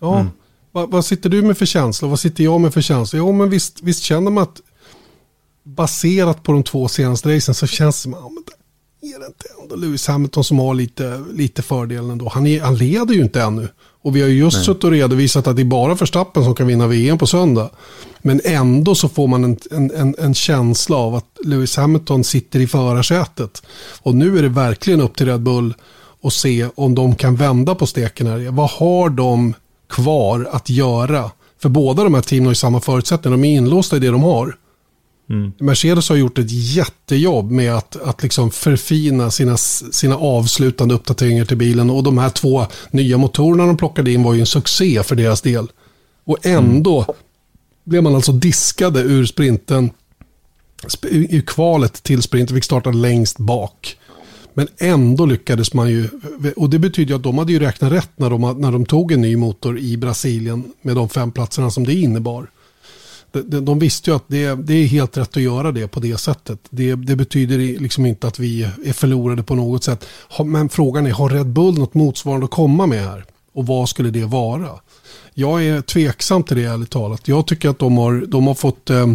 Ja, 0.01 0.15
mm 0.15 0.31
vad, 0.75 0.91
vad, 0.91 1.05
sitter 1.05 1.31
du 1.31 1.43
med 1.43 1.59
för 1.59 1.67
känsla? 1.67 2.09
Vad 2.09 2.21
sitter 2.21 2.45
jag 2.45 2.61
med 2.61 2.75
för 2.75 2.81
känsla? 2.81 3.19
Jo, 3.19 3.33
men 3.33 3.51
visst, 3.51 3.83
visst 3.83 4.03
känner 4.03 4.31
man 4.31 4.43
att 4.43 4.61
baserat 5.63 6.43
på 6.43 6.53
de 6.53 6.63
två 6.63 6.89
senaste 6.89 7.37
racen 7.37 7.55
så 7.55 7.67
känns 7.67 7.97
det 7.97 8.03
som 8.03 8.15
att 8.15 8.21
är 9.03 9.21
det 9.21 9.27
inte 9.27 9.45
ändå 9.63 9.77
Lewis 9.77 10.07
Hamilton 10.07 10.45
som 10.45 10.59
har 10.59 10.75
lite, 10.75 11.25
lite 11.33 11.63
fördelen 11.63 12.11
ändå. 12.11 12.29
Han, 12.29 12.47
är, 12.47 12.61
han 12.61 12.77
leder 12.77 13.15
ju 13.15 13.23
inte 13.23 13.43
ännu. 13.43 13.69
Och 14.03 14.17
vi 14.17 14.21
har 14.21 14.29
ju 14.29 14.39
just 14.39 14.57
Nej. 14.57 14.65
suttit 14.65 14.85
och 14.85 14.91
redovisat 14.91 15.47
att 15.47 15.57
det 15.57 15.63
är 15.63 15.65
bara 15.65 15.95
Verstappen 15.95 16.45
som 16.45 16.55
kan 16.55 16.67
vinna 16.67 16.87
VM 16.87 17.19
på 17.19 17.27
söndag. 17.27 17.71
Men 18.19 18.41
ändå 18.45 18.95
så 18.95 19.09
får 19.09 19.27
man 19.27 19.45
en, 19.45 19.57
en, 19.71 19.91
en, 19.91 20.15
en 20.19 20.35
känsla 20.35 20.97
av 20.97 21.15
att 21.15 21.39
Lewis 21.45 21.77
Hamilton 21.77 22.25
sitter 22.25 22.61
i 22.61 22.67
förarsätet. 22.67 23.63
Och 24.03 24.15
nu 24.15 24.39
är 24.39 24.43
det 24.43 24.49
verkligen 24.49 25.01
upp 25.01 25.17
till 25.17 25.27
Red 25.27 25.43
Bull 25.43 25.75
att 26.23 26.33
se 26.33 26.69
om 26.75 26.95
de 26.95 27.15
kan 27.17 27.37
vända 27.37 27.75
på 27.75 27.87
steken 27.87 28.27
här. 28.27 28.51
Vad 28.51 28.71
har 28.71 29.09
de 29.09 29.55
kvar 29.95 30.49
att 30.53 30.71
göra? 30.71 31.31
För 31.63 31.69
båda 31.69 32.05
de 32.05 32.15
här 32.15 32.23
teamen 32.23 32.47
har 32.47 32.51
ju 32.51 32.57
samma 32.57 32.81
förutsättningar. 32.81 33.37
De 33.37 33.45
är 33.45 33.57
inlåsta 33.57 33.97
i 33.97 33.99
det 33.99 34.11
de 34.11 34.23
har. 34.23 34.57
Mm. 35.31 35.53
Mercedes 35.59 36.09
har 36.09 36.17
gjort 36.17 36.39
ett 36.39 36.51
jättejobb 36.51 37.51
med 37.51 37.75
att, 37.75 37.97
att 38.03 38.23
liksom 38.23 38.51
förfina 38.51 39.31
sina, 39.31 39.57
sina 39.57 40.17
avslutande 40.17 40.95
uppdateringar 40.95 41.45
till 41.45 41.57
bilen. 41.57 41.91
Och 41.91 42.03
de 42.03 42.19
här 42.19 42.31
två 42.31 42.67
nya 42.91 43.19
motorerna 43.19 43.67
de 43.67 43.77
plockade 43.77 44.13
in 44.13 44.23
var 44.23 44.35
ju 44.35 44.41
en 44.41 44.47
succé 44.47 45.03
för 45.03 45.17
deras 45.17 45.43
del. 45.43 45.67
Och 46.25 46.47
ändå 46.47 47.03
mm. 47.03 47.15
blev 47.85 48.03
man 48.03 48.15
alltså 48.15 48.33
diskade 48.33 49.01
ur 49.01 49.27
sprinten, 49.27 49.91
ur 51.11 51.41
kvalet 51.41 52.03
till 52.03 52.23
sprinten, 52.23 52.57
fick 52.57 52.65
starta 52.65 52.91
längst 52.91 53.39
bak. 53.39 53.97
Men 54.55 54.69
ändå 54.79 55.27
lyckades 55.27 55.75
man 55.75 55.91
ju, 55.91 56.09
och 56.57 56.71
det 56.71 56.79
betyder 56.79 57.15
att 57.15 57.23
de 57.23 57.39
hade 57.39 57.53
ju 57.53 57.59
räknat 57.59 57.93
rätt 57.93 58.11
när 58.17 58.31
de, 58.31 58.61
när 58.61 58.73
de 58.73 58.87
tog 58.87 59.13
en 59.13 59.21
ny 59.21 59.37
motor 59.37 59.79
i 59.79 59.97
Brasilien 59.97 60.73
med 60.83 60.97
de 60.97 61.09
fem 61.09 61.33
platserna 61.33 61.71
som 61.71 61.87
det 61.87 61.95
innebar 61.95 62.47
de, 63.43 63.65
de 63.65 63.79
visste 63.79 64.11
ju 64.11 64.17
att 64.17 64.25
det, 64.27 64.55
det, 64.55 64.75
är 64.75 64.87
helt 64.87 65.17
rätt 65.17 65.37
att 65.37 65.43
göra 65.43 65.73
det 65.73 65.89
på 65.89 66.01
det 66.01 66.19
sättet. 66.19 66.59
Det, 66.71 66.95
det, 66.95 67.17
betyder 67.17 67.59
liksom 67.59 68.07
inte 68.07 68.27
att 68.27 68.39
vi 68.39 68.63
är 68.63 68.93
förlorade 68.93 69.43
på 69.43 69.55
något 69.55 69.85
sätt. 69.85 70.07
Men 70.45 70.69
frågan 70.69 71.07
är, 71.07 71.11
har 71.11 71.29
Red 71.29 71.47
Bull 71.47 71.79
något 71.79 71.95
motsvarande 71.95 72.45
att 72.45 72.51
komma 72.51 72.87
med 72.87 73.05
här? 73.05 73.25
Och 73.53 73.67
vad 73.67 73.89
skulle 73.89 74.11
det 74.11 74.25
vara? 74.25 74.69
Jag 75.35 75.65
är 75.65 75.81
tveksam 75.81 76.43
till 76.43 76.57
det 76.57 76.65
ärligt 76.65 76.91
talat. 76.91 77.29
Jag 77.29 77.47
tycker 77.47 77.69
att 77.69 77.79
de 77.79 77.97
har, 77.97 78.25
de 78.27 78.47
har 78.47 78.55
fått 78.55 78.91
eh, 78.91 79.13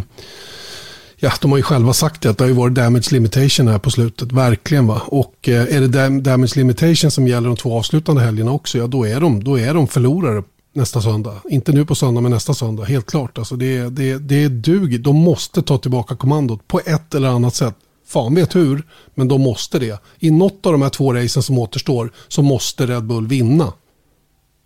Ja, 1.22 1.32
de 1.42 1.52
har 1.52 1.58
ju 1.58 1.64
själva 1.64 1.94
sagt 1.94 2.22
det, 2.22 2.30
att 2.30 2.38
det 2.38 2.44
har 2.44 2.50
ju 2.50 2.56
varit 2.56 2.74
damage 2.74 3.08
limitation 3.12 3.68
här 3.68 3.80
på 3.80 3.92
slutet, 3.92 4.32
verkligen. 4.32 4.88
va. 4.88 5.02
Och 5.06 5.50
eh, 5.50 5.76
är 5.76 5.82
det 5.82 6.20
damage 6.20 6.52
limitation 6.56 7.12
som 7.12 7.28
gäller 7.28 7.48
de 7.48 7.58
två 7.58 7.78
avslutande 7.78 8.22
helgerna 8.22 8.52
också, 8.52 8.78
ja 8.78 8.88
då 8.88 9.08
är 9.08 9.20
de, 9.20 9.44
då 9.44 9.60
är 9.60 9.74
de 9.74 9.88
förlorare 9.88 10.44
nästa 10.74 11.02
söndag. 11.02 11.42
Inte 11.50 11.72
nu 11.72 11.86
på 11.86 11.96
söndag, 11.96 12.22
men 12.22 12.32
nästa 12.32 12.54
söndag. 12.54 12.84
Helt 12.84 13.06
klart. 13.06 13.38
Alltså 13.38 13.56
det, 13.56 13.90
det, 13.90 14.18
det 14.18 14.48
duger. 14.48 15.00
De 15.00 15.16
måste 15.16 15.62
ta 15.62 15.78
tillbaka 15.78 16.16
kommandot 16.16 16.68
på 16.68 16.82
ett 16.86 17.16
eller 17.16 17.28
annat 17.28 17.56
sätt. 17.56 17.76
Fan 18.08 18.36
vet 18.36 18.56
hur, 18.56 18.84
men 19.16 19.28
de 19.28 19.42
måste 19.42 19.80
det. 19.80 20.02
I 20.20 20.32
något 20.32 20.66
av 20.66 20.72
de 20.72 20.82
här 20.82 20.90
två 20.90 21.14
racen 21.14 21.44
som 21.44 21.58
återstår 21.60 22.12
så 22.28 22.42
måste 22.42 22.88
Red 22.88 23.04
Bull 23.04 23.28
vinna. 23.28 23.74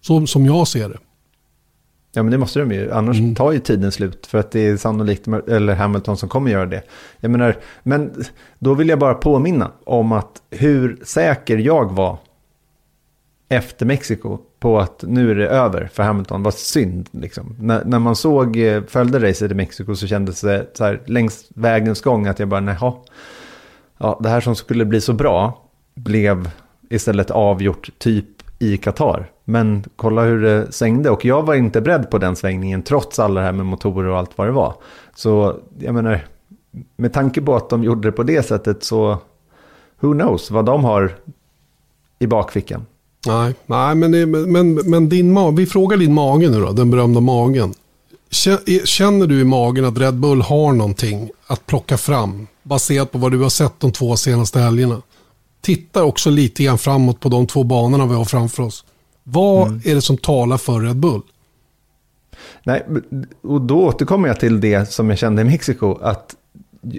Så 0.01 0.27
som 0.27 0.45
jag 0.45 0.67
ser 0.67 0.89
det. 0.89 0.97
Ja 2.15 2.23
men 2.23 2.32
det 2.32 2.38
måste 2.38 2.60
de 2.60 2.71
ju, 2.71 2.91
annars 2.91 3.19
mm. 3.19 3.36
tar 3.36 3.52
ju 3.52 3.60
tiden 3.60 3.91
slut. 3.91 4.26
För 4.26 4.38
att 4.38 4.52
det 4.52 4.67
är 4.67 4.78
sannolikt 4.78 5.28
eller 5.28 5.76
Hamilton 5.76 6.17
som 6.17 6.30
kommer 6.30 6.52
göra 6.52 6.65
det. 6.65 6.82
Jag 7.19 7.32
menar, 7.32 7.58
men 7.84 8.23
då 8.60 8.73
vill 8.73 8.89
jag 8.89 8.99
bara 8.99 9.13
påminna 9.13 9.71
om 9.84 10.12
att 10.12 10.41
hur 10.49 10.99
säker 11.04 11.58
jag 11.58 11.91
var 11.91 12.17
efter 13.49 13.86
Mexiko 13.86 14.38
på 14.60 14.80
att 14.80 15.04
nu 15.08 15.32
är 15.32 15.36
det 15.36 15.47
över 15.47 15.89
för 15.93 16.04
Hamilton. 16.04 16.43
Vad 16.43 16.54
synd 16.54 17.10
liksom. 17.12 17.56
När, 17.60 17.86
när 17.86 17.99
man 17.99 18.15
såg, 18.15 18.58
eh, 18.58 18.84
följde 18.84 19.30
racet 19.30 19.52
i 19.52 19.56
Mexiko 19.56 19.95
så 19.95 20.08
kändes 20.08 20.41
det 20.41 20.67
så 20.73 20.84
här 20.84 21.02
längs 21.06 21.45
vägens 21.56 22.02
gång 22.02 22.28
att 22.28 22.39
jag 22.39 22.47
bara, 22.47 22.60
nej, 22.60 22.76
ja, 23.97 24.19
det 24.23 24.30
här 24.30 24.41
som 24.41 24.56
skulle 24.56 24.86
bli 24.86 25.02
så 25.02 25.13
bra 25.13 25.69
blev 25.95 26.52
istället 26.89 27.32
avgjort 27.32 27.89
typ 27.97 28.26
i 28.60 28.78
Qatar. 28.78 29.32
Men 29.45 29.84
kolla 29.95 30.21
hur 30.21 30.41
det 30.41 30.71
svängde 30.71 31.10
och 31.10 31.25
jag 31.25 31.43
var 31.43 31.56
inte 31.56 31.82
beredd 31.82 32.10
på 32.10 32.17
den 32.17 32.36
svängningen 32.36 32.84
trots 32.84 33.19
alla 33.19 33.39
det 33.39 33.45
här 33.45 33.53
med 33.53 33.65
motorer 33.65 34.10
och 34.10 34.17
allt 34.17 34.38
vad 34.38 34.47
det 34.47 34.51
var. 34.51 34.75
Så 35.15 35.60
jag 35.79 35.95
menar, 35.95 36.27
med 36.97 37.13
tanke 37.13 37.41
på 37.41 37.56
att 37.56 37.69
de 37.69 37.84
gjorde 37.84 38.08
det 38.08 38.12
på 38.12 38.23
det 38.23 38.43
sättet 38.43 38.84
så 38.84 39.17
who 39.99 40.13
knows 40.13 40.51
vad 40.51 40.65
de 40.65 40.84
har 40.84 41.15
i 42.19 42.27
bakfickan. 42.27 42.86
Nej, 43.27 43.56
nej 43.65 43.95
men, 43.95 44.32
men, 44.51 44.73
men 44.73 45.10
din 45.10 45.56
vi 45.56 45.65
frågar 45.65 45.97
din 45.97 46.13
mage 46.13 46.49
nu 46.49 46.60
då, 46.62 46.71
den 46.71 46.91
berömda 46.91 47.19
magen. 47.19 47.73
Känner 48.86 49.27
du 49.27 49.41
i 49.41 49.43
magen 49.43 49.86
att 49.86 49.97
Red 49.97 50.13
Bull 50.13 50.41
har 50.41 50.73
någonting 50.73 51.32
att 51.47 51.65
plocka 51.65 51.97
fram 51.97 52.47
baserat 52.63 53.12
på 53.12 53.17
vad 53.17 53.32
du 53.32 53.39
har 53.39 53.49
sett 53.49 53.79
de 53.79 53.91
två 53.91 54.15
senaste 54.15 54.60
helgerna? 54.60 55.01
Titta 55.62 56.03
också 56.03 56.29
lite 56.29 56.63
grann 56.63 56.77
framåt 56.77 57.19
på 57.19 57.29
de 57.29 57.47
två 57.47 57.63
banorna 57.63 58.06
vi 58.06 58.13
har 58.13 58.25
framför 58.25 58.63
oss. 58.63 58.86
Vad 59.23 59.67
mm. 59.67 59.81
är 59.86 59.95
det 59.95 60.01
som 60.01 60.17
talar 60.17 60.57
för 60.57 60.79
Red 60.79 60.97
Bull? 60.97 61.21
Nej, 62.63 62.86
och 63.41 63.62
då 63.62 63.81
återkommer 63.83 64.27
jag 64.27 64.39
till 64.39 64.62
det 64.62 64.91
som 64.91 65.09
jag 65.09 65.19
kände 65.19 65.41
i 65.41 65.45
Mexiko. 65.45 65.97
Att 66.01 66.36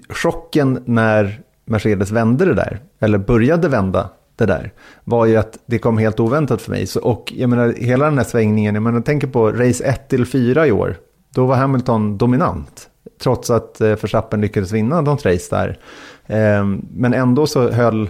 chocken 0.08 0.82
när 0.84 1.40
Mercedes 1.64 2.10
vände 2.10 2.44
det 2.44 2.54
där, 2.54 2.80
eller 3.00 3.18
började 3.18 3.68
vända 3.68 4.08
det 4.36 4.46
där, 4.46 4.72
var 5.04 5.26
ju 5.26 5.36
att 5.36 5.58
det 5.66 5.78
kom 5.78 5.98
helt 5.98 6.20
oväntat 6.20 6.62
för 6.62 6.70
mig. 6.70 6.86
Så, 6.86 7.00
och 7.00 7.32
jag 7.36 7.50
menar, 7.50 7.74
hela 7.78 8.04
den 8.04 8.18
här 8.18 8.24
svängningen, 8.24 8.74
jag 8.74 8.82
menar, 8.82 9.00
tänker 9.00 9.26
på 9.26 9.52
race 9.52 9.84
1 9.84 10.08
till 10.08 10.26
4 10.26 10.66
i 10.66 10.72
år, 10.72 10.96
då 11.34 11.46
var 11.46 11.56
Hamilton 11.56 12.18
dominant. 12.18 12.88
Trots 13.22 13.50
att 13.50 13.80
eh, 13.80 13.88
Verstappen 13.88 14.40
lyckades 14.40 14.72
vinna 14.72 15.00
något 15.00 15.26
race 15.26 15.56
där. 15.56 15.78
Eh, 16.26 16.64
men 16.94 17.14
ändå 17.14 17.46
så 17.46 17.70
höll 17.70 18.08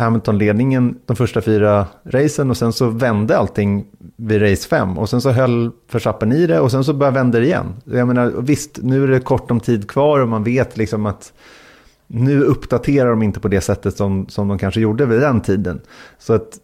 Hamilton 0.00 0.38
ledningen 0.38 0.98
de 1.06 1.16
första 1.16 1.40
fyra 1.40 1.86
racen 2.04 2.50
och 2.50 2.56
sen 2.56 2.72
så 2.72 2.88
vände 2.88 3.38
allting 3.38 3.86
vid 4.16 4.42
race 4.42 4.68
5 4.68 4.98
och 4.98 5.08
sen 5.08 5.20
så 5.20 5.30
höll 5.30 5.70
Verstappen 5.92 6.32
i 6.32 6.46
det 6.46 6.60
och 6.60 6.70
sen 6.70 6.84
så 6.84 6.92
började 6.92 7.14
vända 7.14 7.38
det 7.38 7.46
igen. 7.46 7.74
Jag 7.84 8.08
menar, 8.08 8.32
visst, 8.38 8.78
nu 8.82 9.04
är 9.04 9.08
det 9.08 9.20
kort 9.20 9.50
om 9.50 9.60
tid 9.60 9.90
kvar 9.90 10.20
och 10.20 10.28
man 10.28 10.44
vet 10.44 10.76
liksom 10.76 11.06
att 11.06 11.32
nu 12.06 12.42
uppdaterar 12.42 13.10
de 13.10 13.22
inte 13.22 13.40
på 13.40 13.48
det 13.48 13.60
sättet 13.60 13.96
som, 13.96 14.28
som 14.28 14.48
de 14.48 14.58
kanske 14.58 14.80
gjorde 14.80 15.06
vid 15.06 15.20
den 15.20 15.40
tiden. 15.40 15.80
Så 16.18 16.32
att 16.32 16.58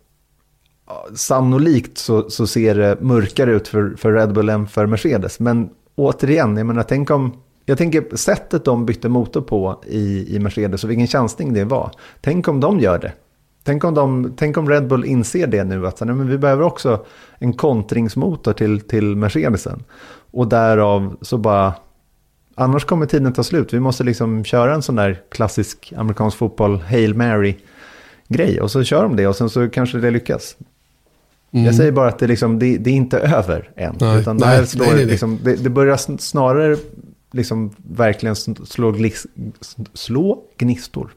sannolikt 1.14 1.98
så, 1.98 2.30
så 2.30 2.46
ser 2.46 2.74
det 2.74 3.00
mörkare 3.00 3.52
ut 3.52 3.68
för, 3.68 3.94
för 3.96 4.12
Red 4.12 4.32
Bull 4.32 4.48
än 4.48 4.66
för 4.66 4.86
Mercedes. 4.86 5.40
Men 5.40 5.70
återigen, 5.94 6.56
jag 6.56 6.66
menar, 6.66 6.82
tänk 6.82 7.10
om, 7.10 7.32
jag 7.64 7.78
tänker 7.78 8.16
sättet 8.16 8.64
de 8.64 8.86
bytte 8.86 9.08
motor 9.08 9.40
på 9.40 9.82
i, 9.86 10.36
i 10.36 10.38
Mercedes 10.38 10.84
och 10.84 10.90
vilken 10.90 11.06
chansning 11.06 11.52
det 11.52 11.64
var. 11.64 11.90
Tänk 12.20 12.48
om 12.48 12.60
de 12.60 12.80
gör 12.80 12.98
det. 12.98 13.12
Tänk 13.66 13.84
om, 13.84 13.94
de, 13.94 14.32
tänk 14.36 14.56
om 14.56 14.68
Red 14.68 14.86
Bull 14.86 15.04
inser 15.04 15.46
det 15.46 15.64
nu, 15.64 15.86
att 15.86 16.00
nej, 16.00 16.14
men 16.14 16.28
vi 16.28 16.38
behöver 16.38 16.62
också 16.62 17.04
en 17.38 17.52
kontringsmotor 17.52 18.52
till, 18.52 18.80
till 18.80 19.16
Mercedesen. 19.16 19.84
Och 20.30 20.48
därav 20.48 21.16
så 21.20 21.38
bara 21.38 21.74
Annars 22.58 22.84
kommer 22.84 23.06
tiden 23.06 23.32
ta 23.32 23.42
slut. 23.42 23.74
Vi 23.74 23.80
måste 23.80 24.04
liksom 24.04 24.44
köra 24.44 24.74
en 24.74 24.82
sån 24.82 24.94
där 24.94 25.20
klassisk 25.30 25.92
amerikansk 25.96 26.36
fotboll, 26.36 26.80
Hail 26.80 27.14
Mary-grej. 27.14 28.60
Och 28.60 28.70
så 28.70 28.84
kör 28.84 29.02
de 29.02 29.16
det 29.16 29.26
och 29.26 29.36
sen 29.36 29.50
så 29.50 29.68
kanske 29.68 29.98
det 29.98 30.10
lyckas. 30.10 30.56
Jag 31.50 31.74
säger 31.74 31.92
bara 31.92 32.08
att 32.08 32.18
det, 32.18 32.26
liksom, 32.26 32.58
det, 32.58 32.76
det 32.76 32.90
är 32.90 32.94
inte 32.94 33.18
över 33.18 33.70
än. 33.76 33.96
Nej, 34.00 34.20
utan 34.20 34.38
det, 34.38 34.46
nej, 34.46 34.56
här 34.56 34.64
slår, 34.64 34.86
nej, 34.86 34.94
nej. 34.94 35.06
Liksom, 35.06 35.38
det, 35.42 35.56
det 35.56 35.70
börjar 35.70 36.18
snarare 36.18 36.76
liksom 37.32 37.70
verkligen 37.76 38.36
slå, 38.36 38.96
slå 39.94 40.42
gnistor. 40.58 41.14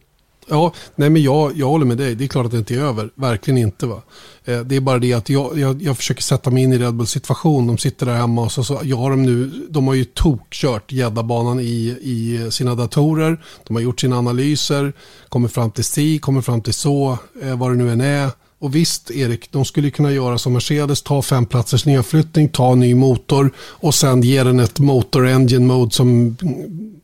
Ja, 0.50 0.74
nej 0.96 1.10
men 1.10 1.22
jag, 1.22 1.58
jag 1.58 1.68
håller 1.68 1.86
med 1.86 1.98
dig. 1.98 2.16
Det 2.16 2.24
är 2.24 2.28
klart 2.28 2.46
att 2.46 2.52
det 2.52 2.58
inte 2.58 2.76
är 2.76 2.80
över. 2.80 3.10
Verkligen 3.16 3.58
inte. 3.58 3.86
va. 3.86 4.02
Eh, 4.46 4.60
det 4.60 4.76
är 4.76 4.80
bara 4.80 5.00
det 5.00 5.14
att 5.14 5.30
jag, 5.30 5.60
jag, 5.60 5.82
jag 5.82 5.98
försöker 5.98 6.22
sätta 6.22 6.50
mig 6.50 6.64
in 6.64 6.74
i 6.74 6.78
Red 6.78 6.94
Bulls 6.94 7.12
situation. 7.12 7.68
De 7.68 7.78
sitter 7.78 8.06
där 8.06 8.16
hemma 8.16 8.42
och 8.42 8.52
så, 8.52 8.64
så 8.64 8.80
jag 8.84 8.98
har 8.98 9.10
de 9.10 9.24
nu, 9.24 9.52
de 9.70 9.88
har 9.88 9.94
ju 9.94 10.06
tokkört 10.06 10.92
gäddabanan 10.92 11.60
i, 11.60 11.98
i 12.02 12.48
sina 12.52 12.76
datorer. 12.76 13.42
De 13.68 13.76
har 13.76 13.82
gjort 13.82 14.00
sina 14.00 14.18
analyser, 14.18 14.94
Kommer 15.30 15.48
fram 15.48 15.72
till 15.72 15.84
si, 15.84 16.20
kommer 16.20 16.42
fram 16.42 16.62
till 16.62 16.74
så, 16.74 17.18
eh, 17.42 17.58
vad 17.58 17.72
det 17.72 17.76
nu 17.76 17.92
än 17.92 18.02
är. 18.02 18.30
Och 18.60 18.76
visst 18.76 19.12
Erik, 19.12 19.52
de 19.52 19.66
skulle 19.66 19.92
kunna 19.92 20.12
göra 20.12 20.38
som 20.38 20.54
Mercedes, 20.54 21.02
ta 21.02 21.22
fem 21.22 21.46
platsers 21.46 21.86
nedflyttning, 21.86 22.50
ta 22.50 22.72
en 22.72 22.80
ny 22.80 22.96
motor 22.96 23.52
och 23.58 23.96
sen 23.96 24.22
ge 24.22 24.44
den 24.44 24.60
ett 24.60 24.80
motor 24.80 25.28
engine 25.28 25.66
mode 25.66 25.92
som 25.92 26.38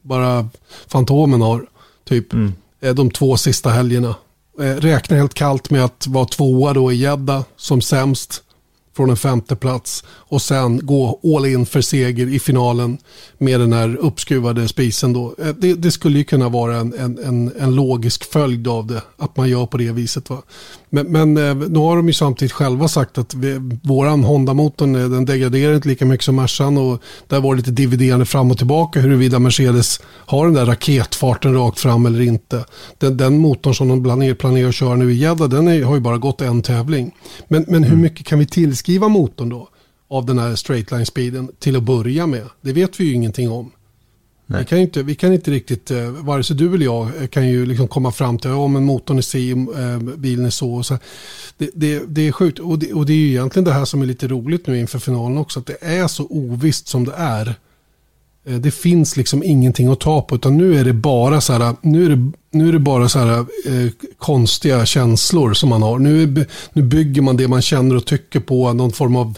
bara 0.01 0.49
Fantomen 0.87 1.41
har. 1.41 1.65
Typ 2.07 2.33
Mm. 2.33 2.53
Eh, 2.85 2.93
de 2.93 3.09
två 3.09 3.37
sista 3.37 3.69
helgerna. 3.69 4.15
Eh, 4.59 4.75
Räkna 4.75 5.17
helt 5.17 5.33
kallt 5.33 5.69
med 5.69 5.85
att 5.85 6.07
vara 6.07 6.25
tvåa 6.25 6.73
då 6.73 6.91
i 6.91 6.95
Jeddah 6.95 7.43
som 7.55 7.81
sämst 7.81 8.41
från 8.95 9.09
en 9.09 9.17
femte 9.17 9.55
plats 9.55 10.03
och 10.07 10.41
sen 10.41 10.85
gå 10.85 11.19
all 11.37 11.45
in 11.45 11.65
för 11.65 11.81
seger 11.81 12.27
i 12.27 12.39
finalen 12.39 12.97
med 13.37 13.59
den 13.59 13.73
här 13.73 13.95
uppskruvade 13.95 14.67
spisen 14.67 15.13
då. 15.13 15.35
Eh, 15.39 15.47
det, 15.47 15.73
det 15.73 15.91
skulle 15.91 16.17
ju 16.17 16.23
kunna 16.23 16.49
vara 16.49 16.77
en, 16.77 16.93
en, 16.93 17.17
en, 17.17 17.51
en 17.59 17.75
logisk 17.75 18.31
följd 18.31 18.67
av 18.67 18.87
det, 18.87 19.01
att 19.17 19.37
man 19.37 19.49
gör 19.49 19.65
på 19.65 19.77
det 19.77 19.91
viset. 19.91 20.29
Va? 20.29 20.41
Men, 20.95 21.11
men 21.11 21.37
eh, 21.37 21.69
nu 21.69 21.79
har 21.79 21.95
de 21.95 22.07
ju 22.07 22.13
samtidigt 22.13 22.51
själva 22.51 22.87
sagt 22.87 23.17
att 23.17 23.33
vi, 23.33 23.77
våran 23.83 24.23
Honda-motorn 24.23 24.95
eh, 24.95 25.09
den 25.09 25.25
degraderar 25.25 25.75
inte 25.75 25.87
lika 25.87 26.05
mycket 26.05 26.25
som 26.25 26.35
Mercan 26.35 26.77
och 26.77 27.01
där 27.27 27.39
var 27.39 27.53
det 27.53 27.57
lite 27.57 27.71
dividerande 27.71 28.25
fram 28.25 28.51
och 28.51 28.57
tillbaka 28.57 28.99
huruvida 28.99 29.39
Mercedes 29.39 30.01
har 30.05 30.45
den 30.45 30.53
där 30.53 30.65
raketfarten 30.65 31.53
rakt 31.53 31.79
fram 31.79 32.05
eller 32.05 32.21
inte. 32.21 32.65
Den, 32.97 33.17
den 33.17 33.37
motorn 33.37 33.75
som 33.75 33.87
de 33.87 34.03
planerar, 34.03 34.33
planerar 34.33 34.69
att 34.69 34.75
köra 34.75 34.95
nu 34.95 35.11
i 35.11 35.15
Jeddah 35.15 35.49
den 35.49 35.67
är, 35.67 35.83
har 35.83 35.95
ju 35.95 36.01
bara 36.01 36.17
gått 36.17 36.41
en 36.41 36.61
tävling. 36.61 37.11
Men, 37.47 37.65
men 37.67 37.83
hur 37.83 37.97
mycket 37.97 38.25
kan 38.25 38.39
vi 38.39 38.45
tillskriva 38.45 39.07
motorn 39.07 39.49
då? 39.49 39.69
Av 40.09 40.25
den 40.25 40.39
här 40.39 40.55
straight 40.55 40.91
line 40.91 41.05
speeden 41.05 41.49
till 41.59 41.75
att 41.75 41.83
börja 41.83 42.27
med. 42.27 42.43
Det 42.61 42.73
vet 42.73 42.99
vi 42.99 43.03
ju 43.03 43.13
ingenting 43.13 43.51
om. 43.51 43.71
Vi 44.47 44.65
kan, 44.65 44.77
inte, 44.77 45.03
vi 45.03 45.15
kan 45.15 45.33
inte 45.33 45.51
riktigt, 45.51 45.91
eh, 45.91 46.09
vare 46.09 46.43
sig 46.43 46.55
du 46.55 46.73
eller 46.73 46.85
jag 46.85 47.21
eh, 47.21 47.27
kan 47.27 47.47
ju 47.47 47.65
liksom 47.65 47.87
komma 47.87 48.11
fram 48.11 48.37
till 48.39 48.51
om 48.51 48.75
en 48.75 48.85
motorn 48.85 49.17
är 49.17 49.21
si, 49.21 49.51
eh, 49.51 50.15
bilen 50.17 50.45
är 50.45 50.49
så. 50.49 50.83
Så. 50.83 50.97
Det, 51.57 51.69
det, 51.73 52.03
det 52.07 52.27
är 52.27 52.31
sjukt 52.31 52.59
och 52.59 52.79
det, 52.79 52.93
och 52.93 53.05
det 53.05 53.13
är 53.13 53.17
ju 53.17 53.29
egentligen 53.29 53.63
det 53.63 53.73
här 53.73 53.85
som 53.85 54.01
är 54.01 54.05
lite 54.05 54.27
roligt 54.27 54.67
nu 54.67 54.79
inför 54.79 54.99
finalen 54.99 55.37
också. 55.37 55.59
Att 55.59 55.65
det 55.65 55.77
är 55.81 56.07
så 56.07 56.25
ovisst 56.29 56.87
som 56.87 57.05
det 57.05 57.13
är. 57.17 57.55
Det 58.59 58.71
finns 58.71 59.17
liksom 59.17 59.43
ingenting 59.43 59.87
att 59.87 59.99
ta 59.99 60.21
på 60.21 60.35
utan 60.35 60.57
nu 60.57 60.79
är 60.79 60.83
det 60.83 60.93
bara 60.93 61.41
så 61.41 61.53
här, 61.53 61.75
nu 61.81 62.05
är 62.05 62.09
det, 62.09 62.31
nu 62.51 62.69
är 62.69 62.73
det 62.73 62.79
bara 62.79 63.09
så 63.09 63.19
här 63.19 63.39
eh, 63.39 63.91
konstiga 64.17 64.85
känslor 64.85 65.53
som 65.53 65.69
man 65.69 65.81
har. 65.81 65.99
Nu, 65.99 66.45
nu 66.73 66.81
bygger 66.81 67.21
man 67.21 67.37
det 67.37 67.47
man 67.47 67.61
känner 67.61 67.95
och 67.95 68.05
tycker 68.05 68.39
på 68.39 68.73
någon 68.73 68.91
form 68.91 69.15
av 69.15 69.37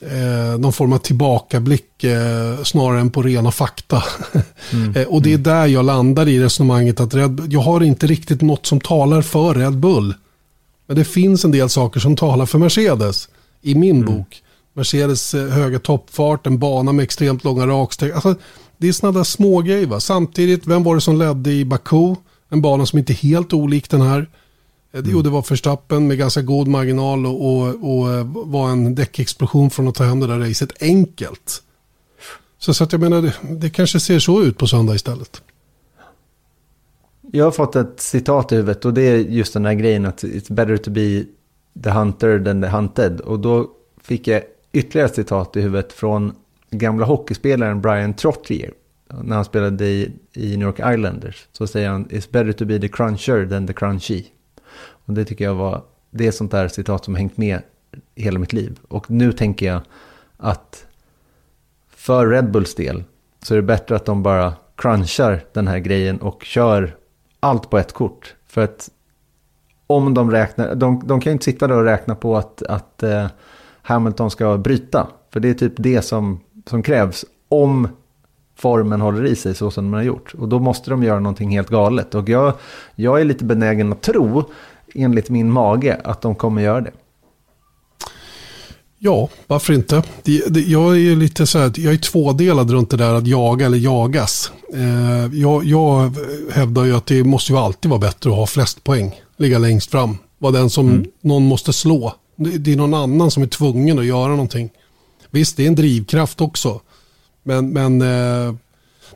eh, 0.00 0.58
någon 0.58 0.72
form 0.72 0.92
av 0.92 0.98
tillbakablick 0.98 2.04
eh, 2.04 2.62
snarare 2.62 3.00
än 3.00 3.10
på 3.10 3.22
rena 3.22 3.50
fakta. 3.50 4.02
eh, 4.94 5.02
och 5.02 5.22
det 5.22 5.32
är 5.32 5.38
där 5.38 5.66
jag 5.66 5.84
landar 5.84 6.28
i 6.28 6.40
resonemanget 6.40 7.00
att 7.00 7.14
Red, 7.14 7.46
jag 7.50 7.60
har 7.60 7.80
inte 7.80 8.06
riktigt 8.06 8.42
något 8.42 8.66
som 8.66 8.80
talar 8.80 9.22
för 9.22 9.54
Red 9.54 9.76
Bull. 9.76 10.14
Men 10.86 10.96
det 10.96 11.04
finns 11.04 11.44
en 11.44 11.50
del 11.50 11.68
saker 11.68 12.00
som 12.00 12.16
talar 12.16 12.46
för 12.46 12.58
Mercedes 12.58 13.28
i 13.62 13.74
min 13.74 14.04
bok. 14.04 14.42
Mercedes 14.74 15.34
eh, 15.34 15.48
höga 15.48 15.78
toppfart, 15.78 16.46
en 16.46 16.58
bana 16.58 16.92
med 16.92 17.02
extremt 17.02 17.44
långa 17.44 17.66
raksteg. 17.66 18.12
Alltså, 18.12 18.34
det 18.78 18.88
är 18.88 18.92
sådana 18.92 19.18
där 19.18 19.24
små 19.24 19.60
grejer. 19.60 19.86
Va? 19.86 20.00
Samtidigt, 20.00 20.66
vem 20.66 20.82
var 20.82 20.94
det 20.94 21.00
som 21.00 21.18
ledde 21.18 21.52
i 21.52 21.64
Baku? 21.64 22.14
En 22.48 22.62
bana 22.62 22.86
som 22.86 22.98
inte 22.98 23.12
är 23.12 23.14
helt 23.14 23.52
olik 23.52 23.90
den 23.90 24.00
här. 24.00 24.28
Mm. 24.92 25.04
det- 25.04 25.10
Jo, 25.10 25.22
det 25.22 25.30
var 25.30 25.44
Verstappen 25.50 26.06
med 26.06 26.18
ganska 26.18 26.42
god 26.42 26.68
marginal 26.68 27.26
och, 27.26 27.46
och, 27.46 27.66
och 27.68 28.12
eh, 28.12 28.24
var 28.32 28.70
en 28.70 28.94
däckexplosion 28.94 29.70
från 29.70 29.88
att 29.88 29.94
ta 29.94 30.04
hem 30.04 30.20
det 30.20 30.26
där 30.26 30.38
racet 30.38 30.82
enkelt. 30.82 31.62
Så, 32.58 32.74
så 32.74 32.84
att 32.84 32.92
jag 32.92 33.00
menar, 33.00 33.22
det, 33.22 33.34
det 33.50 33.70
kanske 33.70 34.00
ser 34.00 34.18
så 34.18 34.42
ut 34.42 34.58
på 34.58 34.66
söndag 34.66 34.94
istället. 34.94 35.42
Jag 37.32 37.44
har 37.44 37.50
fått 37.52 37.76
ett 37.76 38.00
citat 38.00 38.52
i 38.52 38.56
huvudet 38.56 38.84
och 38.84 38.94
det 38.94 39.02
är 39.02 39.16
just 39.18 39.52
den 39.52 39.64
här 39.64 39.74
grejen 39.74 40.06
att 40.06 40.24
it's 40.24 40.52
better 40.52 40.76
to 40.76 40.90
be 40.90 41.24
the 41.82 41.90
hunter 41.90 42.44
than 42.44 42.62
the 42.62 42.68
hunted. 42.68 43.20
Och 43.20 43.40
då 43.40 43.70
fick 44.02 44.26
jag 44.28 44.42
ytterligare 44.72 45.08
ett 45.08 45.14
citat 45.14 45.56
i 45.56 45.60
huvudet 45.60 45.92
från 45.92 46.32
gamla 46.70 47.06
hockeyspelaren 47.06 47.80
Brian 47.80 48.14
Trottier. 48.14 48.72
När 49.22 49.36
han 49.36 49.44
spelade 49.44 49.86
i, 49.86 50.12
i 50.32 50.56
New 50.56 50.66
York 50.68 50.78
Islanders 50.94 51.46
så 51.52 51.66
säger 51.66 51.88
han 51.88 52.06
it's 52.08 52.28
better 52.32 52.52
to 52.52 52.64
be 52.64 52.78
the 52.78 52.88
cruncher 52.88 53.46
than 53.50 53.66
the 53.66 53.72
crunchy. 53.72 54.24
Och 55.10 55.14
det 55.14 55.24
tycker 55.24 55.44
jag 55.44 55.54
var, 55.54 55.82
det 56.10 56.24
är 56.24 56.28
ett 56.28 56.34
sånt 56.34 56.50
där 56.50 56.68
citat 56.68 57.04
som 57.04 57.14
har 57.14 57.18
hängt 57.18 57.36
med 57.36 57.62
hela 58.14 58.38
mitt 58.38 58.52
liv. 58.52 58.78
Och 58.88 59.10
nu 59.10 59.32
tänker 59.32 59.66
jag 59.66 59.80
att 60.36 60.86
för 61.96 62.26
Red 62.26 62.50
Bulls 62.50 62.74
del 62.74 63.04
så 63.42 63.54
är 63.54 63.56
det 63.56 63.62
bättre 63.62 63.96
att 63.96 64.04
de 64.04 64.22
bara 64.22 64.52
crunchar 64.76 65.40
den 65.52 65.68
här 65.68 65.78
grejen 65.78 66.18
och 66.20 66.44
kör 66.44 66.96
allt 67.40 67.70
på 67.70 67.78
ett 67.78 67.92
kort. 67.92 68.34
För 68.46 68.60
att 68.60 68.90
om 69.86 70.14
de 70.14 70.30
räknar, 70.30 70.74
de, 70.74 71.02
de 71.06 71.20
kan 71.20 71.30
ju 71.30 71.32
inte 71.32 71.44
sitta 71.44 71.66
där 71.66 71.76
och 71.76 71.84
räkna 71.84 72.14
på 72.14 72.36
att, 72.36 72.62
att 72.62 73.02
eh, 73.02 73.26
Hamilton 73.82 74.30
ska 74.30 74.58
bryta. 74.58 75.08
För 75.30 75.40
det 75.40 75.48
är 75.48 75.54
typ 75.54 75.74
det 75.76 76.02
som, 76.02 76.40
som 76.66 76.82
krävs 76.82 77.24
om 77.48 77.88
formen 78.60 79.00
håller 79.00 79.24
i 79.24 79.36
sig 79.36 79.54
så 79.54 79.70
som 79.70 79.84
de 79.84 79.92
har 79.92 80.02
gjort. 80.02 80.34
Och 80.34 80.48
då 80.48 80.58
måste 80.58 80.90
de 80.90 81.02
göra 81.02 81.20
någonting 81.20 81.50
helt 81.50 81.68
galet. 81.68 82.14
Och 82.14 82.28
jag, 82.28 82.52
jag 82.94 83.20
är 83.20 83.24
lite 83.24 83.44
benägen 83.44 83.92
att 83.92 84.02
tro, 84.02 84.44
enligt 84.94 85.30
min 85.30 85.50
mage, 85.50 86.00
att 86.04 86.22
de 86.22 86.34
kommer 86.34 86.62
göra 86.62 86.80
det. 86.80 86.92
Ja, 89.02 89.28
varför 89.46 89.72
inte? 89.72 90.02
Det, 90.22 90.42
det, 90.48 90.60
jag 90.60 90.98
är 91.00 91.16
lite 91.16 91.46
så 91.46 91.58
här, 91.58 91.72
jag 91.76 91.94
är 91.94 91.98
tvådelad 91.98 92.70
runt 92.70 92.90
det 92.90 92.96
där 92.96 93.14
att 93.14 93.26
jaga 93.26 93.66
eller 93.66 93.78
jagas. 93.78 94.52
Eh, 94.74 95.40
jag, 95.40 95.64
jag 95.64 96.16
hävdar 96.52 96.84
ju 96.84 96.96
att 96.96 97.06
det 97.06 97.24
måste 97.24 97.52
ju 97.52 97.58
alltid 97.58 97.90
vara 97.90 98.00
bättre 98.00 98.30
att 98.30 98.36
ha 98.36 98.46
flest 98.46 98.84
poäng. 98.84 99.20
Ligga 99.36 99.58
längst 99.58 99.90
fram. 99.90 100.18
Vara 100.38 100.52
den 100.52 100.70
som 100.70 101.04
någon 101.20 101.44
måste 101.44 101.72
slå. 101.72 102.14
Det, 102.36 102.58
det 102.58 102.72
är 102.72 102.76
någon 102.76 102.94
annan 102.94 103.30
som 103.30 103.42
är 103.42 103.46
tvungen 103.46 103.98
att 103.98 104.04
göra 104.04 104.28
någonting. 104.28 104.70
Visst, 105.30 105.56
det 105.56 105.62
är 105.62 105.68
en 105.68 105.74
drivkraft 105.74 106.40
också. 106.40 106.80
Men, 107.42 107.70
men 107.70 108.02
eh, 108.02 108.54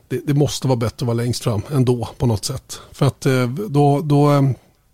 det, 0.09 0.21
det 0.27 0.35
måste 0.35 0.69
vara 0.69 0.77
bättre 0.77 0.97
att 0.97 1.07
vara 1.07 1.15
längst 1.15 1.43
fram 1.43 1.63
ändå 1.73 2.09
på 2.19 2.27
något 2.27 2.45
sätt. 2.45 2.81
För 2.93 3.07
att 3.07 3.27
eh, 3.27 3.49
då, 3.49 4.01
då, 4.01 4.33
eh, 4.33 4.43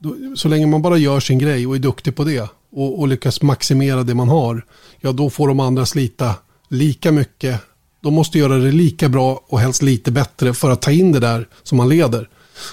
då, 0.01 0.17
så 0.37 0.49
länge 0.49 0.67
man 0.67 0.83
bara 0.83 0.97
gör 0.97 1.21
sin 1.21 1.39
grej 1.39 1.67
och 1.67 1.75
är 1.75 1.79
duktig 1.79 2.17
på 2.17 2.25
det 2.25 2.49
och, 2.73 3.01
och 3.01 3.09
lyckas 3.09 3.43
maximera 3.43 4.03
det 4.03 4.15
man 4.15 4.29
har, 4.29 4.65
ja 5.01 5.13
då 5.13 5.31
får 5.31 5.49
de 5.49 5.61
andra 5.61 5.87
slita 5.87 6.35
lika 6.69 7.13
mycket. 7.13 7.61
De 8.03 8.15
måste 8.15 8.39
göra 8.39 8.57
det 8.57 8.73
lika 8.73 9.09
bra 9.09 9.45
och 9.47 9.61
helst 9.61 9.83
lite 9.83 10.11
bättre 10.11 10.55
för 10.55 10.71
att 10.71 10.83
ta 10.83 10.91
in 10.91 11.13
det 11.13 11.21
där 11.21 11.49
som 11.63 11.79
man 11.79 11.89
leder. 11.89 12.29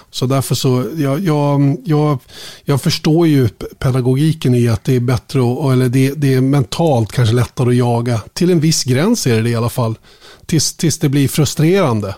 Så 0.09 0.25
därför 0.25 0.55
så, 0.55 0.85
jag, 0.95 1.19
jag, 1.19 1.77
jag, 1.85 2.19
jag 2.63 2.81
förstår 2.81 3.27
ju 3.27 3.47
pedagogiken 3.79 4.55
i 4.55 4.67
att 4.67 4.83
det 4.83 4.95
är 4.95 4.99
bättre, 4.99 5.41
och, 5.41 5.73
eller 5.73 5.89
det, 5.89 6.13
det 6.13 6.33
är 6.33 6.41
mentalt 6.41 7.11
kanske 7.11 7.35
lättare 7.35 7.69
att 7.69 7.75
jaga. 7.75 8.21
Till 8.33 8.51
en 8.51 8.59
viss 8.59 8.83
gräns 8.83 9.27
är 9.27 9.35
det 9.35 9.41
det 9.41 9.49
i 9.49 9.55
alla 9.55 9.69
fall. 9.69 9.97
Tills, 10.45 10.73
tills 10.77 10.99
det 10.99 11.09
blir 11.09 11.27
frustrerande. 11.27 12.15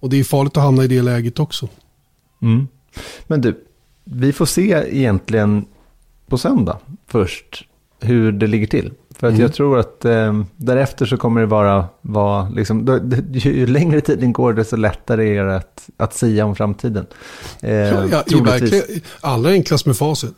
Och 0.00 0.10
det 0.10 0.20
är 0.20 0.24
farligt 0.24 0.56
att 0.56 0.62
hamna 0.62 0.84
i 0.84 0.88
det 0.88 1.02
läget 1.02 1.38
också. 1.38 1.68
Mm. 2.42 2.68
Men 3.26 3.40
du, 3.40 3.64
vi 4.04 4.32
får 4.32 4.46
se 4.46 4.84
egentligen 4.90 5.64
på 6.28 6.38
söndag 6.38 6.78
först 7.06 7.64
hur 8.00 8.32
det 8.32 8.46
ligger 8.46 8.66
till. 8.66 8.92
För 9.14 9.26
att 9.26 9.38
jag 9.38 9.54
tror 9.54 9.78
att 9.78 10.04
eh, 10.04 10.42
därefter 10.56 11.06
så 11.06 11.16
kommer 11.16 11.40
det 11.40 11.46
vara, 11.46 11.84
vara 12.00 12.48
liksom, 12.48 12.84
då, 12.84 12.98
ju 13.32 13.66
längre 13.66 14.00
tiden 14.00 14.32
går 14.32 14.52
desto 14.52 14.76
lättare 14.76 15.36
är 15.36 15.44
det 15.44 15.56
att, 15.56 15.88
att 15.96 16.14
sia 16.14 16.44
om 16.44 16.56
framtiden. 16.56 17.06
Eh, 17.60 17.72
Ja, 17.72 18.22
ja, 18.26 18.42
verkligen, 18.42 18.84
allra 19.20 19.50
enklast 19.50 19.86
med 19.86 19.96
facit. 19.96 20.34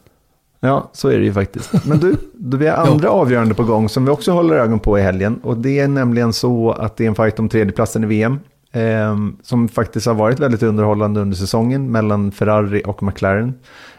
Ja, 0.61 0.91
så 0.93 1.09
är 1.09 1.19
det 1.19 1.25
ju 1.25 1.33
faktiskt. 1.33 1.87
Men 1.87 1.99
du, 1.99 2.17
då 2.35 2.57
vi 2.57 2.69
har 2.69 2.77
andra 2.91 3.11
avgörande 3.11 3.55
på 3.55 3.65
gång 3.65 3.89
som 3.89 4.05
vi 4.05 4.11
också 4.11 4.33
håller 4.33 4.57
ögon 4.57 4.81
på 4.81 4.99
i 4.99 5.03
helgen. 5.03 5.41
Och 5.43 5.57
det 5.57 5.79
är 5.79 5.89
nämligen 5.89 6.33
så 6.33 6.71
att 6.71 6.97
det 6.97 7.05
är 7.05 7.09
en 7.09 7.15
fight 7.15 7.39
om 7.39 7.49
tredjeplatsen 7.49 8.05
i 8.05 8.07
VM. 8.07 8.39
Eh, 8.73 9.17
som 9.43 9.69
faktiskt 9.69 10.07
har 10.07 10.15
varit 10.15 10.41
väldigt 10.41 10.63
underhållande 10.63 11.21
under 11.21 11.37
säsongen 11.37 11.93
mellan 11.93 12.33
Ferrari 12.33 12.83
och 12.87 13.03
McLaren. 13.03 13.55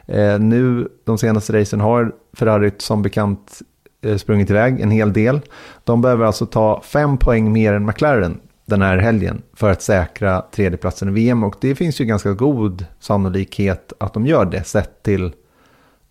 Eh, 0.06 0.40
nu, 0.40 0.88
de 1.04 1.18
senaste 1.18 1.62
racen 1.62 1.80
har 1.80 2.12
Ferrari 2.34 2.72
som 2.78 3.02
bekant 3.02 3.62
eh, 4.02 4.18
sprungit 4.18 4.50
iväg 4.50 4.82
en 4.82 4.92
hel 4.92 5.14
del. 5.14 5.42
De 5.84 6.02
behöver 6.02 6.26
alltså 6.26 6.46
ta 6.46 6.82
fem 6.82 7.18
poäng 7.18 7.54
mer 7.54 7.74
än 7.74 7.86
McLaren 7.86 8.40
den 8.66 8.82
här 8.82 8.98
helgen 8.98 9.42
för 9.54 9.70
att 9.70 9.82
säkra 9.82 10.46
tredjeplatsen 10.52 11.10
i 11.10 11.12
VM. 11.12 11.44
Och 11.44 11.56
det 11.62 11.76
finns 11.76 12.02
ju 12.02 12.06
ganska 12.06 12.32
god 12.32 12.86
sannolikhet 13.00 13.94
att 14.00 14.14
de 14.14 14.26
gör 14.26 14.46
det 14.46 14.64
sett 14.64 15.04
till 15.04 15.34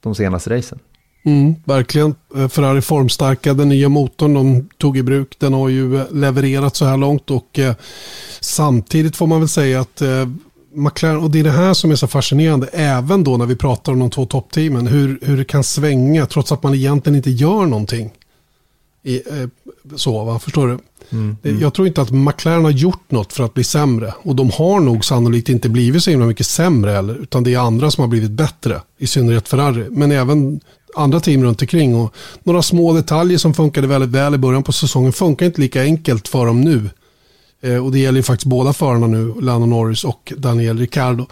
de 0.00 0.14
senaste 0.14 0.56
racen. 0.56 0.78
Mm, 1.24 1.54
verkligen. 1.64 2.14
Eh, 2.36 2.48
Ferrari 2.48 2.82
formstarka. 2.82 3.54
Den 3.54 3.68
nya 3.68 3.88
motorn 3.88 4.34
de 4.34 4.68
tog 4.78 4.98
i 4.98 5.02
bruk. 5.02 5.36
Den 5.38 5.52
har 5.52 5.68
ju 5.68 6.00
eh, 6.00 6.12
levererat 6.12 6.76
så 6.76 6.84
här 6.84 6.96
långt. 6.96 7.30
Och 7.30 7.58
eh, 7.58 7.74
samtidigt 8.40 9.16
får 9.16 9.26
man 9.26 9.40
väl 9.40 9.48
säga 9.48 9.80
att 9.80 10.02
eh, 10.02 10.28
McLaren, 10.74 11.18
och 11.18 11.30
det 11.30 11.40
är 11.40 11.44
det 11.44 11.50
här 11.50 11.74
som 11.74 11.90
är 11.90 11.96
så 11.96 12.06
fascinerande, 12.06 12.66
även 12.72 13.24
då 13.24 13.36
när 13.36 13.46
vi 13.46 13.56
pratar 13.56 13.92
om 13.92 13.98
de 13.98 14.10
två 14.10 14.26
toppteamen, 14.26 14.86
hur, 14.86 15.18
hur 15.22 15.36
det 15.36 15.44
kan 15.44 15.64
svänga 15.64 16.26
trots 16.26 16.52
att 16.52 16.62
man 16.62 16.74
egentligen 16.74 17.16
inte 17.16 17.30
gör 17.30 17.66
någonting. 17.66 18.10
I, 19.02 19.16
eh, 19.16 19.48
så, 19.96 20.24
va? 20.24 20.38
förstår 20.38 20.66
du? 20.66 20.78
Mm, 21.10 21.36
mm. 21.42 21.60
Jag 21.60 21.74
tror 21.74 21.86
inte 21.86 22.02
att 22.02 22.10
McLaren 22.10 22.64
har 22.64 22.70
gjort 22.70 23.10
något 23.10 23.32
för 23.32 23.44
att 23.44 23.54
bli 23.54 23.64
sämre. 23.64 24.14
Och 24.22 24.36
de 24.36 24.50
har 24.50 24.80
nog 24.80 25.04
sannolikt 25.04 25.48
inte 25.48 25.68
blivit 25.68 26.02
så 26.02 26.10
himla 26.10 26.26
mycket 26.26 26.46
sämre 26.46 26.90
heller. 26.90 27.14
Utan 27.14 27.44
det 27.44 27.54
är 27.54 27.58
andra 27.58 27.90
som 27.90 28.02
har 28.02 28.08
blivit 28.08 28.30
bättre. 28.30 28.80
I 28.98 29.06
synnerhet 29.06 29.48
Ferrari. 29.48 29.86
Men 29.90 30.12
även 30.12 30.60
andra 30.94 31.20
team 31.20 31.44
runt 31.44 31.62
omkring. 31.62 31.94
Och 31.96 32.14
några 32.42 32.62
små 32.62 32.92
detaljer 32.92 33.38
som 33.38 33.54
funkade 33.54 33.86
väldigt 33.86 34.10
väl 34.10 34.34
i 34.34 34.38
början 34.38 34.62
på 34.62 34.72
säsongen 34.72 35.12
funkar 35.12 35.46
inte 35.46 35.60
lika 35.60 35.82
enkelt 35.82 36.28
för 36.28 36.46
dem 36.46 36.60
nu. 36.60 36.90
Eh, 37.62 37.84
och 37.84 37.92
det 37.92 37.98
gäller 37.98 38.18
ju 38.18 38.22
faktiskt 38.22 38.46
båda 38.46 38.72
förarna 38.72 39.06
nu, 39.06 39.34
Lando 39.40 39.66
Norris 39.66 40.04
och 40.04 40.32
Daniel 40.36 40.78
Ricciardo. 40.78 41.26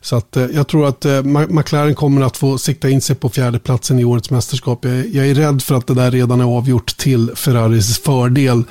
Så 0.00 0.16
att, 0.16 0.36
eh, 0.36 0.46
jag 0.54 0.68
tror 0.68 0.86
att 0.86 1.04
eh, 1.04 1.22
McLaren 1.48 1.94
kommer 1.94 2.22
att 2.22 2.36
få 2.36 2.58
sikta 2.58 2.90
in 2.90 3.00
sig 3.00 3.16
på 3.16 3.28
fjärdeplatsen 3.28 3.98
i 3.98 4.04
årets 4.04 4.30
mästerskap. 4.30 4.84
Jag, 4.84 5.06
jag, 5.06 5.28
är 5.28 5.34
rädd 5.34 5.62
för 5.62 5.74
att 5.74 5.86
det 5.86 5.94
där 5.94 6.10
redan 6.10 6.40
är 6.40 6.44
avgjort 6.44 6.96
till 6.96 7.30
Ferraris 7.34 7.98
fördel. 7.98 8.62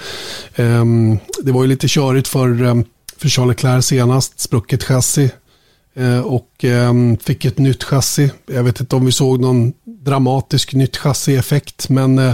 Ehm, 0.56 1.18
det 1.44 1.52
var 1.52 1.62
ju 1.62 1.68
lite 1.68 1.88
körigt 1.88 2.28
för, 2.28 2.64
ehm, 2.64 2.84
för 3.18 3.30
Charles 3.30 3.58
Leclerc 3.58 3.86
senast, 3.86 4.40
sprucket 4.40 4.84
chassi. 4.84 5.30
Eh, 5.96 6.20
och 6.20 6.50
ehm, 6.64 7.18
fick 7.18 7.46
ett 7.46 7.58
nytt 7.58 7.84
chassi. 7.84 8.32
Jag 8.46 8.64
vet 8.64 8.80
inte 8.80 8.96
om 8.96 9.06
vi 9.06 9.12
såg 9.12 9.42
någon 9.42 9.74
dramatisk 10.06 10.74
nytt 10.74 10.98
chassieffekt 10.98 11.90
men 11.90 12.20
eh, 12.20 12.34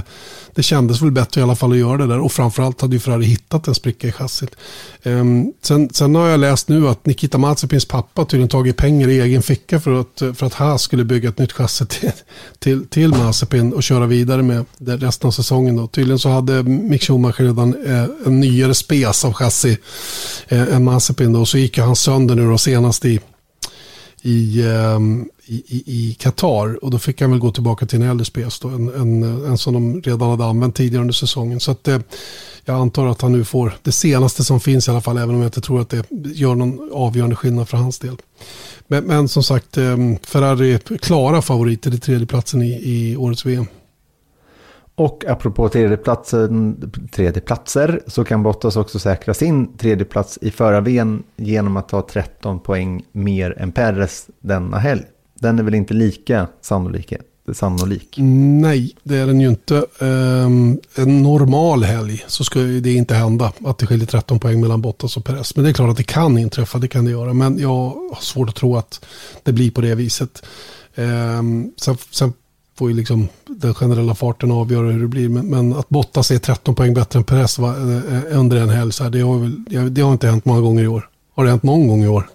det 0.55 0.63
kändes 0.63 1.01
väl 1.01 1.11
bättre 1.11 1.41
i 1.41 1.43
alla 1.43 1.55
fall 1.55 1.71
att 1.71 1.77
göra 1.77 1.97
det 1.97 2.07
där. 2.07 2.19
Och 2.19 2.31
framförallt 2.31 2.81
hade 2.81 2.95
ju 2.95 2.99
Ferrari 2.99 3.25
hittat 3.25 3.67
en 3.67 3.75
spricka 3.75 4.07
i 4.07 4.11
chassit. 4.11 4.55
Ehm, 5.03 5.53
sen, 5.61 5.89
sen 5.93 6.15
har 6.15 6.27
jag 6.27 6.39
läst 6.39 6.67
nu 6.67 6.87
att 6.87 7.05
Nikita 7.05 7.37
Mazepins 7.37 7.85
pappa 7.85 8.25
tydligen 8.25 8.49
tagit 8.49 8.77
pengar 8.77 9.07
i 9.07 9.19
egen 9.21 9.43
ficka 9.43 9.79
för 9.79 10.01
att, 10.01 10.37
för 10.37 10.45
att 10.45 10.53
Haas 10.53 10.81
skulle 10.81 11.03
bygga 11.03 11.29
ett 11.29 11.37
nytt 11.37 11.51
chassi 11.51 11.85
till, 11.89 12.11
till, 12.59 12.87
till 12.87 13.09
Mazepin 13.09 13.73
och 13.73 13.83
köra 13.83 14.05
vidare 14.05 14.43
med 14.43 14.65
resten 14.79 15.27
av 15.27 15.31
säsongen. 15.31 15.75
Då. 15.75 15.87
Tydligen 15.87 16.19
så 16.19 16.29
hade 16.29 16.63
Mick 16.63 17.03
Schumacher 17.03 17.43
redan 17.43 17.85
eh, 17.85 18.05
en 18.25 18.39
nyare 18.39 18.73
spes 18.73 19.25
av 19.25 19.33
chassi 19.33 19.77
eh, 20.47 20.75
än 20.75 20.83
Mazepin. 20.83 21.33
Då. 21.33 21.45
Så 21.45 21.57
gick 21.57 21.77
han 21.77 21.95
sönder 21.95 22.35
nu 22.35 22.49
då 22.49 22.57
senast 22.57 23.05
i 23.05 23.19
Ehm, 24.23 25.29
i, 25.45 25.55
i, 25.55 25.83
i 25.85 26.13
Qatar. 26.19 26.83
Och 26.83 26.91
då 26.91 26.99
fick 26.99 27.21
han 27.21 27.31
väl 27.31 27.39
gå 27.39 27.51
tillbaka 27.51 27.85
till 27.85 28.01
en 28.01 28.09
äldre 28.09 28.25
spes, 28.25 28.59
då, 28.59 28.67
en, 28.67 28.93
en, 28.95 29.23
en 29.45 29.57
som 29.57 29.73
de 29.73 30.01
redan 30.01 30.29
hade 30.29 30.45
använt 30.45 30.75
tidigare 30.75 31.01
under 31.01 31.13
säsongen. 31.13 31.59
Så 31.59 31.71
att, 31.71 31.87
eh, 31.87 31.99
jag 32.65 32.75
antar 32.75 33.07
att 33.07 33.21
han 33.21 33.31
nu 33.31 33.43
får 33.43 33.73
det 33.83 33.91
senaste 33.91 34.43
som 34.43 34.59
finns 34.59 34.87
i 34.87 34.91
alla 34.91 35.01
fall, 35.01 35.17
även 35.17 35.35
om 35.35 35.41
jag 35.41 35.47
inte 35.47 35.61
tror 35.61 35.81
att 35.81 35.89
det 35.89 36.05
gör 36.09 36.55
någon 36.55 36.89
avgörande 36.93 37.35
skillnad 37.35 37.69
för 37.69 37.77
hans 37.77 37.99
del. 37.99 38.17
Men, 38.87 39.03
men 39.03 39.27
som 39.27 39.43
sagt, 39.43 39.77
eh, 39.77 39.97
Ferrari 40.23 40.73
är 40.73 40.97
klara 40.97 41.41
favoriter 41.41 41.93
i 41.93 41.99
tredjeplatsen 41.99 42.61
i, 42.61 42.71
i 42.71 43.17
årets 43.17 43.45
VM. 43.45 43.65
Och 45.01 45.25
apropå 45.27 45.69
tredjeplatsen, 45.69 46.77
tredjeplatser 47.11 48.01
så 48.07 48.23
kan 48.23 48.43
Bottas 48.43 48.75
också 48.75 48.99
säkra 48.99 49.33
sin 49.33 49.77
tredjeplats 49.77 50.39
i 50.41 50.51
förarven 50.51 51.23
genom 51.35 51.77
att 51.77 51.89
ta 51.89 52.01
13 52.01 52.59
poäng 52.59 53.03
mer 53.11 53.55
än 53.59 53.71
Perres 53.71 54.27
denna 54.39 54.77
helg. 54.77 55.01
Den 55.39 55.59
är 55.59 55.63
väl 55.63 55.75
inte 55.75 55.93
lika 55.93 56.47
sannolik? 56.61 57.13
sannolik? 57.53 58.15
Nej, 58.61 58.95
det 59.03 59.17
är 59.17 59.27
den 59.27 59.41
ju 59.41 59.49
inte. 59.49 59.85
Um, 59.99 60.79
en 60.95 61.23
normal 61.23 61.83
helg 61.83 62.23
så 62.27 62.43
ska 62.43 62.59
det 62.59 62.93
inte 62.93 63.15
hända 63.15 63.53
att 63.65 63.77
det 63.77 63.87
skiljer 63.87 64.07
13 64.07 64.39
poäng 64.39 64.61
mellan 64.61 64.81
Bottas 64.81 65.17
och 65.17 65.25
Perez. 65.25 65.55
Men 65.55 65.63
det 65.63 65.71
är 65.71 65.73
klart 65.73 65.89
att 65.89 65.97
det 65.97 66.03
kan 66.03 66.37
inträffa, 66.37 66.77
det 66.77 66.87
kan 66.87 67.05
det 67.05 67.11
göra. 67.11 67.33
Men 67.33 67.59
jag 67.59 67.89
har 68.13 68.21
svårt 68.21 68.49
att 68.49 68.55
tro 68.55 68.77
att 68.77 69.05
det 69.43 69.53
blir 69.53 69.71
på 69.71 69.81
det 69.81 69.95
viset. 69.95 70.45
Um, 70.95 71.73
sen, 71.77 71.97
sen 72.11 72.33
får 72.81 72.89
ju 72.89 72.95
liksom 72.95 73.27
den 73.45 73.73
generella 73.73 74.15
farten 74.15 74.51
avgöra 74.51 74.91
hur 74.91 75.01
det 75.01 75.07
blir. 75.07 75.29
Men, 75.29 75.45
men 75.45 75.73
att 75.73 75.89
Bottas 75.89 76.31
är 76.31 76.37
13 76.37 76.75
poäng 76.75 76.93
bättre 76.93 77.19
än 77.19 77.23
Perez 77.23 77.59
va, 77.59 77.69
eh, 77.69 78.39
under 78.39 78.57
en 78.57 78.69
helg, 78.69 78.91
så 78.91 79.03
här, 79.03 79.11
det, 79.11 79.19
har 79.21 79.37
väl, 79.37 79.93
det 79.93 80.01
har 80.01 80.11
inte 80.11 80.27
hänt 80.27 80.45
många 80.45 80.61
gånger 80.61 80.83
i 80.83 80.87
år. 80.87 81.09
Har 81.35 81.43
det 81.43 81.49
hänt 81.49 81.63
någon 81.63 81.87
gång 81.87 82.03
i 82.03 82.07
år? 82.07 82.29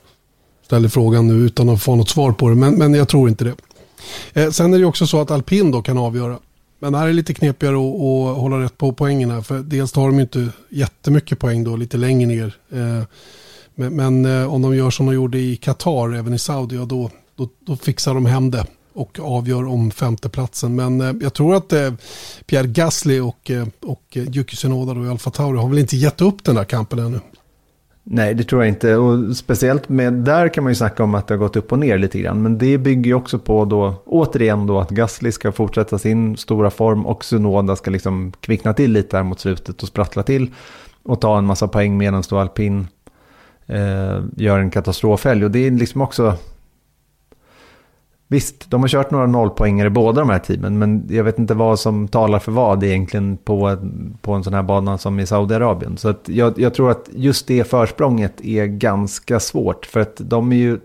Ställer 0.66 0.88
frågan 0.88 1.28
nu 1.28 1.34
utan 1.34 1.68
att 1.68 1.82
få 1.82 1.96
något 1.96 2.08
svar 2.08 2.32
på 2.32 2.48
det, 2.48 2.54
men, 2.54 2.74
men 2.74 2.94
jag 2.94 3.08
tror 3.08 3.28
inte 3.28 3.44
det. 3.44 3.54
Eh, 4.32 4.50
sen 4.50 4.74
är 4.74 4.78
det 4.78 4.84
också 4.84 5.06
så 5.06 5.20
att 5.20 5.30
alpin 5.30 5.70
då 5.70 5.82
kan 5.82 5.98
avgöra. 5.98 6.38
Men 6.78 6.92
det 6.92 6.98
här 6.98 7.08
är 7.08 7.12
lite 7.12 7.34
knepigare 7.34 7.76
att, 7.76 7.94
att 7.94 8.36
hålla 8.36 8.60
rätt 8.60 8.78
på 8.78 8.92
poängen 8.92 9.30
här. 9.30 9.40
För 9.40 9.58
dels 9.58 9.92
tar 9.92 10.06
de 10.06 10.20
inte 10.20 10.48
jättemycket 10.70 11.38
poäng 11.38 11.64
då, 11.64 11.76
lite 11.76 11.96
längre 11.96 12.26
ner. 12.26 12.56
Eh, 12.72 13.04
men, 13.74 13.96
men 13.96 14.24
eh, 14.24 14.54
om 14.54 14.62
de 14.62 14.76
gör 14.76 14.90
som 14.90 15.06
de 15.06 15.14
gjorde 15.14 15.38
i 15.38 15.56
Qatar, 15.56 16.14
även 16.14 16.34
i 16.34 16.38
Saudi, 16.38 16.76
då, 16.76 17.10
då, 17.36 17.48
då 17.66 17.76
fixar 17.76 18.14
de 18.14 18.26
hem 18.26 18.50
det 18.50 18.66
och 18.96 19.18
avgör 19.20 19.66
om 19.66 19.90
femteplatsen. 19.90 20.74
Men 20.74 21.00
eh, 21.00 21.12
jag 21.20 21.34
tror 21.34 21.54
att 21.54 21.72
eh, 21.72 21.92
Pierre 22.46 22.66
Gasly 22.66 23.20
och, 23.20 23.50
eh, 23.50 23.66
och 23.82 24.02
eh, 24.12 24.36
Yuki 24.36 24.56
Tsunoda 24.56 24.92
och 24.92 25.06
Alfa 25.06 25.30
Tauri 25.30 25.58
har 25.58 25.68
väl 25.68 25.78
inte 25.78 25.96
gett 25.96 26.20
upp 26.20 26.44
den 26.44 26.54
där 26.54 26.64
kampen 26.64 26.98
ännu. 26.98 27.20
Nej, 28.08 28.34
det 28.34 28.44
tror 28.44 28.62
jag 28.62 28.68
inte. 28.68 28.96
Och 28.96 29.36
speciellt 29.36 29.88
med, 29.88 30.12
där 30.12 30.48
kan 30.48 30.64
man 30.64 30.70
ju 30.70 30.74
snacka 30.74 31.04
om 31.04 31.14
att 31.14 31.28
det 31.28 31.34
har 31.34 31.38
gått 31.38 31.56
upp 31.56 31.72
och 31.72 31.78
ner 31.78 31.98
lite 31.98 32.18
grann. 32.18 32.42
Men 32.42 32.58
det 32.58 32.78
bygger 32.78 33.04
ju 33.04 33.14
också 33.14 33.38
på 33.38 33.64
då, 33.64 33.94
återigen 34.06 34.66
då, 34.66 34.80
att 34.80 34.90
Gasly 34.90 35.32
ska 35.32 35.52
fortsätta 35.52 35.98
sin 35.98 36.36
stora 36.36 36.70
form 36.70 37.06
och 37.06 37.24
Sunoda 37.24 37.76
ska 37.76 37.90
liksom 37.90 38.32
kvickna 38.40 38.74
till 38.74 38.92
lite 38.92 39.16
här 39.16 39.24
mot 39.24 39.40
slutet 39.40 39.82
och 39.82 39.88
sprattla 39.88 40.22
till. 40.22 40.50
Och 41.02 41.20
ta 41.20 41.38
en 41.38 41.44
massa 41.44 41.68
poäng 41.68 41.98
medan 41.98 42.22
då 42.30 42.38
alpin 42.38 42.88
eh, 43.66 44.20
gör 44.36 44.58
en 44.58 44.70
katastrofhelg. 44.70 45.44
Och 45.44 45.50
det 45.50 45.66
är 45.66 45.70
liksom 45.70 46.00
också, 46.00 46.34
Visst, 48.28 48.70
de 48.70 48.80
har 48.80 48.88
kört 48.88 49.10
några 49.10 49.26
nollpoängare 49.26 49.90
båda 49.90 50.20
de 50.20 50.30
här 50.30 50.38
teamen, 50.38 50.78
men 50.78 51.06
jag 51.10 51.24
vet 51.24 51.38
inte 51.38 51.54
vad 51.54 51.78
som 51.78 52.08
talar 52.08 52.38
för 52.38 52.52
vad 52.52 52.84
egentligen 52.84 53.36
på, 53.36 53.76
på 54.20 54.32
en 54.32 54.44
sån 54.44 54.54
här 54.54 54.62
bana 54.62 54.98
som 54.98 55.20
i 55.20 55.26
Saudiarabien. 55.26 55.96
Så 55.96 56.08
att 56.08 56.28
jag, 56.28 56.58
jag, 56.58 56.74
tror 56.74 56.90
att 56.90 57.08
just 57.12 57.46
det 57.46 57.64
försprånget 57.64 58.44
är 58.44 58.66
ganska 58.66 59.40
svårt, 59.40 59.86
för 59.86 60.00
att 60.00 60.16
de 60.18 60.52
är 60.52 60.56
ju, 60.56 60.78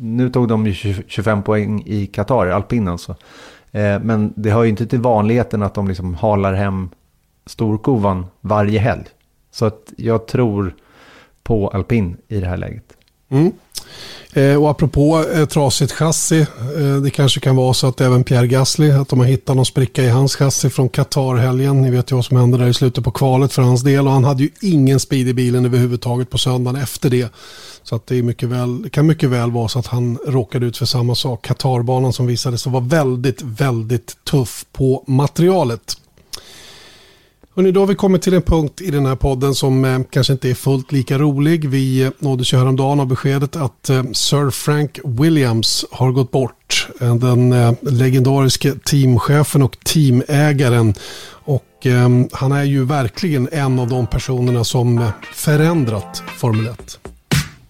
nu 0.00 0.30
tog 0.30 0.48
de 0.48 0.66
ju 0.66 0.74
25 1.06 1.42
poäng 1.42 1.82
i 1.86 2.06
Qatar, 2.06 2.46
alpin 2.46 2.88
alltså. 2.88 3.16
Eh, 3.70 4.00
men 4.00 4.32
det 4.36 4.50
hör 4.50 4.62
ju 4.62 4.70
inte 4.70 4.86
till 4.86 5.00
vanligheten 5.00 5.62
att 5.62 5.74
de 5.74 5.88
liksom 5.88 6.14
halar 6.14 6.52
hem 6.52 6.88
storkovan 7.46 8.26
varje 8.40 8.78
helg. 8.78 9.04
Så 9.50 9.66
att 9.66 9.92
jag 9.96 10.26
tror 10.26 10.74
på 11.42 11.68
alpin 11.68 12.16
i 12.28 12.40
det 12.40 12.46
här 12.46 12.56
läget. 12.56 12.96
Mm. 13.28 13.52
Eh, 14.32 14.62
och 14.62 14.70
apropå 14.70 15.24
eh, 15.34 15.46
trasigt 15.46 15.92
chassi, 15.92 16.40
eh, 16.76 16.96
det 17.02 17.10
kanske 17.10 17.40
kan 17.40 17.56
vara 17.56 17.74
så 17.74 17.86
att 17.86 18.00
även 18.00 18.24
Pierre 18.24 18.46
Gasly, 18.46 18.90
att 18.90 19.08
de 19.08 19.18
har 19.18 19.26
hittat 19.26 19.56
någon 19.56 19.66
spricka 19.66 20.02
i 20.02 20.08
hans 20.08 20.36
chassi 20.36 20.70
från 20.70 20.88
Qatar-helgen. 20.88 21.82
Ni 21.82 21.90
vet 21.90 22.12
ju 22.12 22.16
vad 22.16 22.24
som 22.24 22.36
hände 22.36 22.58
där 22.58 22.68
i 22.68 22.74
slutet 22.74 23.04
på 23.04 23.10
kvalet 23.10 23.52
för 23.52 23.62
hans 23.62 23.82
del 23.82 24.06
och 24.06 24.12
han 24.12 24.24
hade 24.24 24.42
ju 24.42 24.50
ingen 24.60 25.00
speed 25.00 25.28
i 25.28 25.34
bilen 25.34 25.64
överhuvudtaget 25.64 26.30
på 26.30 26.38
söndagen 26.38 26.82
efter 26.82 27.10
det. 27.10 27.32
Så 27.82 27.96
att 27.96 28.06
det, 28.06 28.18
är 28.18 28.22
mycket 28.22 28.48
väl, 28.48 28.82
det 28.82 28.90
kan 28.90 29.06
mycket 29.06 29.30
väl 29.30 29.50
vara 29.50 29.68
så 29.68 29.78
att 29.78 29.86
han 29.86 30.18
råkade 30.26 30.66
ut 30.66 30.76
för 30.76 30.86
samma 30.86 31.14
sak. 31.14 31.46
Qatarbanan 31.46 32.12
som 32.12 32.26
visade 32.26 32.58
sig 32.58 32.72
vara 32.72 32.84
väldigt, 32.84 33.42
väldigt 33.42 34.24
tuff 34.24 34.64
på 34.72 35.04
materialet. 35.06 35.96
Hörrni, 37.58 37.72
då 37.72 37.80
har 37.80 37.86
vi 37.86 37.94
kommit 37.94 38.22
till 38.22 38.34
en 38.34 38.42
punkt 38.42 38.80
i 38.80 38.90
den 38.90 39.06
här 39.06 39.16
podden 39.16 39.54
som 39.54 39.84
eh, 39.84 40.00
kanske 40.10 40.32
inte 40.32 40.50
är 40.50 40.54
fullt 40.54 40.92
lika 40.92 41.18
rolig. 41.18 41.68
Vi 41.68 42.02
eh, 42.02 42.10
nåddes 42.18 42.52
ju 42.52 42.56
häromdagen 42.56 43.00
av 43.00 43.06
beskedet 43.06 43.56
att 43.56 43.90
eh, 43.90 44.02
Sir 44.12 44.50
Frank 44.50 44.98
Williams 45.04 45.84
har 45.90 46.12
gått 46.12 46.30
bort. 46.30 46.88
Eh, 47.00 47.14
den 47.14 47.52
eh, 47.52 47.72
legendariske 47.82 48.74
teamchefen 48.84 49.62
och 49.62 49.76
teamägaren. 49.84 50.94
Och 51.30 51.86
eh, 51.86 52.08
han 52.32 52.52
är 52.52 52.64
ju 52.64 52.84
verkligen 52.84 53.48
en 53.52 53.78
av 53.78 53.88
de 53.88 54.06
personerna 54.06 54.64
som 54.64 54.98
eh, 54.98 55.08
förändrat 55.34 56.22
Formel 56.36 56.66
1. 56.66 56.98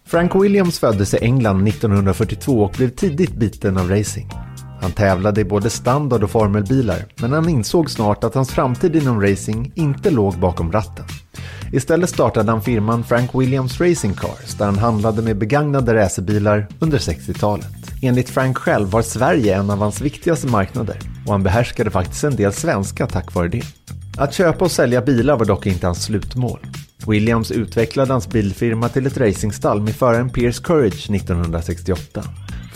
Frank 0.07 0.35
Williams 0.35 0.79
föddes 0.79 1.15
i 1.15 1.19
England 1.21 1.69
1942 1.69 2.63
och 2.63 2.73
blev 2.77 2.91
tidigt 2.91 3.35
biten 3.35 3.77
av 3.77 3.91
racing. 3.91 4.48
Han 4.81 4.93
tävlade 4.93 5.41
i 5.41 5.45
både 5.45 5.71
standard 5.71 6.25
och 6.25 6.31
formelbilar, 6.31 7.05
men 7.17 7.33
han 7.33 7.49
insåg 7.49 7.91
snart 7.91 8.25
att 8.25 8.35
hans 8.35 8.51
framtid 8.51 8.97
inom 8.97 9.23
racing 9.23 9.73
inte 9.75 10.11
låg 10.11 10.39
bakom 10.39 10.73
ratten. 10.73 11.05
Istället 11.73 12.11
startade 12.11 12.53
han 12.53 12.63
firman 12.63 13.05
Frank 13.05 13.35
Williams 13.35 13.81
Racing 13.81 14.15
Cars 14.15 14.55
där 14.59 14.65
han 14.67 14.79
handlade 14.79 15.23
med 15.23 15.39
begagnade 15.39 15.95
racerbilar 15.95 16.69
under 16.79 16.99
60-talet. 16.99 17.67
Enligt 18.03 18.29
Frank 18.29 18.59
själv 18.59 18.89
var 18.89 19.03
Sverige 19.03 19.57
en 19.57 19.71
av 19.71 19.79
hans 19.79 20.01
viktigaste 20.01 20.47
marknader 20.47 20.99
och 21.27 21.33
han 21.33 21.43
behärskade 21.43 21.91
faktiskt 21.91 22.25
en 22.25 22.37
del 22.37 22.53
svenska 22.53 23.07
tack 23.07 23.35
vare 23.35 23.49
det. 23.49 23.63
Att 24.19 24.35
köpa 24.35 24.65
och 24.65 24.71
sälja 24.71 25.03
bilar 25.03 25.37
var 25.37 25.45
dock 25.45 25.67
inte 25.67 25.87
hans 25.87 26.05
slutmål. 26.05 26.61
Williams 27.07 27.51
utvecklade 27.51 28.13
hans 28.13 28.29
bilfirma 28.29 28.89
till 28.89 29.07
ett 29.07 29.19
racingstall 29.19 29.81
med 29.81 29.95
föraren 29.95 30.31
Pierce 30.31 30.61
Courage 30.61 31.11
1968 31.11 32.25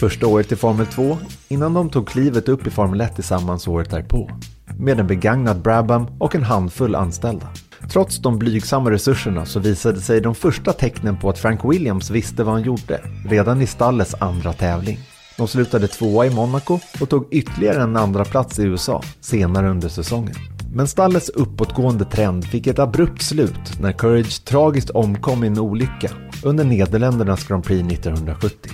första 0.02 0.26
året 0.26 0.52
i 0.52 0.56
Formel 0.56 0.86
2 0.86 1.18
innan 1.48 1.74
de 1.74 1.90
tog 1.90 2.08
klivet 2.08 2.48
upp 2.48 2.66
i 2.66 2.70
Formel 2.70 3.00
1 3.00 3.14
tillsammans 3.14 3.68
året 3.68 3.90
därpå. 3.90 4.30
Med 4.78 5.00
en 5.00 5.06
begagnad 5.06 5.62
Brabham 5.62 6.06
och 6.18 6.34
en 6.34 6.42
handfull 6.42 6.94
anställda. 6.94 7.48
Trots 7.92 8.18
de 8.18 8.38
blygsamma 8.38 8.90
resurserna 8.90 9.46
så 9.46 9.60
visade 9.60 10.00
sig 10.00 10.20
de 10.20 10.34
första 10.34 10.72
tecknen 10.72 11.16
på 11.16 11.28
att 11.28 11.38
Frank 11.38 11.60
Williams 11.64 12.10
visste 12.10 12.44
vad 12.44 12.54
han 12.54 12.62
gjorde 12.62 13.00
redan 13.28 13.62
i 13.62 13.66
stallets 13.66 14.14
andra 14.18 14.52
tävling. 14.52 14.98
De 15.36 15.48
slutade 15.48 15.88
tvåa 15.88 16.26
i 16.26 16.30
Monaco 16.30 16.78
och 17.00 17.08
tog 17.08 17.28
ytterligare 17.30 17.82
en 17.82 17.96
andra 17.96 18.24
plats 18.24 18.58
i 18.58 18.62
USA 18.62 19.02
senare 19.20 19.70
under 19.70 19.88
säsongen. 19.88 20.34
Men 20.74 20.88
stallets 20.88 21.28
uppåtgående 21.28 22.04
trend 22.04 22.44
fick 22.44 22.66
ett 22.66 22.78
abrupt 22.78 23.22
slut 23.22 23.80
när 23.80 23.92
Courage 23.92 24.44
tragiskt 24.44 24.90
omkom 24.90 25.44
i 25.44 25.46
en 25.46 25.58
olycka 25.58 26.10
under 26.44 26.64
Nederländernas 26.64 27.48
Grand 27.48 27.64
Prix 27.64 27.92
1970. 27.92 28.70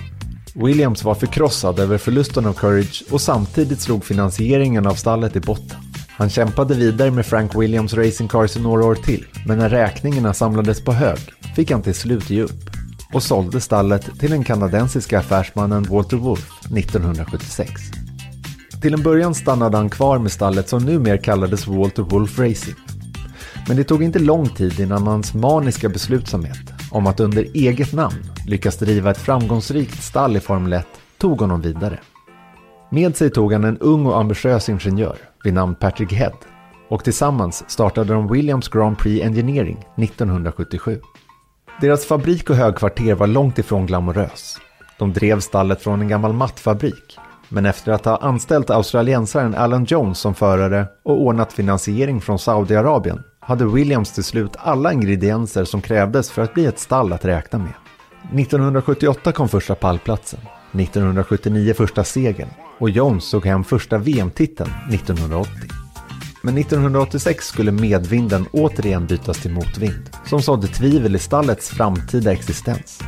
Williams 0.63 1.03
var 1.03 1.15
förkrossad 1.15 1.79
över 1.79 1.97
förlusten 1.97 2.45
av 2.45 2.53
Courage 2.53 3.03
och 3.11 3.21
samtidigt 3.21 3.81
slog 3.81 4.05
finansieringen 4.05 4.87
av 4.87 4.95
stallet 4.95 5.35
i 5.35 5.39
botten. 5.39 5.77
Han 6.09 6.29
kämpade 6.29 6.75
vidare 6.75 7.11
med 7.11 7.25
Frank 7.25 7.55
Williams 7.55 7.93
Racing 7.93 8.29
Cars 8.29 8.57
i 8.57 8.61
några 8.61 8.85
år 8.85 8.95
till, 8.95 9.25
men 9.45 9.57
när 9.57 9.69
räkningarna 9.69 10.33
samlades 10.33 10.81
på 10.81 10.91
hög 10.91 11.19
fick 11.55 11.71
han 11.71 11.81
till 11.81 11.93
slut 11.93 12.29
ge 12.29 12.41
upp 12.41 12.69
och 13.13 13.23
sålde 13.23 13.61
stallet 13.61 14.19
till 14.19 14.29
den 14.29 14.43
kanadensiska 14.43 15.19
affärsmannen 15.19 15.83
Walter 15.83 16.17
Wolf 16.17 16.49
1976. 16.77 17.71
Till 18.81 18.93
en 18.93 19.03
början 19.03 19.35
stannade 19.35 19.77
han 19.77 19.89
kvar 19.89 20.19
med 20.19 20.31
stallet 20.31 20.69
som 20.69 20.85
numera 20.85 21.17
kallades 21.17 21.67
Walter 21.67 22.03
Wolf 22.03 22.39
Racing. 22.39 22.77
Men 23.67 23.77
det 23.77 23.83
tog 23.83 24.03
inte 24.03 24.19
lång 24.19 24.49
tid 24.49 24.79
innan 24.79 25.07
hans 25.07 25.33
maniska 25.33 25.89
beslutsamhet 25.89 26.78
om 26.91 27.07
att 27.07 27.19
under 27.19 27.45
eget 27.53 27.93
namn 27.93 28.15
lyckas 28.45 28.77
driva 28.77 29.11
ett 29.11 29.17
framgångsrikt 29.17 30.03
stall 30.03 30.37
i 30.37 30.39
Formel 30.39 30.73
1 30.73 30.87
tog 31.17 31.41
honom 31.41 31.61
vidare. 31.61 31.99
Med 32.91 33.15
sig 33.15 33.29
tog 33.29 33.53
han 33.53 33.63
en 33.63 33.77
ung 33.77 34.05
och 34.05 34.19
ambitiös 34.19 34.69
ingenjör 34.69 35.17
vid 35.43 35.53
namn 35.53 35.75
Patrick 35.75 36.13
Head 36.13 36.37
och 36.89 37.03
tillsammans 37.03 37.63
startade 37.67 38.13
de 38.13 38.27
Williams 38.27 38.67
Grand 38.69 38.97
Prix 38.97 39.25
Engineering 39.25 39.85
1977. 39.97 41.01
Deras 41.81 42.05
fabrik 42.05 42.49
och 42.49 42.55
högkvarter 42.55 43.15
var 43.15 43.27
långt 43.27 43.59
ifrån 43.59 43.85
glamorös. 43.85 44.57
De 44.99 45.13
drev 45.13 45.39
stallet 45.39 45.81
från 45.81 46.01
en 46.01 46.07
gammal 46.07 46.33
mattfabrik 46.33 47.17
men 47.49 47.65
efter 47.65 47.91
att 47.91 48.05
ha 48.05 48.17
anställt 48.17 48.69
australiensaren 48.69 49.55
Alan 49.55 49.85
Jones 49.85 50.19
som 50.19 50.35
förare 50.35 50.87
och 51.03 51.21
ordnat 51.21 51.53
finansiering 51.53 52.21
från 52.21 52.39
Saudiarabien 52.39 53.23
hade 53.39 53.65
Williams 53.65 54.11
till 54.11 54.23
slut 54.23 54.55
alla 54.57 54.93
ingredienser 54.93 55.65
som 55.65 55.81
krävdes 55.81 56.31
för 56.31 56.41
att 56.41 56.53
bli 56.53 56.65
ett 56.65 56.79
stall 56.79 57.13
att 57.13 57.25
räkna 57.25 57.59
med. 57.59 57.73
1978 58.39 59.31
kom 59.31 59.49
första 59.49 59.75
pallplatsen, 59.75 60.39
1979 60.71 61.73
första 61.73 62.03
segern 62.03 62.49
och 62.79 62.89
Jones 62.89 63.31
tog 63.31 63.45
hem 63.45 63.63
första 63.63 63.97
VM-titeln 63.97 64.69
1980. 64.93 65.53
Men 66.43 66.57
1986 66.57 67.47
skulle 67.47 67.71
medvinden 67.71 68.45
återigen 68.51 69.07
bytas 69.07 69.41
till 69.41 69.51
motvind, 69.51 70.09
som 70.25 70.41
sådde 70.41 70.67
tvivel 70.67 71.15
i 71.15 71.19
stallets 71.19 71.69
framtida 71.69 72.31
existens. 72.31 72.99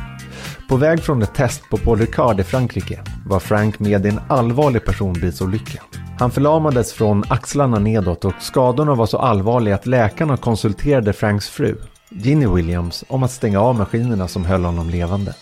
På 0.72 0.76
väg 0.78 1.02
från 1.02 1.22
ett 1.22 1.34
test 1.34 1.62
på 1.70 1.76
Paul 1.76 1.98
Ricard 1.98 2.40
i 2.40 2.44
Frankrike 2.44 3.00
var 3.26 3.40
Frank 3.40 3.78
med 3.78 4.06
i 4.06 4.08
en 4.08 4.20
allvarlig 4.28 4.84
personbilsolycka. 4.84 5.82
Han 6.18 6.30
förlamades 6.30 6.92
från 6.92 7.24
axlarna 7.28 7.78
nedåt 7.78 8.24
och 8.24 8.34
skadorna 8.40 8.94
var 8.94 9.06
så 9.06 9.18
allvarliga 9.18 9.74
att 9.74 9.86
läkarna 9.86 10.36
konsulterade 10.36 11.12
Franks 11.12 11.48
fru, 11.48 11.76
Ginny 12.10 12.46
Williams, 12.46 13.04
om 13.08 13.22
att 13.22 13.30
stänga 13.30 13.60
av 13.60 13.74
maskinerna 13.74 14.28
som 14.28 14.44
höll 14.44 14.64
honom 14.64 14.90
levande. 14.90 15.34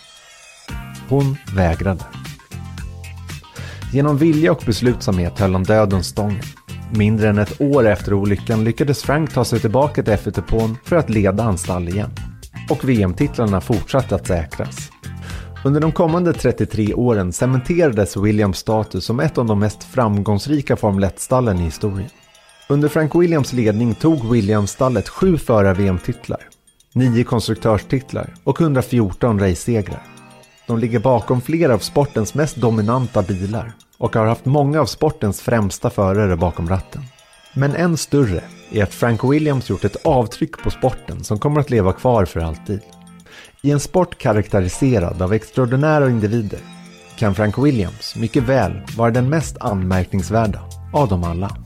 Hon 1.08 1.36
vägrade. 1.56 2.04
Genom 3.92 4.18
vilja 4.18 4.52
och 4.52 4.62
beslutsamhet 4.66 5.38
höll 5.38 5.52
han 5.52 5.64
döden 5.64 6.04
stången. 6.04 6.42
Mindre 6.92 7.28
än 7.28 7.38
ett 7.38 7.60
år 7.60 7.86
efter 7.86 8.14
olyckan 8.14 8.64
lyckades 8.64 9.02
Frank 9.02 9.34
ta 9.34 9.44
sig 9.44 9.60
tillbaka 9.60 10.02
till 10.02 10.12
f 10.12 10.28
för 10.84 10.96
att 10.96 11.10
leda 11.10 11.42
hans 11.42 11.62
stall 11.62 11.88
igen. 11.88 12.10
Och 12.70 12.88
VM-titlarna 12.88 13.60
fortsatte 13.60 14.14
att 14.14 14.26
säkras. 14.26 14.90
Under 15.64 15.80
de 15.80 15.92
kommande 15.92 16.32
33 16.32 16.94
åren 16.94 17.32
cementerades 17.32 18.16
Williams 18.16 18.58
status 18.58 19.04
som 19.04 19.20
ett 19.20 19.38
av 19.38 19.46
de 19.46 19.58
mest 19.58 19.84
framgångsrika 19.84 20.76
Formel 20.76 21.04
1-stallen 21.04 21.60
i 21.60 21.62
historien. 21.62 22.08
Under 22.68 22.88
Frank 22.88 23.14
Williams 23.14 23.52
ledning 23.52 23.94
tog 23.94 24.30
Williams-stallet 24.32 25.08
sju 25.08 25.38
förar-VM-titlar, 25.38 26.40
nio 26.92 27.24
konstruktörstitlar 27.24 28.34
och 28.44 28.60
114 28.60 29.40
race-segrar. 29.40 30.02
De 30.66 30.78
ligger 30.78 30.98
bakom 30.98 31.40
flera 31.40 31.74
av 31.74 31.78
sportens 31.78 32.34
mest 32.34 32.56
dominanta 32.56 33.22
bilar 33.22 33.72
och 33.98 34.16
har 34.16 34.26
haft 34.26 34.44
många 34.44 34.80
av 34.80 34.86
sportens 34.86 35.40
främsta 35.40 35.90
förare 35.90 36.36
bakom 36.36 36.68
ratten. 36.68 37.02
Men 37.54 37.74
än 37.74 37.96
större 37.96 38.42
är 38.72 38.82
att 38.82 38.94
Frank 38.94 39.24
Williams 39.24 39.70
gjort 39.70 39.84
ett 39.84 40.06
avtryck 40.06 40.62
på 40.62 40.70
sporten 40.70 41.24
som 41.24 41.38
kommer 41.38 41.60
att 41.60 41.70
leva 41.70 41.92
kvar 41.92 42.24
för 42.24 42.40
alltid. 42.40 42.80
I 43.62 43.70
en 43.70 43.80
sport 43.80 44.18
karaktäriserad 44.18 45.22
av 45.22 45.32
extraordinära 45.32 46.10
individer 46.10 46.60
kan 47.18 47.34
Frank 47.34 47.58
Williams 47.58 48.16
mycket 48.16 48.42
väl 48.42 48.72
vara 48.96 49.10
den 49.10 49.28
mest 49.28 49.56
anmärkningsvärda 49.60 50.60
av 50.92 51.08
dem 51.08 51.24
alla. 51.24 51.56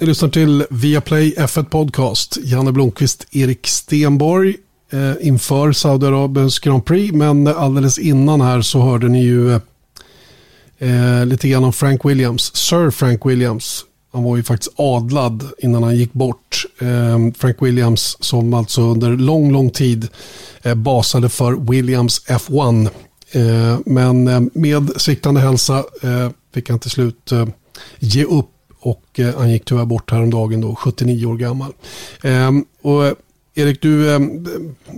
Ni 0.00 0.06
lyssnar 0.06 0.28
till 0.28 0.66
Viaplay 0.70 1.34
F1 1.38 1.64
Podcast. 1.64 2.38
Janne 2.42 2.72
Blomqvist, 2.72 3.26
Erik 3.30 3.66
Stenborg 3.66 4.56
eh, 4.92 5.12
inför 5.20 5.72
Saudiarabiens 5.72 6.58
Grand 6.58 6.84
Prix. 6.84 7.14
Men 7.14 7.46
alldeles 7.46 7.98
innan 7.98 8.40
här 8.40 8.62
så 8.62 8.80
hörde 8.80 9.08
ni 9.08 9.22
ju 9.22 9.52
eh, 9.52 9.60
Eh, 10.80 11.26
lite 11.26 11.48
grann 11.48 11.64
om 11.64 11.72
Frank 11.72 12.04
Williams. 12.04 12.56
Sir 12.56 12.90
Frank 12.90 13.26
Williams. 13.26 13.84
Han 14.12 14.22
var 14.22 14.36
ju 14.36 14.42
faktiskt 14.42 14.72
adlad 14.76 15.44
innan 15.58 15.82
han 15.82 15.96
gick 15.96 16.12
bort. 16.12 16.64
Eh, 16.80 17.18
Frank 17.38 17.56
Williams 17.60 18.16
som 18.20 18.54
alltså 18.54 18.82
under 18.82 19.10
lång, 19.10 19.52
lång 19.52 19.70
tid 19.70 20.08
eh, 20.62 20.74
basade 20.74 21.28
för 21.28 21.70
Williams 21.70 22.26
F1. 22.26 22.90
Eh, 23.32 23.78
men 23.86 24.28
eh, 24.28 24.40
med 24.52 24.90
sviktande 24.96 25.40
hälsa 25.40 25.78
eh, 26.02 26.30
fick 26.54 26.70
han 26.70 26.78
till 26.78 26.90
slut 26.90 27.32
eh, 27.32 27.46
ge 27.98 28.24
upp 28.24 28.50
och 28.80 29.20
eh, 29.20 29.38
han 29.38 29.50
gick 29.50 29.64
tyvärr 29.64 29.84
bort 29.84 30.10
häromdagen 30.10 30.60
då, 30.60 30.74
79 30.74 31.26
år 31.26 31.36
gammal. 31.36 31.72
Ehm, 32.22 32.64
och 32.82 33.06
eh, 33.06 33.12
Erik, 33.54 33.82
du 33.82 34.18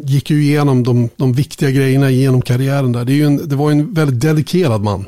gick 0.02 0.30
ju 0.30 0.42
igenom 0.42 0.82
de, 0.82 1.08
de 1.16 1.32
viktiga 1.32 1.70
grejerna 1.70 2.10
genom 2.10 2.42
karriären 2.42 2.92
där. 2.92 3.04
Det, 3.04 3.22
en, 3.22 3.48
det 3.48 3.56
var 3.56 3.70
en 3.70 3.94
väldigt 3.94 4.20
dedikerad 4.20 4.82
man. 4.82 5.04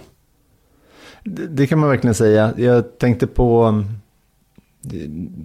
Det 1.25 1.67
kan 1.67 1.79
man 1.79 1.89
verkligen 1.89 2.15
säga. 2.15 2.53
Jag 2.57 2.99
tänkte 2.99 3.27
på, 3.27 3.83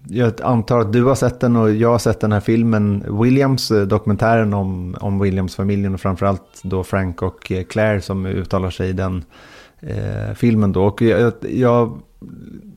jag 0.07 0.41
antar 0.41 0.79
att 0.79 0.93
du 0.93 1.03
har 1.03 1.15
sett 1.15 1.39
den 1.39 1.55
och 1.55 1.71
jag 1.71 1.89
har 1.89 1.99
sett 1.99 2.19
den 2.19 2.31
här 2.31 2.39
filmen, 2.39 3.03
Williams, 3.21 3.71
eh, 3.71 3.81
dokumentären 3.81 4.53
om, 4.53 4.95
om 4.99 5.19
Williams-familjen 5.19 5.93
och 5.93 6.01
framförallt 6.01 6.61
då 6.63 6.83
Frank 6.83 7.21
och 7.21 7.51
eh, 7.51 7.63
Claire 7.63 8.01
som 8.01 8.25
uttalar 8.25 8.69
sig 8.69 8.89
i 8.89 8.93
den 8.93 9.23
eh, 9.79 10.33
filmen 10.35 10.71
då. 10.71 10.83
Och 10.83 11.01
jag, 11.01 11.33
jag, 11.49 11.99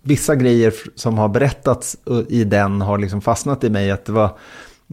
vissa 0.02 0.36
grejer 0.36 0.74
som 0.94 1.18
har 1.18 1.28
berättats 1.28 1.96
i 2.28 2.44
den 2.44 2.80
har 2.80 2.98
liksom 2.98 3.20
fastnat 3.20 3.64
i 3.64 3.70
mig. 3.70 3.90
Att 3.90 4.04
det 4.04 4.12
var, 4.12 4.30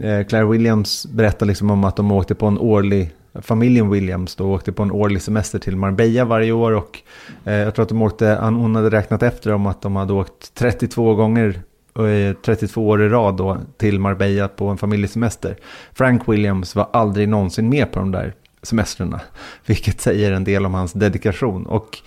eh, 0.01 0.27
Claire 0.27 0.45
Williams 0.45 1.05
berättar 1.05 1.45
liksom 1.45 1.71
om 1.71 1.83
att 1.83 1.95
de 1.95 2.11
åkte 2.11 2.35
på 2.35 2.45
en 2.45 2.57
årlig 2.57 3.11
familjen 3.33 3.89
Williams 3.89 4.35
då 4.35 4.53
åkte 4.53 4.71
på 4.71 4.83
en 4.83 4.91
årlig 4.91 5.21
semester 5.21 5.59
till 5.59 5.75
Marbella 5.75 6.25
varje 6.25 6.51
år 6.51 6.71
och 6.71 6.99
eh, 7.45 7.53
jag 7.53 7.75
tror 7.75 7.83
att 7.83 7.89
de 7.89 8.01
åkte, 8.01 8.37
hon 8.41 8.75
hade 8.75 8.89
räknat 8.89 9.23
efter 9.23 9.51
om 9.51 9.65
att 9.65 9.81
de 9.81 9.95
hade 9.95 10.13
åkt 10.13 10.53
32 10.53 11.15
gånger 11.15 11.61
eh, 11.95 12.35
32 12.45 12.87
år 12.87 13.01
i 13.01 13.09
rad 13.09 13.37
då 13.37 13.57
till 13.77 13.99
Marbella 13.99 14.47
på 14.47 14.67
en 14.67 14.77
familjesemester. 14.77 15.57
Frank 15.93 16.29
Williams 16.29 16.75
var 16.75 16.89
aldrig 16.93 17.29
någonsin 17.29 17.69
med 17.69 17.91
på 17.91 17.99
de 17.99 18.11
där 18.11 18.33
semestrarna, 18.61 19.21
vilket 19.65 20.01
säger 20.01 20.31
en 20.31 20.43
del 20.43 20.65
om 20.65 20.73
hans 20.73 20.93
dedikation. 20.93 21.65
Och 21.65 21.97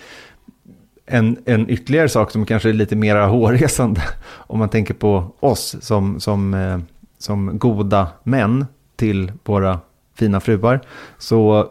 en, 1.07 1.37
en 1.45 1.71
ytterligare 1.71 2.09
sak 2.09 2.31
som 2.31 2.47
kanske 2.47 2.69
är 2.69 2.73
lite 2.73 2.97
mer 2.97 3.17
hårresande, 3.27 4.03
om 4.27 4.59
man 4.59 4.69
tänker 4.69 4.95
på 4.95 5.35
oss 5.41 5.77
som, 5.81 6.21
som, 6.21 6.55
eh, 6.55 6.79
som 7.19 7.59
goda 7.59 8.09
män 8.23 8.67
till 8.97 9.33
våra 9.45 9.81
fina 10.15 10.41
fruar. 10.41 10.81
Så 11.19 11.71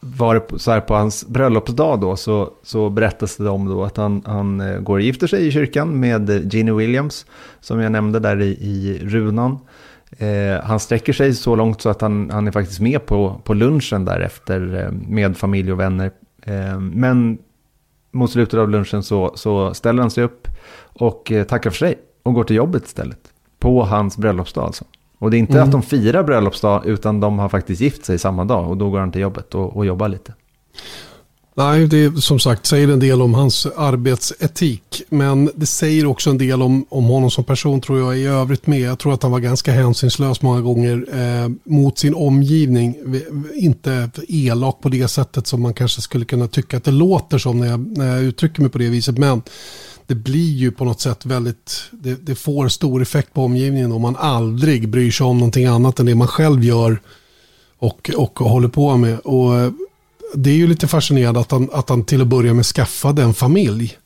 var 0.00 0.34
det 0.34 0.58
så 0.58 0.70
här 0.70 0.80
på 0.80 0.94
hans 0.94 1.26
bröllopsdag 1.26 2.00
då 2.00 2.16
så, 2.16 2.50
så 2.62 2.90
berättas 2.90 3.36
det 3.36 3.48
om 3.48 3.68
då 3.68 3.84
att 3.84 3.96
han, 3.96 4.22
han 4.26 4.60
eh, 4.60 4.80
går 4.80 4.94
och 4.94 5.00
gifter 5.00 5.26
sig 5.26 5.46
i 5.46 5.52
kyrkan 5.52 6.00
med 6.00 6.30
eh, 6.30 6.46
Ginny 6.46 6.72
Williams 6.72 7.26
som 7.60 7.80
jag 7.80 7.92
nämnde 7.92 8.18
där 8.18 8.40
i, 8.40 8.48
i 8.50 9.00
runan. 9.02 9.58
Eh, 10.18 10.62
han 10.62 10.80
sträcker 10.80 11.12
sig 11.12 11.34
så 11.34 11.56
långt 11.56 11.80
så 11.82 11.88
att 11.88 12.00
han, 12.00 12.30
han 12.30 12.46
är 12.46 12.52
faktiskt 12.52 12.80
med 12.80 13.06
på, 13.06 13.40
på 13.44 13.54
lunchen 13.54 14.04
därefter 14.04 14.84
eh, 14.84 14.92
med 15.08 15.36
familj 15.36 15.72
och 15.72 15.80
vänner. 15.80 16.10
Eh, 16.42 16.80
men 16.80 17.38
mot 18.10 18.30
slutet 18.30 18.60
av 18.60 18.70
lunchen 18.70 19.02
så, 19.02 19.32
så 19.34 19.74
ställer 19.74 20.02
han 20.02 20.10
sig 20.10 20.24
upp 20.24 20.48
och 20.82 21.32
tackar 21.48 21.70
för 21.70 21.76
sig 21.76 21.98
och 22.22 22.34
går 22.34 22.44
till 22.44 22.56
jobbet 22.56 22.84
istället. 22.84 23.18
På 23.58 23.84
hans 23.84 24.16
bröllopsdag 24.16 24.64
alltså. 24.64 24.84
Och 25.20 25.30
det 25.30 25.36
är 25.36 25.38
inte 25.38 25.52
Mm. 25.52 25.64
att 25.64 25.72
de 25.72 25.82
firar 25.82 26.22
bröllopsdag 26.24 26.86
utan 26.86 27.20
de 27.20 27.38
har 27.38 27.48
faktiskt 27.48 27.80
gift 27.80 28.04
sig 28.04 28.18
samma 28.18 28.44
dag 28.44 28.70
och 28.70 28.76
då 28.76 28.90
går 28.90 28.98
han 28.98 29.12
till 29.12 29.20
jobbet 29.20 29.54
och, 29.54 29.76
och 29.76 29.86
jobbar 29.86 30.08
lite. 30.08 30.34
Nej, 31.54 31.86
det 31.86 32.04
är 32.04 32.10
som 32.10 32.38
sagt 32.38 32.66
säger 32.66 32.88
en 32.88 32.98
del 33.00 33.22
om 33.22 33.34
hans 33.34 33.66
arbetsetik. 33.66 35.02
Men 35.08 35.50
det 35.54 35.66
säger 35.66 36.06
också 36.06 36.30
en 36.30 36.38
del 36.38 36.62
om, 36.62 36.86
om 36.88 37.04
honom 37.04 37.30
som 37.30 37.44
person 37.44 37.80
tror 37.80 37.98
jag 38.00 38.18
i 38.18 38.24
övrigt 38.26 38.66
med. 38.66 38.80
Jag 38.80 38.98
tror 38.98 39.14
att 39.14 39.22
han 39.22 39.32
var 39.32 39.40
ganska 39.40 39.72
hänsynslös 39.72 40.42
många 40.42 40.60
gånger 40.60 41.06
eh, 41.12 41.50
mot 41.64 41.98
sin 41.98 42.14
omgivning. 42.14 42.96
Inte 43.54 44.10
elak 44.28 44.80
på 44.80 44.88
det 44.88 45.08
sättet 45.08 45.46
som 45.46 45.62
man 45.62 45.74
kanske 45.74 46.02
skulle 46.02 46.24
kunna 46.24 46.46
tycka 46.46 46.76
att 46.76 46.84
det 46.84 46.90
låter 46.90 47.38
som 47.38 47.58
när 47.60 47.66
jag, 47.66 47.98
när 47.98 48.14
jag 48.16 48.22
uttrycker 48.22 48.60
mig 48.62 48.70
på 48.70 48.78
det 48.78 48.88
viset. 48.88 49.18
Men 49.18 49.42
det 50.10 50.14
blir 50.14 50.52
ju 50.52 50.70
på 50.70 50.84
något 50.84 51.00
sätt 51.00 51.26
väldigt, 51.26 51.82
det, 51.90 52.26
det 52.26 52.34
får 52.34 52.68
stor 52.68 53.02
effekt 53.02 53.34
på 53.34 53.44
omgivningen 53.44 53.92
om 53.92 54.02
man 54.02 54.16
aldrig 54.16 54.88
bryr 54.88 55.10
sig 55.10 55.26
om 55.26 55.38
någonting 55.38 55.66
annat 55.66 55.98
än 55.98 56.06
det 56.06 56.14
man 56.14 56.28
själv 56.28 56.64
gör 56.64 57.00
och, 57.78 58.10
och 58.16 58.38
håller 58.38 58.68
på 58.68 58.96
med. 58.96 59.18
Och 59.18 59.58
eh, 59.58 59.72
det 60.34 60.50
är 60.50 60.54
ju 60.54 60.66
lite 60.66 60.88
fascinerande 60.88 61.40
att 61.40 61.50
han, 61.50 61.68
att 61.72 61.88
han 61.88 62.04
till 62.04 62.20
att 62.20 62.26
börja 62.26 62.54
med 62.54 62.66
skaffade 62.66 63.22
en 63.22 63.34
familj. 63.34 63.96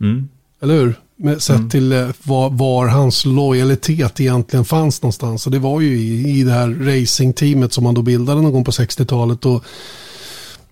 Mm. 0.00 0.28
Eller 0.62 0.74
hur? 0.74 0.94
Med, 1.16 1.42
sett 1.42 1.70
till 1.70 1.92
eh, 1.92 2.08
var, 2.22 2.50
var 2.50 2.86
hans 2.86 3.24
lojalitet 3.24 4.20
egentligen 4.20 4.64
fanns 4.64 5.02
någonstans. 5.02 5.46
Och 5.46 5.52
det 5.52 5.58
var 5.58 5.80
ju 5.80 5.98
i, 5.98 6.38
i 6.38 6.42
det 6.42 6.52
här 6.52 6.68
racingteamet 6.68 7.72
som 7.72 7.86
han 7.86 7.94
då 7.94 8.02
bildade 8.02 8.42
någon 8.42 8.52
gång 8.52 8.64
på 8.64 8.70
60-talet. 8.70 9.46
Och, 9.46 9.64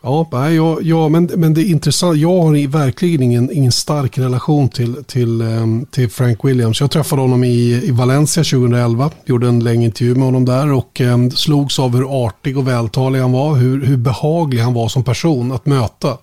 ja, 0.03 0.28
nej, 0.32 0.55
ja, 0.55 0.78
ja 0.82 1.09
men, 1.09 1.30
men 1.36 1.55
det 1.55 1.62
är 1.62 1.70
intressant. 1.70 2.18
Jag 2.18 2.42
har 2.42 2.68
verkligen 2.68 3.22
ingen, 3.22 3.50
ingen 3.53 3.72
stark 3.72 4.18
relation 4.18 4.68
till, 4.68 5.05
till, 5.05 5.40
ehm, 5.40 5.86
till 5.90 6.11
Frank 6.11 6.44
Williams. 6.44 6.80
Jag 6.80 6.90
träffade 6.90 7.22
honom 7.22 7.44
i, 7.44 7.80
i 7.84 7.90
Valencia 7.90 8.44
2011. 8.44 9.11
Gjorde 9.24 9.48
en 9.48 9.61
längre 9.61 9.84
intervju 9.84 10.14
med 10.14 10.24
honom 10.24 10.44
där. 10.44 10.72
Och 10.72 11.00
eh, 11.00 11.28
slogs 11.28 11.78
av 11.78 11.96
hur 11.96 12.26
artig 12.26 12.59
och 12.59 12.68
vältalig 12.68 13.20
han 13.20 13.32
var. 13.32 13.55
Hur, 13.55 13.84
hur 13.84 13.96
behaglig 13.96 14.62
han 14.62 14.74
var 14.74 14.88
som 14.88 15.05
person 15.05 15.53
att 15.53 15.66
möta. 15.66 16.18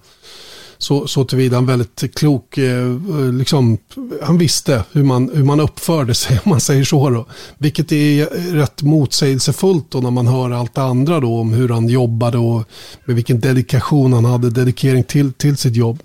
Så, 0.82 1.08
så 1.08 1.26
tillvida 1.26 1.58
en 1.58 1.66
väldigt 1.66 2.16
klok, 2.16 2.58
eh, 2.58 2.88
eh, 2.88 3.34
liksom, 3.34 3.78
han 4.22 4.38
visste 4.38 4.84
hur 4.92 5.04
man, 5.04 5.32
hur 5.34 5.44
man 5.44 5.60
uppförde 5.60 6.14
sig 6.14 6.40
om 6.44 6.50
man 6.50 6.60
säger 6.60 6.84
så 6.84 7.10
då. 7.10 7.26
Vilket 7.58 7.92
är 7.92 8.26
rätt 8.56 8.84
motsägelsefullt 8.84 9.92
då 9.92 10.00
när 10.00 10.12
man 10.12 10.28
hör 10.28 10.52
allt 10.52 10.76
det 10.76 10.82
andra 10.82 11.20
då 11.20 11.40
om 11.40 11.54
hur 11.54 11.70
han 11.70 11.90
jobbade 11.90 12.38
och 12.38 12.64
med 13.06 13.16
vilken 13.16 13.40
dedikation 13.40 14.14
han 14.14 14.26
hade, 14.26 14.50
dedikering 14.50 15.04
till, 15.04 15.34
till 15.34 15.58
sitt 15.58 15.76
jobb. 15.76 16.00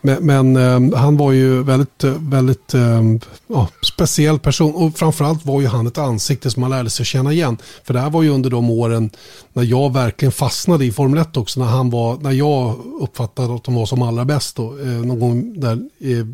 Men, 0.00 0.26
men 0.26 0.56
eh, 0.56 0.98
han 0.98 1.16
var 1.16 1.32
ju 1.32 1.62
väldigt, 1.62 2.04
eh, 2.04 2.14
väldigt 2.18 2.74
eh, 2.74 3.02
ja, 3.46 3.68
speciell 3.82 4.38
person. 4.38 4.74
Och 4.74 4.98
framförallt 4.98 5.46
var 5.46 5.60
ju 5.60 5.66
han 5.66 5.86
ett 5.86 5.98
ansikte 5.98 6.50
som 6.50 6.60
man 6.60 6.70
lärde 6.70 6.90
sig 6.90 7.06
känna 7.06 7.32
igen. 7.32 7.56
För 7.84 7.94
det 7.94 8.00
här 8.00 8.10
var 8.10 8.22
ju 8.22 8.28
under 8.28 8.50
de 8.50 8.70
åren 8.70 9.10
när 9.52 9.62
jag 9.62 9.92
verkligen 9.92 10.32
fastnade 10.32 10.84
i 10.84 10.92
Formel 10.92 11.20
1 11.20 11.36
också, 11.36 11.60
när, 11.60 11.66
han 11.66 11.90
var, 11.90 12.18
när 12.18 12.32
jag 12.32 12.76
uppfattade 13.00 13.54
att 13.54 13.64
de 13.64 13.74
var 13.74 13.86
som 13.86 14.02
allra 14.02 14.24
bäst 14.24 14.56
då, 14.56 14.78
eh, 14.78 14.86
någon 14.86 15.20
gång 15.20 15.60
där 15.60 15.72
eh, 16.00 16.26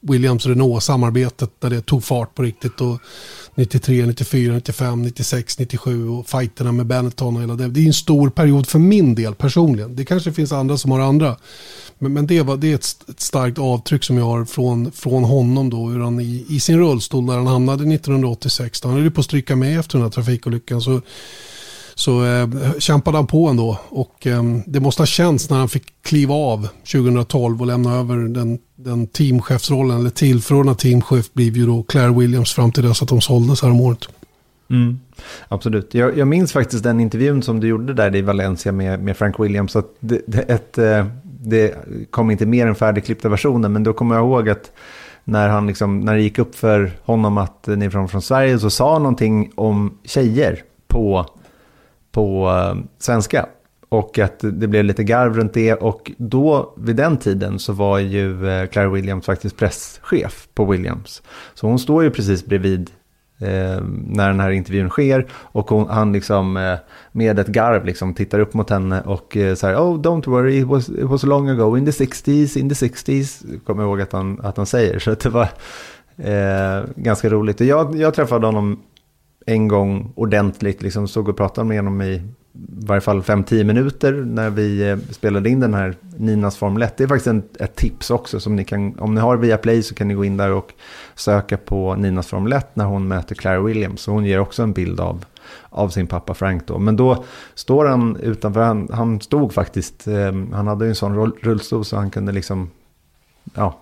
Williams-Renault-samarbetet 0.00 1.50
där 1.58 1.70
det 1.70 1.80
tog 1.80 2.04
fart 2.04 2.34
på 2.34 2.42
riktigt 2.42 2.80
och 2.80 2.98
93, 3.54 4.06
94, 4.06 4.54
95, 4.54 5.02
96, 5.02 5.58
97 5.58 6.08
och 6.08 6.28
fighterna 6.28 6.72
med 6.72 6.86
Benetton 6.86 7.36
och 7.36 7.42
hela 7.42 7.54
det. 7.54 7.68
Det 7.68 7.80
är 7.80 7.86
en 7.86 7.92
stor 7.92 8.30
period 8.30 8.66
för 8.66 8.78
min 8.78 9.14
del 9.14 9.34
personligen. 9.34 9.96
Det 9.96 10.04
kanske 10.04 10.32
finns 10.32 10.52
andra 10.52 10.76
som 10.76 10.90
har 10.90 11.00
andra. 11.00 11.36
Men, 11.98 12.12
men 12.12 12.26
det, 12.26 12.42
var, 12.42 12.56
det 12.56 12.70
är 12.70 12.74
ett, 12.74 13.08
ett 13.08 13.20
starkt 13.20 13.58
avtryck 13.58 14.04
som 14.04 14.18
jag 14.18 14.24
har 14.24 14.44
från, 14.44 14.92
från 14.92 15.24
honom 15.24 15.70
då. 15.70 15.86
Hur 15.86 16.00
han 16.00 16.20
i, 16.20 16.46
i 16.48 16.60
sin 16.60 16.78
rullstol 16.78 17.26
där 17.26 17.34
han 17.34 17.46
hamnade 17.46 17.94
1986. 17.94 18.80
Då 18.80 18.88
han 18.88 18.96
höll 18.96 19.04
ju 19.04 19.10
på 19.10 19.20
att 19.20 19.24
stryka 19.24 19.56
med 19.56 19.80
efter 19.80 19.98
den 19.98 20.02
här 20.02 20.10
trafikolyckan. 20.10 20.80
Så, 20.80 21.00
så 22.00 22.24
eh, 22.24 22.48
kämpade 22.78 23.18
han 23.18 23.26
på 23.26 23.48
ändå. 23.48 23.78
Och 23.88 24.26
eh, 24.26 24.42
det 24.66 24.80
måste 24.80 25.02
ha 25.02 25.06
känts 25.06 25.50
när 25.50 25.58
han 25.58 25.68
fick 25.68 26.02
kliva 26.02 26.34
av 26.34 26.68
2012 26.92 27.60
och 27.60 27.66
lämna 27.66 27.94
över 27.94 28.16
den, 28.16 28.58
den 28.76 29.06
teamchefsrollen. 29.06 30.00
Eller 30.00 30.10
tillförordnad 30.10 30.78
teamchef 30.78 31.32
blev 31.32 31.56
ju 31.56 31.66
då 31.66 31.82
Claire 31.82 32.12
Williams 32.12 32.52
fram 32.52 32.72
till 32.72 32.82
dess 32.82 33.02
att 33.02 33.08
de 33.08 33.20
såldes 33.20 33.62
häromåret. 33.62 34.08
Mm. 34.70 35.00
Absolut. 35.48 35.94
Jag, 35.94 36.18
jag 36.18 36.28
minns 36.28 36.52
faktiskt 36.52 36.84
den 36.84 37.00
intervjun 37.00 37.42
som 37.42 37.60
du 37.60 37.68
gjorde 37.68 37.94
där 37.94 38.16
i 38.16 38.22
Valencia 38.22 38.72
med, 38.72 39.02
med 39.02 39.16
Frank 39.16 39.40
Williams. 39.40 39.76
Att 39.76 39.94
det, 40.00 40.20
det, 40.26 40.42
ett, 40.42 40.78
eh, 40.78 41.06
det 41.22 41.74
kom 42.10 42.30
inte 42.30 42.46
mer 42.46 42.66
än 42.66 42.74
färdigklippta 42.74 43.28
versionen, 43.28 43.72
men 43.72 43.84
då 43.84 43.92
kommer 43.92 44.14
jag 44.14 44.24
ihåg 44.24 44.48
att 44.48 44.72
när, 45.24 45.48
han 45.48 45.66
liksom, 45.66 46.00
när 46.00 46.14
det 46.14 46.22
gick 46.22 46.38
upp 46.38 46.54
för 46.54 46.90
honom 47.04 47.38
att 47.38 47.66
ni 47.66 47.84
är 47.84 47.90
från, 47.90 48.08
från 48.08 48.22
Sverige 48.22 48.58
så 48.58 48.70
sa 48.70 48.92
han 48.92 49.02
någonting 49.02 49.52
om 49.54 49.98
tjejer 50.04 50.62
på, 50.88 51.26
på 52.12 52.48
eh, 52.48 52.84
svenska. 52.98 53.46
Och 53.88 54.18
att 54.18 54.38
det 54.40 54.68
blev 54.68 54.84
lite 54.84 55.04
garv 55.04 55.36
runt 55.36 55.54
det. 55.54 55.74
Och 55.74 56.10
då, 56.16 56.74
vid 56.76 56.96
den 56.96 57.16
tiden, 57.16 57.58
så 57.58 57.72
var 57.72 57.98
ju 57.98 58.48
eh, 58.48 58.66
Claire 58.66 58.88
Williams 58.88 59.26
faktiskt 59.26 59.56
presschef 59.56 60.48
på 60.54 60.64
Williams. 60.64 61.22
Så 61.54 61.66
hon 61.66 61.78
står 61.78 62.02
ju 62.02 62.10
precis 62.10 62.46
bredvid 62.46 62.90
eh, 63.38 63.82
när 64.06 64.28
den 64.28 64.40
här 64.40 64.50
intervjun 64.50 64.88
sker. 64.88 65.26
Och 65.32 65.70
hon, 65.70 65.88
han 65.88 66.12
liksom 66.12 66.56
eh, 66.56 66.78
med 67.12 67.38
ett 67.38 67.46
garv 67.46 67.84
liksom 67.84 68.14
tittar 68.14 68.38
upp 68.38 68.54
mot 68.54 68.70
henne 68.70 69.00
och 69.00 69.36
eh, 69.36 69.54
säger 69.54 69.76
Oh, 69.76 70.00
don't 70.00 70.30
worry, 70.30 70.58
it 70.58 70.66
was, 70.66 70.88
it 70.88 71.04
was 71.04 71.22
long 71.22 71.48
ago, 71.48 71.76
in 71.76 71.84
the 71.84 71.90
60s, 71.90 72.58
in 72.58 72.68
the 72.68 72.86
60s. 72.86 73.60
Kommer 73.66 73.82
jag 73.82 73.88
ihåg 73.88 74.00
att 74.00 74.12
han, 74.12 74.40
att 74.42 74.56
han 74.56 74.66
säger. 74.66 74.98
Så 74.98 75.10
att 75.10 75.20
det 75.20 75.30
var 75.30 75.48
eh, 76.16 76.84
ganska 76.96 77.28
roligt. 77.28 77.60
Och 77.60 77.66
jag, 77.66 77.96
jag 77.96 78.14
träffade 78.14 78.46
honom 78.46 78.80
en 79.46 79.68
gång 79.68 80.12
ordentligt, 80.14 80.82
liksom 80.82 81.08
såg 81.08 81.28
och 81.28 81.36
pratade 81.36 81.68
med 81.68 81.78
honom 81.78 82.02
i 82.02 82.22
varje 82.68 83.00
fall 83.00 83.22
5-10 83.22 83.64
minuter 83.64 84.12
när 84.12 84.50
vi 84.50 84.90
eh, 84.90 84.98
spelade 85.10 85.50
in 85.50 85.60
den 85.60 85.74
här 85.74 85.94
Ninas 86.16 86.56
Formel 86.56 86.82
1. 86.82 86.96
Det 86.96 87.04
är 87.04 87.08
faktiskt 87.08 87.26
en, 87.26 87.42
ett 87.58 87.76
tips 87.76 88.10
också 88.10 88.40
som 88.40 88.56
ni 88.56 88.64
kan, 88.64 88.98
om 88.98 89.14
ni 89.14 89.20
har 89.20 89.36
via 89.36 89.56
Play 89.56 89.82
så 89.82 89.94
kan 89.94 90.08
ni 90.08 90.14
gå 90.14 90.24
in 90.24 90.36
där 90.36 90.52
och 90.52 90.72
söka 91.14 91.56
på 91.56 91.94
Ninas 91.94 92.26
Formel 92.26 92.52
1 92.52 92.76
när 92.76 92.84
hon 92.84 93.08
möter 93.08 93.34
Claire 93.34 93.60
Williams. 93.60 94.00
Så 94.00 94.12
hon 94.12 94.24
ger 94.24 94.40
också 94.40 94.62
en 94.62 94.72
bild 94.72 95.00
av, 95.00 95.24
av 95.68 95.88
sin 95.88 96.06
pappa 96.06 96.34
Frank 96.34 96.66
då. 96.66 96.78
Men 96.78 96.96
då 96.96 97.24
står 97.54 97.86
han 97.86 98.16
utanför, 98.16 98.62
han, 98.62 98.88
han 98.92 99.20
stod 99.20 99.52
faktiskt, 99.52 100.06
eh, 100.06 100.32
han 100.52 100.66
hade 100.66 100.84
ju 100.84 100.88
en 100.88 100.94
sån 100.94 101.32
rullstol 101.40 101.84
så 101.84 101.96
han 101.96 102.10
kunde 102.10 102.32
liksom 102.32 102.70
ja, 103.54 103.78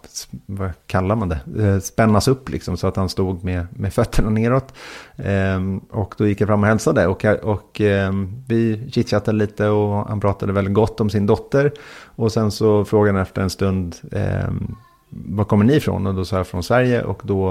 vad 0.46 0.70
kallar 0.86 1.16
man 1.16 1.28
det, 1.28 1.40
eh, 1.64 1.78
spännas 1.78 2.28
upp 2.28 2.48
liksom 2.48 2.76
så 2.76 2.86
att 2.86 2.96
han 2.96 3.08
stod 3.08 3.44
med, 3.44 3.66
med 3.70 3.94
fötterna 3.94 4.30
neråt. 4.30 4.74
Ehm, 5.16 5.78
och 5.78 6.14
då 6.18 6.26
gick 6.26 6.40
jag 6.40 6.48
fram 6.48 6.62
och 6.62 6.68
hälsade 6.68 7.06
och, 7.06 7.24
och 7.42 7.80
ehm, 7.80 8.44
vi 8.48 8.90
chitchattade 8.92 9.38
lite 9.38 9.68
och 9.68 10.08
han 10.08 10.20
pratade 10.20 10.52
väldigt 10.52 10.74
gott 10.74 11.00
om 11.00 11.10
sin 11.10 11.26
dotter. 11.26 11.72
Och 12.04 12.32
sen 12.32 12.50
så 12.50 12.84
frågade 12.84 13.18
han 13.18 13.22
efter 13.22 13.42
en 13.42 13.50
stund, 13.50 13.96
ehm, 14.12 14.76
var 15.08 15.44
kommer 15.44 15.64
ni 15.64 15.74
ifrån? 15.74 16.06
Och 16.06 16.14
då 16.14 16.24
sa 16.24 16.36
jag 16.36 16.46
från 16.46 16.62
Sverige 16.62 17.02
och 17.02 17.22
då 17.24 17.50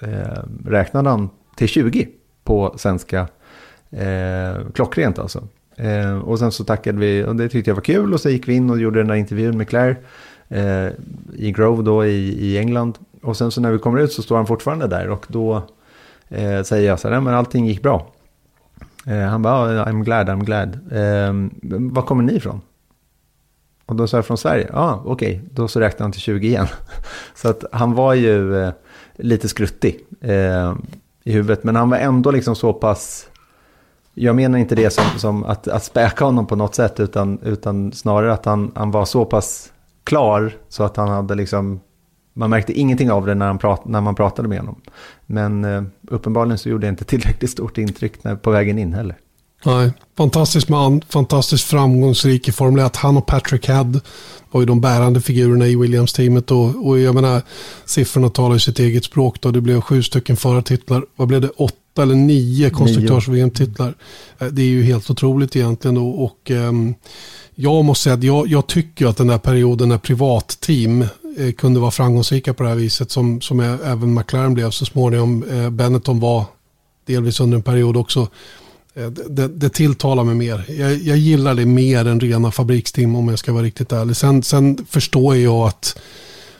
ehm, 0.00 0.66
räknade 0.66 1.10
han 1.10 1.30
till 1.56 1.68
20 1.68 2.08
på 2.44 2.74
svenska, 2.76 3.28
eh, 3.90 4.70
klockrent 4.74 5.18
alltså. 5.18 5.48
Ehm, 5.76 6.22
och 6.22 6.38
sen 6.38 6.52
så 6.52 6.64
tackade 6.64 6.98
vi 6.98 7.24
och 7.24 7.36
det 7.36 7.48
tyckte 7.48 7.70
jag 7.70 7.74
var 7.74 7.82
kul 7.82 8.14
och 8.14 8.20
så 8.20 8.28
gick 8.30 8.48
vi 8.48 8.54
in 8.54 8.70
och 8.70 8.80
gjorde 8.80 9.00
den 9.00 9.08
där 9.08 9.14
intervjun 9.14 9.56
med 9.56 9.68
Claire 9.68 9.96
eh, 10.48 10.88
i 11.34 11.52
Grove 11.52 11.82
då 11.82 12.06
i, 12.06 12.46
i 12.46 12.58
England. 12.58 12.98
Och 13.22 13.36
sen 13.36 13.50
så 13.50 13.60
när 13.60 13.72
vi 13.72 13.78
kommer 13.78 14.00
ut 14.00 14.12
så 14.12 14.22
står 14.22 14.36
han 14.36 14.46
fortfarande 14.46 14.86
där 14.86 15.08
och 15.08 15.26
då 15.28 15.62
eh, 16.28 16.62
säger 16.62 16.88
jag 16.88 17.00
så 17.00 17.08
här, 17.08 17.20
men 17.20 17.34
allting 17.34 17.66
gick 17.66 17.82
bra. 17.82 18.06
Eh, 19.06 19.18
han 19.18 19.42
bara, 19.42 19.82
oh, 19.82 19.88
I'm 19.88 20.04
glad, 20.04 20.28
I'm 20.28 20.44
glad. 20.44 20.78
Eh, 20.92 21.32
var 21.92 22.02
kommer 22.02 22.22
ni 22.22 22.32
ifrån? 22.32 22.60
Och 23.86 23.96
då 23.96 24.06
sa 24.06 24.16
jag 24.16 24.26
från 24.26 24.38
Sverige, 24.38 24.68
ja 24.72 24.78
ah, 24.78 25.02
okej, 25.04 25.36
okay. 25.36 25.48
då 25.52 25.68
så 25.68 25.80
räknade 25.80 26.04
han 26.04 26.12
till 26.12 26.20
20 26.20 26.48
igen. 26.48 26.66
så 27.34 27.48
att 27.48 27.64
han 27.72 27.94
var 27.94 28.14
ju 28.14 28.62
eh, 28.62 28.72
lite 29.16 29.48
skruttig 29.48 30.00
eh, 30.20 30.74
i 31.24 31.32
huvudet, 31.32 31.64
men 31.64 31.76
han 31.76 31.90
var 31.90 31.96
ändå 31.96 32.30
liksom 32.30 32.56
så 32.56 32.72
pass 32.72 33.28
jag 34.18 34.36
menar 34.36 34.58
inte 34.58 34.74
det 34.74 34.90
som, 34.90 35.04
som 35.16 35.44
att, 35.44 35.68
att 35.68 35.84
späka 35.84 36.24
honom 36.24 36.46
på 36.46 36.56
något 36.56 36.74
sätt, 36.74 37.00
utan, 37.00 37.38
utan 37.42 37.92
snarare 37.92 38.32
att 38.32 38.44
han, 38.44 38.72
han 38.74 38.90
var 38.90 39.04
så 39.04 39.24
pass 39.24 39.72
klar 40.06 40.56
så 40.68 40.84
att 40.84 40.96
han 40.96 41.08
hade 41.08 41.34
liksom, 41.34 41.80
man 42.34 42.50
märkte 42.50 42.72
ingenting 42.72 43.10
av 43.10 43.26
det 43.26 43.34
när, 43.34 43.46
han 43.46 43.58
prat, 43.58 43.84
när 43.84 44.00
man 44.00 44.14
pratade 44.14 44.48
med 44.48 44.58
honom. 44.58 44.80
Men 45.26 45.64
eh, 45.64 45.82
uppenbarligen 46.08 46.58
så 46.58 46.68
gjorde 46.68 46.86
det 46.86 46.90
inte 46.90 47.04
tillräckligt 47.14 47.50
stort 47.50 47.78
intryck 47.78 48.24
när, 48.24 48.36
på 48.36 48.50
vägen 48.50 48.78
in 48.78 48.92
heller. 48.92 49.16
Nej, 49.64 49.92
fantastisk 50.16 50.68
man, 50.68 51.02
fantastiskt 51.08 51.64
framgångsrik 51.64 52.48
i 52.48 52.52
Formel 52.52 52.86
1. 52.86 52.96
Han 52.96 53.16
och 53.16 53.26
Patrick 53.26 53.68
Head 53.68 54.00
var 54.50 54.60
ju 54.60 54.66
de 54.66 54.80
bärande 54.80 55.20
figurerna 55.20 55.66
i 55.66 55.76
Williams-teamet. 55.76 56.50
Och, 56.50 56.86
och 56.86 56.98
jag 56.98 57.14
menar, 57.14 57.42
siffrorna 57.84 58.28
talar 58.28 58.58
sitt 58.58 58.78
eget 58.78 59.04
språk. 59.04 59.40
Då. 59.40 59.50
Det 59.50 59.60
blev 59.60 59.80
sju 59.80 60.02
stycken 60.02 60.36
förartitlar. 60.36 61.04
Vad 61.16 61.28
blev 61.28 61.40
det? 61.40 61.48
Åtta 61.48 62.02
eller 62.02 62.14
nio 62.14 62.70
konstruktörs-VM-titlar. 62.70 63.94
Det 64.50 64.62
är 64.62 64.66
ju 64.66 64.82
helt 64.82 65.10
otroligt 65.10 65.56
egentligen. 65.56 65.94
Då. 65.94 66.08
Och, 66.08 66.50
um, 66.50 66.94
jag 67.58 67.84
måste 67.84 68.02
säga 68.04 68.14
att 68.14 68.22
jag, 68.22 68.48
jag 68.48 68.66
tycker 68.66 69.06
att 69.06 69.16
den 69.16 69.30
här 69.30 69.38
perioden 69.38 69.88
när 69.88 69.98
privatteam 69.98 71.02
eh, 71.38 71.52
kunde 71.56 71.80
vara 71.80 71.90
framgångsrika 71.90 72.54
på 72.54 72.62
det 72.62 72.68
här 72.68 72.76
viset 72.76 73.10
som, 73.10 73.40
som 73.40 73.60
även 73.60 74.14
McLaren 74.14 74.54
blev 74.54 74.70
så 74.70 74.84
småningom. 74.84 75.44
Eh, 75.50 75.70
Benetton 75.70 76.20
var 76.20 76.44
delvis 77.06 77.40
under 77.40 77.56
en 77.56 77.62
period 77.62 77.96
också. 77.96 78.28
Eh, 78.94 79.06
det, 79.06 79.48
det 79.48 79.68
tilltalar 79.68 80.24
mig 80.24 80.34
mer. 80.34 80.64
Jag, 80.68 80.94
jag, 80.94 81.16
gillar 81.16 81.54
det 81.54 81.66
mer 81.66 82.06
än 82.06 82.20
rena 82.20 82.50
fabriksteam 82.50 83.16
om 83.16 83.28
jag 83.28 83.38
ska 83.38 83.52
vara 83.52 83.62
riktigt 83.62 83.92
ärlig. 83.92 84.16
Sen, 84.16 84.42
sen 84.42 84.86
förstår 84.90 85.36
jag 85.36 85.68
att 85.68 85.98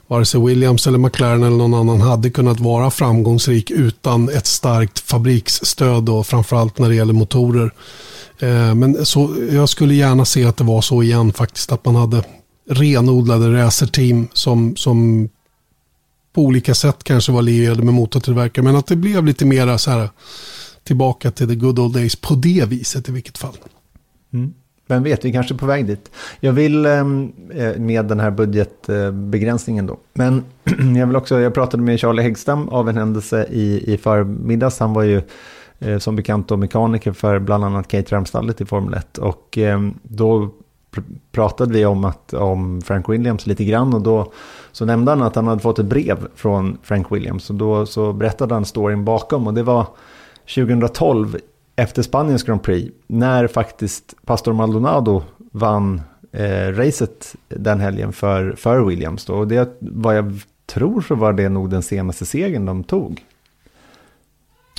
vare 0.07 0.25
sig 0.25 0.41
Williams 0.41 0.87
eller 0.87 0.99
McLaren 0.99 1.43
eller 1.43 1.57
någon 1.57 1.75
annan 1.75 2.01
hade 2.01 2.31
kunnat 2.31 2.61
vara 2.61 2.91
framgångsrik 2.91 3.71
utan 3.71 4.29
ett 4.29 4.47
starkt 4.47 4.99
fabriksstöd 4.99 6.09
och 6.09 6.27
framförallt 6.27 6.79
när 6.79 6.89
det 6.89 6.95
gäller 6.95 7.13
motorer. 7.13 7.71
Eh, 8.39 8.75
men 8.75 9.07
så, 9.07 9.37
jag 9.53 9.69
skulle 9.69 9.95
gärna 9.95 10.25
se 10.25 10.45
att 10.45 10.57
det 10.57 10.65
var 10.65 10.81
så 10.81 11.03
igen 11.03 11.33
faktiskt, 11.33 11.73
att 11.73 11.85
man 11.85 11.95
hade 11.95 12.25
renodlade 12.71 13.65
racerteam 13.65 14.29
som, 14.33 14.77
som 14.77 15.29
på 16.33 16.43
olika 16.43 16.75
sätt 16.75 17.05
kanske 17.05 17.33
var 17.33 17.43
lierade 17.43 17.83
med 17.83 17.95
motortillverkare. 17.95 18.65
Men 18.65 18.77
att 18.77 18.87
det 18.87 18.97
blev 18.97 19.25
lite 19.25 19.45
mera 19.45 19.79
så 19.79 19.91
här 19.91 20.11
tillbaka 20.85 21.31
till 21.31 21.49
the 21.49 21.55
good 21.55 21.79
old 21.79 21.95
days 21.95 22.17
på 22.17 22.35
det 22.35 22.65
viset 22.69 23.09
i 23.09 23.13
vilket 23.13 23.39
fall. 23.39 23.57
Mm. 24.33 24.55
Vem 24.87 25.03
vet, 25.03 25.25
vi 25.25 25.33
kanske 25.33 25.55
är 25.55 25.59
på 25.59 25.67
väg 25.67 25.87
dit. 25.87 26.11
Jag 26.41 26.53
vill 26.53 26.87
ehm, 26.87 27.33
eh, 27.51 27.77
med 27.77 28.05
den 28.05 28.21
här 28.21 28.31
budgetbegränsningen 28.31 29.87
då. 29.87 29.97
Men 30.13 30.45
jag 30.97 31.07
vill 31.07 31.17
också, 31.17 31.41
jag 31.41 31.55
pratade 31.55 31.83
med 31.83 32.01
Charlie 32.01 32.23
Häggstam 32.23 32.69
av 32.69 32.89
en 32.89 32.97
händelse 32.97 33.47
i, 33.51 33.93
i 33.93 33.99
förmiddags. 33.99 34.81
Han 34.81 34.95
var 34.95 35.03
ju 35.03 35.23
eh, 35.79 35.99
som 35.99 36.17
bekant 36.17 36.49
då 36.49 36.57
mekaniker 36.57 37.13
för 37.13 37.39
bland 37.39 37.65
annat 37.65 37.89
Kate 37.89 38.15
Ramstallet 38.15 38.61
i 38.61 38.65
Formel 38.67 38.95
1. 38.95 39.19
Och 39.19 39.59
ehm, 39.59 39.95
då 40.03 40.51
pratade 41.33 41.73
vi 41.73 41.87
om, 41.87 42.05
att, 42.05 42.35
om 42.35 42.83
Frank 42.83 43.09
Williams 43.09 43.47
lite 43.47 43.65
grann 43.65 43.95
och 43.95 44.03
då 44.03 44.33
så 44.73 44.85
nämnde 44.85 45.11
han 45.11 45.23
att 45.23 45.37
han 45.37 45.47
hade 45.47 45.61
fått 45.61 45.79
ett 45.79 45.87
brev 45.87 46.29
från 46.35 46.79
Frank 46.83 47.13
Williams 47.13 47.51
och 47.51 47.57
då 47.57 47.87
så 47.87 48.13
berättade 48.13 48.55
han 48.55 48.65
storyn 48.65 49.05
bakom 49.05 49.47
och 49.47 49.55
det 49.55 49.63
var 49.63 49.87
2012 50.55 51.37
efter 51.77 52.03
Spaniens 52.03 52.43
Grand 52.43 52.63
Prix 52.63 52.93
när 53.07 53.47
faktiskt 53.47 54.15
Pastor 54.25 54.53
Maldonado 54.53 55.23
vann 55.53 56.01
eh, 56.33 56.73
racet 56.73 57.37
den 57.49 57.81
helgen 57.81 58.13
för, 58.13 58.53
för 58.53 58.81
Williams. 58.81 59.25
Då. 59.25 59.35
Och 59.35 59.49
det 59.49 59.77
vad 59.81 60.17
jag 60.17 60.41
tror 60.67 61.01
så 61.01 61.15
var 61.15 61.33
det 61.33 61.49
nog 61.49 61.71
den 61.71 61.83
senaste 61.83 62.27
segern 62.27 62.67
de 62.67 62.85
tog. 62.85 63.25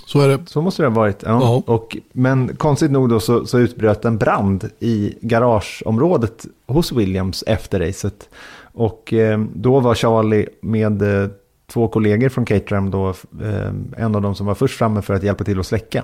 Så 0.05 0.21
är 0.21 0.27
det. 0.27 0.39
Så 0.45 0.61
måste 0.61 0.83
det 0.83 0.87
ha 0.87 0.95
varit. 0.95 1.23
Ja. 1.25 1.63
Och, 1.65 1.97
men 2.11 2.55
konstigt 2.55 2.91
nog 2.91 3.09
då 3.09 3.19
så, 3.19 3.45
så 3.45 3.59
utbröt 3.59 4.05
en 4.05 4.17
brand 4.17 4.69
i 4.79 5.17
garageområdet 5.21 6.45
hos 6.67 6.91
Williams 6.91 7.43
efter 7.47 7.79
racet. 7.79 8.29
Och 8.73 9.13
eh, 9.13 9.39
då 9.53 9.79
var 9.79 9.95
Charlie 9.95 10.47
med 10.61 11.01
eh, 11.01 11.29
två 11.67 11.87
kollegor 11.87 12.29
från 12.29 12.45
Caterham 12.45 12.91
då, 12.91 13.09
eh, 13.41 13.71
en 13.97 14.15
av 14.15 14.21
dem 14.21 14.35
som 14.35 14.45
var 14.45 14.55
först 14.55 14.77
framme 14.77 15.01
för 15.01 15.13
att 15.13 15.23
hjälpa 15.23 15.43
till 15.43 15.59
att 15.59 15.67
släcka. 15.67 16.03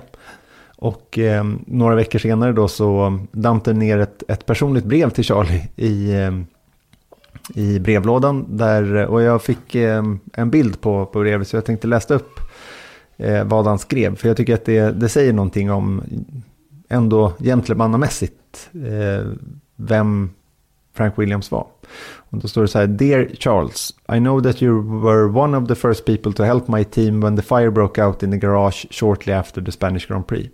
Och 0.76 1.18
eh, 1.18 1.44
några 1.66 1.94
veckor 1.94 2.18
senare 2.18 2.52
då 2.52 2.68
så 2.68 3.18
damp 3.32 3.64
det 3.64 3.72
ner 3.72 3.98
ett, 3.98 4.22
ett 4.28 4.46
personligt 4.46 4.84
brev 4.84 5.10
till 5.10 5.24
Charlie 5.24 5.68
i, 5.76 6.12
eh, 6.12 6.32
i 7.54 7.78
brevlådan. 7.78 8.46
Där, 8.48 9.06
och 9.06 9.22
jag 9.22 9.42
fick 9.42 9.74
eh, 9.74 10.02
en 10.32 10.50
bild 10.50 10.80
på, 10.80 11.06
på 11.06 11.20
brevet 11.20 11.48
så 11.48 11.56
jag 11.56 11.64
tänkte 11.64 11.86
läsa 11.86 12.14
upp 12.14 12.40
eh, 13.16 13.44
vad 13.44 13.66
han 13.66 13.78
skrev. 13.78 14.16
För 14.16 14.28
jag 14.28 14.36
tycker 14.36 14.54
att 14.54 14.64
det, 14.64 15.00
det 15.00 15.08
säger 15.08 15.32
någonting 15.32 15.70
om 15.70 16.02
ändå 16.88 17.32
gentlemannamässigt 17.38 18.70
eh, 18.72 19.26
vem 19.76 20.30
Frank 20.94 21.18
Williams 21.18 21.50
var. 21.50 21.66
Och 22.30 22.38
då 22.38 22.48
står 22.48 22.62
det 22.62 22.68
så 22.68 22.78
här, 22.78 22.86
Dear 22.86 23.28
Charles, 23.38 23.94
I 24.12 24.18
know 24.18 24.42
that 24.42 24.62
you 24.62 25.00
were 25.00 25.24
one 25.24 25.58
of 25.58 25.68
the 25.68 25.74
first 25.74 26.04
people 26.04 26.32
to 26.32 26.42
help 26.42 26.68
my 26.68 26.84
team 26.84 27.20
when 27.20 27.36
the 27.36 27.42
fire 27.42 27.70
broke 27.70 28.04
out 28.04 28.22
in 28.22 28.30
the 28.30 28.36
garage 28.36 28.86
shortly 28.90 29.32
after 29.32 29.62
the 29.62 29.72
Spanish 29.72 30.06
Grand 30.08 30.26
Prix. 30.26 30.50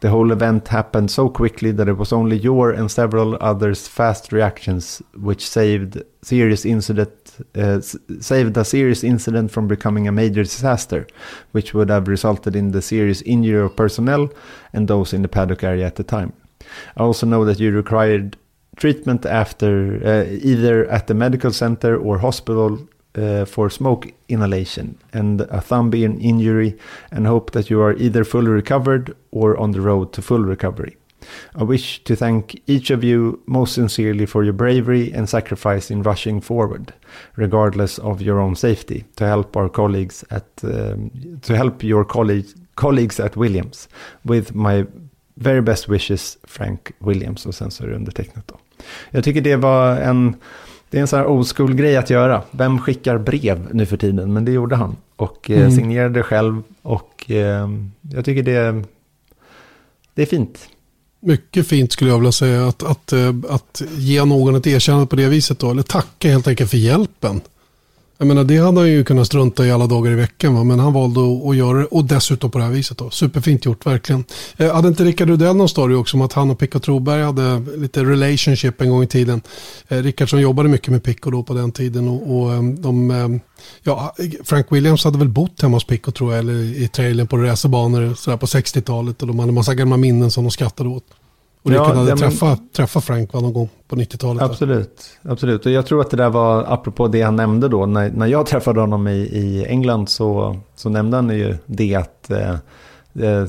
The 0.00 0.10
whole 0.10 0.32
event 0.32 0.68
happened 0.68 1.10
so 1.10 1.28
quickly 1.28 1.70
that 1.72 1.88
it 1.88 1.98
was 1.98 2.12
only 2.12 2.38
your 2.38 2.70
and 2.70 2.90
several 2.90 3.36
others' 3.40 3.86
fast 3.86 4.32
reactions 4.32 5.02
which 5.14 5.46
saved 5.46 6.02
serious 6.22 6.64
incident 6.64 7.10
uh, 7.56 7.80
saved 7.80 8.56
a 8.56 8.64
serious 8.64 9.02
incident 9.04 9.50
from 9.50 9.68
becoming 9.68 10.06
a 10.06 10.12
major 10.12 10.42
disaster, 10.42 11.06
which 11.52 11.74
would 11.74 11.88
have 11.90 12.08
resulted 12.08 12.56
in 12.56 12.72
the 12.72 12.82
serious 12.82 13.22
injury 13.22 13.62
of 13.62 13.76
personnel 13.76 14.30
and 14.72 14.88
those 14.88 15.12
in 15.12 15.22
the 15.22 15.28
paddock 15.28 15.64
area 15.64 15.86
at 15.86 15.96
the 15.96 16.04
time. 16.04 16.32
I 16.96 17.02
also 17.02 17.26
know 17.26 17.44
that 17.44 17.60
you 17.60 17.70
required 17.70 18.36
treatment 18.76 19.26
after 19.26 20.00
uh, 20.04 20.30
either 20.30 20.86
at 20.86 21.06
the 21.06 21.14
medical 21.14 21.52
center 21.52 21.96
or 21.96 22.18
hospital 22.18 22.88
uh, 23.16 23.44
for 23.44 23.70
smoke 23.70 24.12
inhalation 24.28 24.98
and 25.12 25.40
a 25.42 25.60
thumb 25.60 25.92
injury 25.94 26.78
and 27.10 27.26
hope 27.26 27.50
that 27.52 27.70
you 27.70 27.80
are 27.80 27.94
either 27.94 28.24
fully 28.24 28.48
recovered 28.48 29.16
or 29.30 29.56
on 29.56 29.72
the 29.72 29.80
road 29.80 30.12
to 30.12 30.22
full 30.22 30.44
recovery. 30.44 30.96
I 31.54 31.64
wish 31.64 32.02
to 32.04 32.16
thank 32.16 32.60
each 32.66 32.90
of 32.90 33.04
you 33.04 33.42
most 33.46 33.74
sincerely 33.74 34.26
for 34.26 34.42
your 34.42 34.54
bravery 34.54 35.12
and 35.12 35.28
sacrifice 35.28 35.90
in 35.90 36.02
rushing 36.02 36.40
forward, 36.40 36.94
regardless 37.36 37.98
of 37.98 38.22
your 38.22 38.40
own 38.40 38.56
safety, 38.56 39.04
to 39.16 39.26
help 39.26 39.56
our 39.56 39.68
colleagues 39.68 40.24
at 40.30 40.46
um, 40.64 41.10
to 41.42 41.56
help 41.56 41.82
your 41.82 42.04
colleagues 42.04 42.54
colleagues 42.76 43.20
at 43.20 43.36
Williams. 43.36 43.88
With 44.24 44.54
my 44.54 44.86
very 45.36 45.60
best 45.60 45.88
wishes, 45.88 46.38
Frank 46.44 46.92
Williams. 46.98 47.46
Och 47.46 47.54
sen 47.54 47.70
så 47.70 47.84
är 47.84 47.88
det 47.88 47.96
undertecknat 47.96 48.48
då. 48.48 48.58
Jag 49.10 49.24
tycker 49.24 49.40
det 49.40 49.56
var 49.56 49.96
en 49.96 50.36
det 50.90 50.96
är 50.96 51.00
en 51.00 51.08
sån 51.08 51.18
här 51.18 51.26
old 51.26 51.56
school-grej 51.56 51.96
att 51.96 52.10
göra. 52.10 52.42
Vem 52.50 52.78
skickar 52.78 53.18
brev 53.18 53.68
nu 53.72 53.86
för 53.86 53.96
tiden? 53.96 54.32
Men 54.32 54.44
det 54.44 54.52
gjorde 54.52 54.76
han. 54.76 54.96
Och 55.16 55.50
eh, 55.50 55.58
mm. 55.58 55.70
signerade 55.70 56.22
själv. 56.22 56.62
Och 56.82 57.30
eh, 57.30 57.68
jag 58.00 58.24
tycker 58.24 58.42
det, 58.42 58.84
det 60.14 60.22
är 60.22 60.26
fint. 60.26 60.68
Mycket 61.20 61.66
fint 61.66 61.92
skulle 61.92 62.10
jag 62.10 62.18
vilja 62.18 62.32
säga. 62.32 62.66
Att, 62.66 62.82
att, 62.82 63.12
eh, 63.12 63.34
att 63.48 63.82
ge 63.96 64.24
någon 64.24 64.54
ett 64.54 64.66
erkännande 64.66 65.06
på 65.06 65.16
det 65.16 65.28
viset. 65.28 65.58
Då, 65.58 65.70
eller 65.70 65.82
tacka 65.82 66.28
helt 66.28 66.48
enkelt 66.48 66.70
för 66.70 66.76
hjälpen. 66.76 67.40
Jag 68.20 68.26
menar, 68.26 68.44
det 68.44 68.56
hade 68.56 68.80
han 68.80 68.90
ju 68.90 69.04
kunnat 69.04 69.26
strunta 69.26 69.66
i 69.66 69.70
alla 69.70 69.86
dagar 69.86 70.12
i 70.12 70.14
veckan. 70.14 70.54
Va? 70.54 70.64
Men 70.64 70.78
han 70.78 70.92
valde 70.92 71.20
att, 71.20 71.56
göra 71.56 71.78
det 71.78 71.84
och 71.84 72.04
dessutom 72.04 72.50
på 72.50 72.58
det 72.58 72.64
här 72.64 72.70
viset. 72.70 72.98
Då. 72.98 73.10
Superfint 73.10 73.64
gjort, 73.64 73.86
verkligen. 73.86 74.24
Eh, 74.56 74.74
hade 74.74 74.88
inte 74.88 75.04
Rickard 75.04 75.28
Rudell 75.28 75.56
någon 75.56 75.68
story 75.68 75.94
också 75.94 76.16
om 76.16 76.22
att 76.22 76.32
han 76.32 76.50
och 76.50 76.58
Picko 76.58 76.78
Troberg 76.78 77.22
hade 77.22 77.62
lite 77.76 78.04
relationship 78.04 78.80
en 78.80 78.90
gång 78.90 79.02
i 79.02 79.06
tiden? 79.06 79.42
Eh, 79.88 80.02
Rickard 80.02 80.30
som 80.30 80.40
jobbade 80.40 80.68
mycket 80.68 80.88
med 80.88 81.02
Picko 81.02 81.30
då 81.30 81.42
på 81.42 81.54
den 81.54 81.72
tiden. 81.72 82.08
Och, 82.08 82.36
och 82.36 82.52
eh, 82.52 82.62
de, 82.62 83.10
eh, 83.10 83.28
ja, 83.82 84.14
Frank 84.44 84.66
Williams 84.70 85.04
hade 85.04 85.18
väl 85.18 85.28
bott 85.28 85.62
hemma 85.62 85.76
hos 85.76 85.84
Picko 85.84 86.10
tror 86.10 86.32
jag. 86.32 86.38
Eller 86.38 86.82
i 86.82 86.88
trailern 86.88 87.26
på 87.26 87.36
racerbanor 87.36 88.14
sådär 88.14 88.36
på 88.36 88.46
60-talet. 88.46 89.22
Och 89.22 89.28
de 89.28 89.38
hade 89.38 89.50
en 89.50 89.54
massa 89.54 89.74
gamla 89.74 89.96
minnen 89.96 90.30
som 90.30 90.44
de 90.44 90.50
skrattade 90.50 90.88
åt. 90.88 91.04
Och 91.62 91.72
ja, 91.72 91.84
hade 91.84 92.10
ja, 92.10 92.16
träffat, 92.16 92.60
träffat 92.72 93.04
Frank 93.04 93.32
någon 93.32 93.52
gång 93.52 93.68
på 93.88 93.96
90-talet. 93.96 94.42
Absolut, 94.42 95.18
absolut. 95.22 95.66
Och 95.66 95.72
jag 95.72 95.86
tror 95.86 96.00
att 96.00 96.10
det 96.10 96.16
där 96.16 96.30
var 96.30 96.64
apropå 96.68 97.08
det 97.08 97.22
han 97.22 97.36
nämnde 97.36 97.68
då. 97.68 97.86
När, 97.86 98.10
när 98.10 98.26
jag 98.26 98.46
träffade 98.46 98.80
honom 98.80 99.08
i, 99.08 99.16
i 99.16 99.66
England 99.68 100.08
så, 100.08 100.56
så 100.74 100.88
nämnde 100.88 101.16
han 101.16 101.30
ju 101.30 101.56
det 101.66 101.94
att 101.94 102.30
eh, 102.30 102.50
eh, 103.24 103.46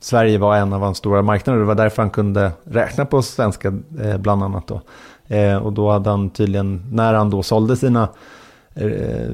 Sverige 0.00 0.38
var 0.38 0.56
en 0.56 0.72
av 0.72 0.80
hans 0.80 0.98
stora 0.98 1.22
marknader. 1.22 1.58
Det 1.60 1.64
var 1.64 1.74
därför 1.74 2.02
han 2.02 2.10
kunde 2.10 2.52
räkna 2.64 3.04
på 3.04 3.22
svenska 3.22 3.68
eh, 4.00 4.18
bland 4.18 4.42
annat 4.42 4.66
då. 4.66 4.80
Eh, 5.36 5.56
och 5.56 5.72
då 5.72 5.90
hade 5.90 6.10
han 6.10 6.30
tydligen, 6.30 6.82
när 6.92 7.14
han 7.14 7.30
då 7.30 7.42
sålde 7.42 7.76
sina 7.76 8.08
eh, 8.74 9.30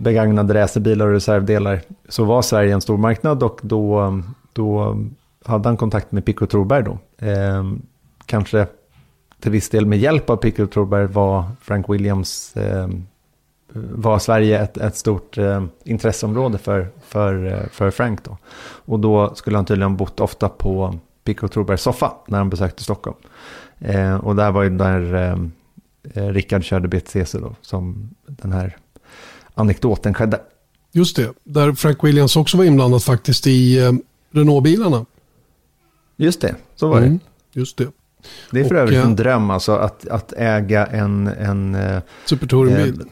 begagnade 0.00 0.54
racerbilar 0.54 1.06
och 1.06 1.12
reservdelar 1.12 1.80
så 2.08 2.24
var 2.24 2.42
Sverige 2.42 2.74
en 2.74 2.80
stor 2.80 2.96
marknad 2.96 3.42
och 3.42 3.60
då, 3.62 4.12
då 4.52 4.96
hade 5.46 5.68
han 5.68 5.76
kontakt 5.76 6.12
med 6.12 6.24
Pico 6.24 6.46
Thorberg 6.46 6.84
då. 6.84 6.98
Eh, 7.26 7.64
kanske 8.26 8.66
till 9.40 9.50
viss 9.50 9.68
del 9.68 9.86
med 9.86 9.98
hjälp 9.98 10.30
av 10.30 10.36
Pico 10.36 10.66
Thorberg 10.66 11.06
var 11.06 11.44
Frank 11.60 11.88
Williams 11.88 12.56
eh, 12.56 12.88
var 13.72 14.18
Sverige 14.18 14.60
ett, 14.60 14.76
ett 14.76 14.96
stort 14.96 15.38
eh, 15.38 15.64
intresseområde 15.84 16.58
för, 16.58 16.88
för, 17.08 17.46
eh, 17.46 17.68
för 17.70 17.90
Frank 17.90 18.24
då. 18.24 18.38
Och 18.62 19.00
då 19.00 19.34
skulle 19.34 19.58
han 19.58 19.64
tydligen 19.64 19.96
bott 19.96 20.20
ofta 20.20 20.48
på 20.48 20.98
Pico 21.24 21.48
Thorbergs 21.48 21.82
soffa 21.82 22.12
när 22.26 22.38
han 22.38 22.50
besökte 22.50 22.82
Stockholm. 22.82 23.16
Eh, 23.78 24.16
och 24.16 24.36
där 24.36 24.50
var 24.50 24.62
ju 24.62 24.70
där 24.70 25.14
ehm, 25.14 25.52
eh 26.14 26.28
Rickard 26.28 26.64
körde 26.64 26.88
BTCC 26.88 27.32
då, 27.32 27.54
som 27.60 28.10
den 28.26 28.52
här 28.52 28.76
anekdoten 29.54 30.14
skedde. 30.14 30.40
Just 30.92 31.16
det, 31.16 31.32
där 31.44 31.72
Frank 31.72 32.04
Williams 32.04 32.36
också 32.36 32.56
var 32.56 32.64
inblandad 32.64 33.02
faktiskt 33.02 33.46
i 33.46 33.78
eh, 33.78 33.92
Renault-bilarna. 34.30 35.06
Just 36.16 36.40
det, 36.40 36.54
så 36.74 36.88
var 36.88 36.98
mm, 36.98 37.18
det. 37.52 37.60
Just 37.60 37.76
det. 37.76 37.88
Det 38.50 38.60
är 38.60 38.64
för 38.64 38.74
och, 38.74 38.80
övrigt 38.80 39.04
en 39.04 39.16
dröm 39.16 39.50
alltså 39.50 39.72
att, 39.72 40.08
att 40.08 40.32
äga 40.36 40.86
en... 40.86 41.26
en 41.26 41.74
eh, 41.74 42.02
Supertourenbil? 42.24 43.00
Eh, 43.00 43.06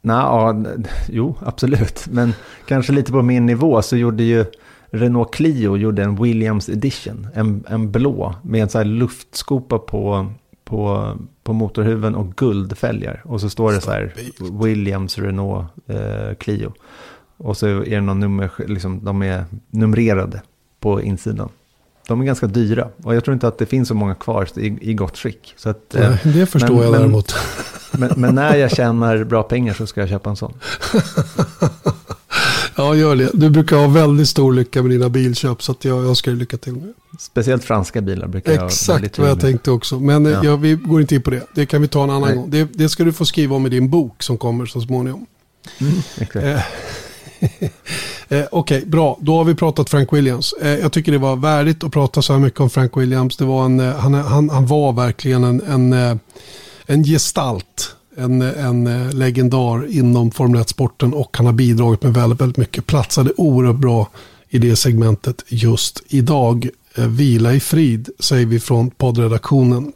Nej, 0.00 0.54
jo, 1.08 1.34
absolut. 1.40 2.06
Men 2.10 2.34
kanske 2.66 2.92
lite 2.92 3.12
på 3.12 3.22
min 3.22 3.46
nivå 3.46 3.82
så 3.82 3.96
gjorde 3.96 4.22
ju 4.22 4.44
Renault 4.90 5.34
Clio 5.34 5.76
gjorde 5.76 6.02
en 6.02 6.22
Williams 6.22 6.68
Edition. 6.68 7.28
En, 7.34 7.64
en 7.68 7.92
blå 7.92 8.34
med 8.42 8.62
en 8.62 8.68
sån 8.68 8.78
här 8.78 8.86
luftskopa 8.86 9.78
på, 9.78 10.32
på, 10.64 11.12
på 11.42 11.52
motorhuven 11.52 12.14
och 12.14 12.36
guldfälgar. 12.36 13.22
Och 13.24 13.40
så 13.40 13.50
står 13.50 13.72
det 13.72 13.80
så 13.80 13.90
här 13.90 14.14
Williams, 14.62 15.18
Renault, 15.18 15.66
eh, 15.86 16.34
Clio. 16.38 16.72
Och 17.36 17.56
så 17.56 17.66
är 17.66 17.90
det 17.90 18.00
någon 18.00 18.20
nummer, 18.20 18.50
liksom, 18.66 19.04
de 19.04 19.22
är 19.22 19.44
numrerade 19.70 20.42
på 20.80 21.02
insidan. 21.02 21.48
De 22.08 22.20
är 22.20 22.24
ganska 22.24 22.46
dyra 22.46 22.88
och 23.02 23.14
jag 23.14 23.24
tror 23.24 23.34
inte 23.34 23.48
att 23.48 23.58
det 23.58 23.66
finns 23.66 23.88
så 23.88 23.94
många 23.94 24.14
kvar 24.14 24.48
i, 24.56 24.90
i 24.90 24.94
gott 24.94 25.18
skick. 25.18 25.54
Så 25.56 25.70
att, 25.70 25.94
Nej, 25.94 26.18
det 26.24 26.46
förstår 26.46 26.74
men, 26.74 26.82
jag 26.82 26.92
däremot. 26.92 27.34
Men, 27.92 28.12
men, 28.16 28.34
när 28.34 28.56
jag 28.56 28.70
tjänar 28.70 29.24
bra 29.24 29.42
pengar 29.42 29.74
så 29.74 29.86
ska 29.86 30.00
jag 30.00 30.08
köpa 30.08 30.30
en 30.30 30.36
sån. 30.36 30.54
ja, 32.76 32.94
gör 32.94 33.16
det. 33.16 33.30
Du 33.34 33.50
brukar 33.50 33.76
ha 33.76 33.86
väldigt 33.86 34.28
stor 34.28 34.52
lycka 34.52 34.82
med 34.82 34.90
dina 34.90 35.08
bilköp 35.08 35.62
så 35.62 35.72
att 35.72 35.84
jag 35.84 36.04
önskar 36.04 36.32
dig 36.32 36.38
lycka 36.38 36.56
till 36.56 36.72
med 36.72 36.92
Speciellt 37.18 37.64
franska 37.64 38.00
bilar 38.00 38.28
brukar 38.28 38.52
jag 38.52 38.66
Exakt 38.66 39.18
vad 39.18 39.28
jag 39.28 39.40
tänkte 39.40 39.70
också. 39.70 40.00
Men 40.00 40.26
eh, 40.26 40.32
ja. 40.32 40.44
Ja, 40.44 40.56
vi 40.56 40.74
går 40.74 41.00
inte 41.00 41.14
in 41.14 41.22
på 41.22 41.30
det. 41.30 41.46
Det 41.54 41.66
kan 41.66 41.82
vi 41.82 41.88
ta 41.88 42.04
en 42.04 42.10
annan 42.10 42.28
Nej. 42.28 42.36
gång. 42.36 42.50
Det, 42.50 42.68
det, 42.74 42.88
ska 42.88 43.04
du 43.04 43.12
få 43.12 43.24
skriva 43.24 43.56
om 43.56 43.66
i 43.66 43.68
din 43.68 43.90
bok 43.90 44.22
som 44.22 44.38
kommer 44.38 44.66
så 44.66 44.80
småningom. 44.80 45.26
Mm, 45.80 45.92
exakt. 46.18 46.46
Eh, 46.46 46.60
Eh, 48.30 48.44
Okej, 48.50 48.78
okay, 48.78 48.90
bra. 48.90 49.18
Då 49.20 49.36
har 49.36 49.44
vi 49.44 49.54
pratat 49.54 49.90
Frank 49.90 50.12
Williams. 50.12 50.54
Eh, 50.60 50.68
jag 50.68 50.92
tycker 50.92 51.12
det 51.12 51.18
var 51.18 51.36
värdigt 51.36 51.84
att 51.84 51.92
prata 51.92 52.22
så 52.22 52.32
här 52.32 52.40
mycket 52.40 52.60
om 52.60 52.70
Frank 52.70 52.96
Williams. 52.96 53.36
Det 53.36 53.44
var 53.44 53.64
en, 53.64 53.80
eh, 53.80 53.96
han, 53.96 54.14
han, 54.14 54.50
han 54.50 54.66
var 54.66 54.92
verkligen 54.92 55.44
en, 55.44 55.60
en, 55.60 55.92
eh, 55.92 56.16
en 56.86 57.04
gestalt. 57.04 57.94
En, 58.16 58.42
en 58.42 58.86
eh, 58.86 59.12
legendar 59.14 59.90
inom 59.90 60.30
Formel 60.30 60.62
1-sporten 60.62 61.14
och 61.14 61.36
han 61.36 61.46
har 61.46 61.52
bidragit 61.52 62.02
med 62.02 62.14
väldigt, 62.14 62.40
väldigt 62.40 62.56
mycket. 62.56 62.86
Platsade 62.86 63.32
oerhört 63.36 63.76
bra 63.76 64.08
i 64.48 64.58
det 64.58 64.76
segmentet 64.76 65.44
just 65.48 66.02
idag. 66.08 66.68
Eh, 66.94 67.06
vila 67.06 67.54
i 67.54 67.60
frid, 67.60 68.08
säger 68.18 68.46
vi 68.46 68.60
från 68.60 68.90
poddredaktionen. 68.90 69.92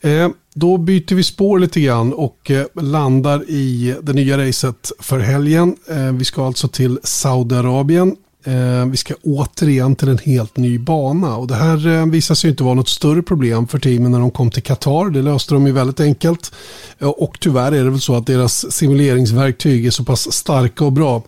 Eh, 0.00 0.28
då 0.54 0.78
byter 0.78 1.14
vi 1.14 1.22
spår 1.22 1.58
lite 1.58 1.80
grann 1.80 2.12
och 2.12 2.50
eh, 2.50 2.66
landar 2.82 3.50
i 3.50 3.96
det 4.02 4.12
nya 4.12 4.46
racet 4.46 4.92
för 4.98 5.18
helgen. 5.18 5.76
Eh, 5.90 6.12
vi 6.12 6.24
ska 6.24 6.46
alltså 6.46 6.68
till 6.68 6.98
Saudiarabien. 7.02 8.16
Eh, 8.44 8.86
vi 8.86 8.96
ska 8.96 9.14
återigen 9.22 9.96
till 9.96 10.08
en 10.08 10.18
helt 10.18 10.56
ny 10.56 10.78
bana 10.78 11.36
och 11.36 11.46
det 11.46 11.54
här 11.54 12.06
visar 12.06 12.34
sig 12.34 12.50
inte 12.50 12.64
vara 12.64 12.74
något 12.74 12.88
större 12.88 13.22
problem 13.22 13.68
för 13.68 13.78
teamen 13.78 14.12
när 14.12 14.20
de 14.20 14.30
kom 14.30 14.50
till 14.50 14.62
Qatar. 14.62 15.10
Det 15.10 15.22
löste 15.22 15.54
de 15.54 15.66
ju 15.66 15.72
väldigt 15.72 16.00
enkelt. 16.00 16.52
Och 16.98 17.36
tyvärr 17.40 17.72
är 17.72 17.84
det 17.84 17.90
väl 17.90 18.00
så 18.00 18.16
att 18.16 18.26
deras 18.26 18.72
simuleringsverktyg 18.72 19.86
är 19.86 19.90
så 19.90 20.04
pass 20.04 20.32
starka 20.32 20.84
och 20.84 20.92
bra 20.92 21.22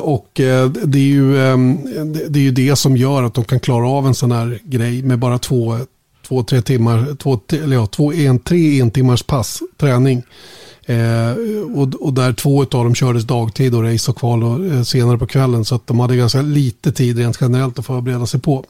och 0.00 0.30
det 0.34 0.94
är, 0.94 0.96
ju, 0.96 1.46
ehm, 1.46 1.78
det 2.28 2.38
är 2.38 2.42
ju 2.42 2.50
det 2.50 2.76
som 2.76 2.96
gör 2.96 3.22
att 3.22 3.34
de 3.34 3.44
kan 3.44 3.60
klara 3.60 3.88
av 3.88 4.06
en 4.06 4.14
sån 4.14 4.32
här 4.32 4.60
grej 4.64 5.02
med 5.02 5.18
bara 5.18 5.38
två 5.38 5.78
två, 6.32 6.42
tre 6.42 6.62
timmar, 6.62 7.14
två, 7.14 7.40
eller 7.48 7.76
ja, 7.76 7.86
två, 7.86 8.12
en, 8.12 8.38
tre 8.38 8.80
en 8.80 8.90
timmars 8.90 9.22
pass 9.22 9.62
träning. 9.76 10.22
Eh, 10.86 11.32
och, 11.74 11.94
och, 11.94 12.12
där 12.12 12.32
två 12.32 12.60
av 12.62 12.66
dem 12.68 12.94
kördes 12.94 13.24
dagtid 13.24 13.74
och 13.74 13.82
race 13.82 14.10
och 14.10 14.16
kval 14.16 14.44
och, 14.44 14.66
eh, 14.66 14.82
senare 14.82 15.18
på 15.18 15.26
kvällen. 15.26 15.64
Så 15.64 15.74
att 15.74 15.86
de 15.86 16.00
hade 16.00 16.16
ganska 16.16 16.42
lite 16.42 16.92
tid 16.92 17.18
rent 17.18 17.38
generellt 17.40 17.78
att 17.78 17.86
förbereda 17.86 18.26
sig 18.26 18.40
på. 18.40 18.64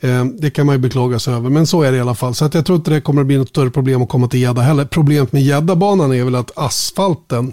Eh, 0.00 0.24
det 0.24 0.50
kan 0.50 0.66
man 0.66 0.74
ju 0.74 0.78
beklaga 0.78 1.18
sig 1.18 1.34
över, 1.34 1.50
men 1.50 1.66
så 1.66 1.82
är 1.82 1.92
det 1.92 1.98
i 1.98 2.00
alla 2.00 2.14
fall. 2.14 2.34
Så 2.34 2.44
att 2.44 2.54
jag 2.54 2.66
tror 2.66 2.76
inte 2.76 2.90
det 2.90 3.00
kommer 3.00 3.20
att 3.20 3.26
bli 3.26 3.38
något 3.38 3.48
större 3.48 3.70
problem 3.70 4.02
att 4.02 4.08
komma 4.08 4.28
till 4.28 4.40
gädda 4.40 4.62
heller. 4.62 4.84
Problemet 4.84 5.32
med 5.32 5.42
gäddabanan 5.42 6.12
är 6.12 6.24
väl 6.24 6.34
att 6.34 6.58
asfalten 6.58 7.52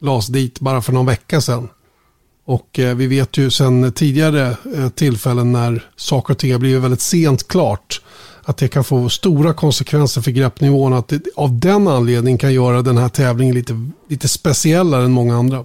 lades 0.00 0.26
dit 0.26 0.60
bara 0.60 0.82
för 0.82 0.92
någon 0.92 1.06
vecka 1.06 1.40
sedan. 1.40 1.68
Och 2.44 2.78
eh, 2.78 2.96
vi 2.96 3.06
vet 3.06 3.36
ju 3.36 3.50
sedan 3.50 3.92
tidigare 3.92 4.56
eh, 4.76 4.88
tillfällen 4.88 5.52
när 5.52 5.84
saker 5.96 6.34
och 6.34 6.38
ting 6.38 6.52
har 6.52 6.58
blivit 6.58 6.82
väldigt 6.82 7.00
sent 7.00 7.48
klart 7.48 8.00
att 8.50 8.56
det 8.56 8.68
kan 8.68 8.84
få 8.84 9.08
stora 9.08 9.52
konsekvenser 9.52 10.20
för 10.20 10.30
greppnivån. 10.30 10.92
Att 10.92 11.08
det 11.08 11.22
av 11.36 11.60
den 11.60 11.88
anledningen 11.88 12.38
kan 12.38 12.52
göra 12.52 12.82
den 12.82 12.98
här 12.98 13.08
tävlingen 13.08 13.54
lite, 13.54 13.90
lite 14.08 14.28
speciellare 14.28 15.04
än 15.04 15.12
många 15.12 15.36
andra. 15.36 15.64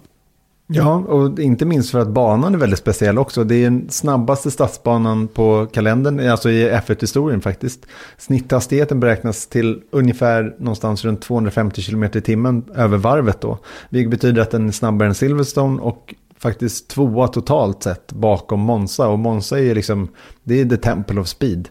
Ja, 0.67 0.95
och 0.95 1.39
inte 1.39 1.65
minst 1.65 1.91
för 1.91 1.99
att 1.99 2.07
banan 2.07 2.53
är 2.53 2.57
väldigt 2.57 2.79
speciell 2.79 3.17
också. 3.17 3.43
Det 3.43 3.55
är 3.55 3.63
den 3.63 3.89
snabbaste 3.89 4.51
stadsbanan 4.51 5.27
på 5.27 5.67
kalendern, 5.73 6.29
alltså 6.29 6.49
i 6.49 6.69
F1-historien 6.69 7.41
faktiskt. 7.41 7.85
Snitthastigheten 8.17 8.99
beräknas 8.99 9.47
till 9.47 9.81
ungefär 9.91 10.55
någonstans 10.59 11.05
runt 11.05 11.21
250 11.21 11.81
km 11.81 12.03
i 12.03 12.21
timmen 12.21 12.63
över 12.75 12.97
varvet 12.97 13.41
då. 13.41 13.57
Vilket 13.89 14.11
betyder 14.11 14.41
att 14.41 14.51
den 14.51 14.67
är 14.67 14.71
snabbare 14.71 15.07
än 15.07 15.15
Silverstone 15.15 15.81
och 15.81 16.13
faktiskt 16.45 16.87
tvåa 16.87 17.27
totalt 17.27 17.83
sett 17.83 18.13
bakom 18.13 18.59
Monza. 18.59 19.07
Och 19.07 19.19
Monza 19.19 19.59
är 19.59 19.75
liksom, 19.75 20.07
det 20.43 20.61
är 20.61 20.65
the 20.65 20.77
temple 20.77 21.19
of 21.21 21.27
speed. 21.27 21.69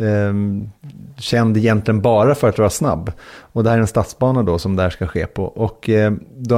Ehm, 0.00 0.70
känd 1.18 1.56
egentligen 1.56 2.00
bara 2.00 2.34
för 2.34 2.48
att 2.48 2.58
vara 2.58 2.70
snabb. 2.70 3.12
Och 3.40 3.64
det 3.64 3.70
här 3.70 3.76
är 3.76 3.80
en 3.80 3.86
stadsbana 3.86 4.42
då 4.42 4.58
som 4.58 4.76
det 4.76 4.82
här 4.82 4.90
ska 4.90 5.06
ske 5.06 5.26
på. 5.26 5.44
Och 5.44 5.88
eh, 5.88 6.12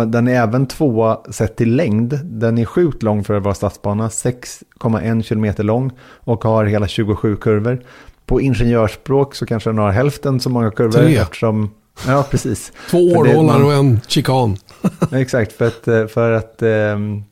den 0.07 0.29
är 0.29 0.43
även 0.43 0.67
tvåa 0.67 1.21
sett 1.31 1.57
till 1.57 1.77
längd. 1.77 2.21
Den 2.25 2.59
är 2.59 2.65
sjukt 2.65 3.03
lång 3.03 3.25
för 3.25 3.35
att 3.35 3.43
vara 3.43 3.55
stadsbana, 3.55 4.09
6,1 4.09 5.23
km 5.23 5.67
lång 5.67 5.91
och 6.01 6.45
har 6.45 6.65
hela 6.65 6.89
27 6.89 7.37
kurvor. 7.37 7.83
På 8.27 8.41
ingenjörsspråk 8.41 9.35
så 9.35 9.47
kanske 9.47 9.71
den 9.71 9.79
har 9.79 9.91
hälften 9.91 10.41
så 10.41 10.51
många 10.51 10.71
kurvor. 10.71 10.93
Tre. 10.93 11.17
Eftersom, 11.17 11.71
ja, 12.07 12.27
precis. 12.31 12.73
Två 12.91 12.99
århållare 12.99 13.63
och 13.63 13.73
en 13.73 14.01
chikan. 14.09 14.57
exakt, 15.13 15.53
för 15.53 15.67
att, 15.67 15.89
eh, 15.89 16.07
för 16.07 16.33
att 16.33 16.63
um, 16.63 17.25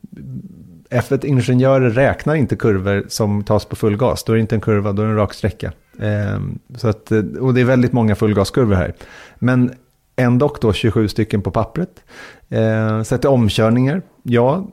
F1-ingenjörer 0.89 1.89
räknar 1.89 2.35
inte 2.35 2.55
kurvor 2.55 3.05
som 3.07 3.43
tas 3.43 3.65
på 3.65 3.75
full 3.75 3.97
gas. 3.97 4.23
Då 4.23 4.31
är 4.31 4.35
det 4.35 4.41
inte 4.41 4.55
en 4.55 4.61
kurva, 4.61 4.93
då 4.93 5.01
är 5.01 5.05
det 5.05 5.11
en 5.11 5.17
rak 5.17 5.33
sträcka. 5.33 5.71
Eh, 5.99 6.39
så 6.77 6.87
att, 6.87 7.11
eh, 7.11 7.23
och 7.39 7.53
det 7.53 7.61
är 7.61 7.65
väldigt 7.65 7.93
många 7.93 8.15
fullgaskurvor 8.15 8.75
här. 8.75 8.93
Men 9.39 9.73
ändå 10.15 10.55
då 10.61 10.73
27 10.73 11.07
stycken 11.07 11.41
på 11.41 11.51
pappret. 11.51 12.03
Eh, 12.49 13.25
omkörningar, 13.25 14.01
ja, 14.23 14.67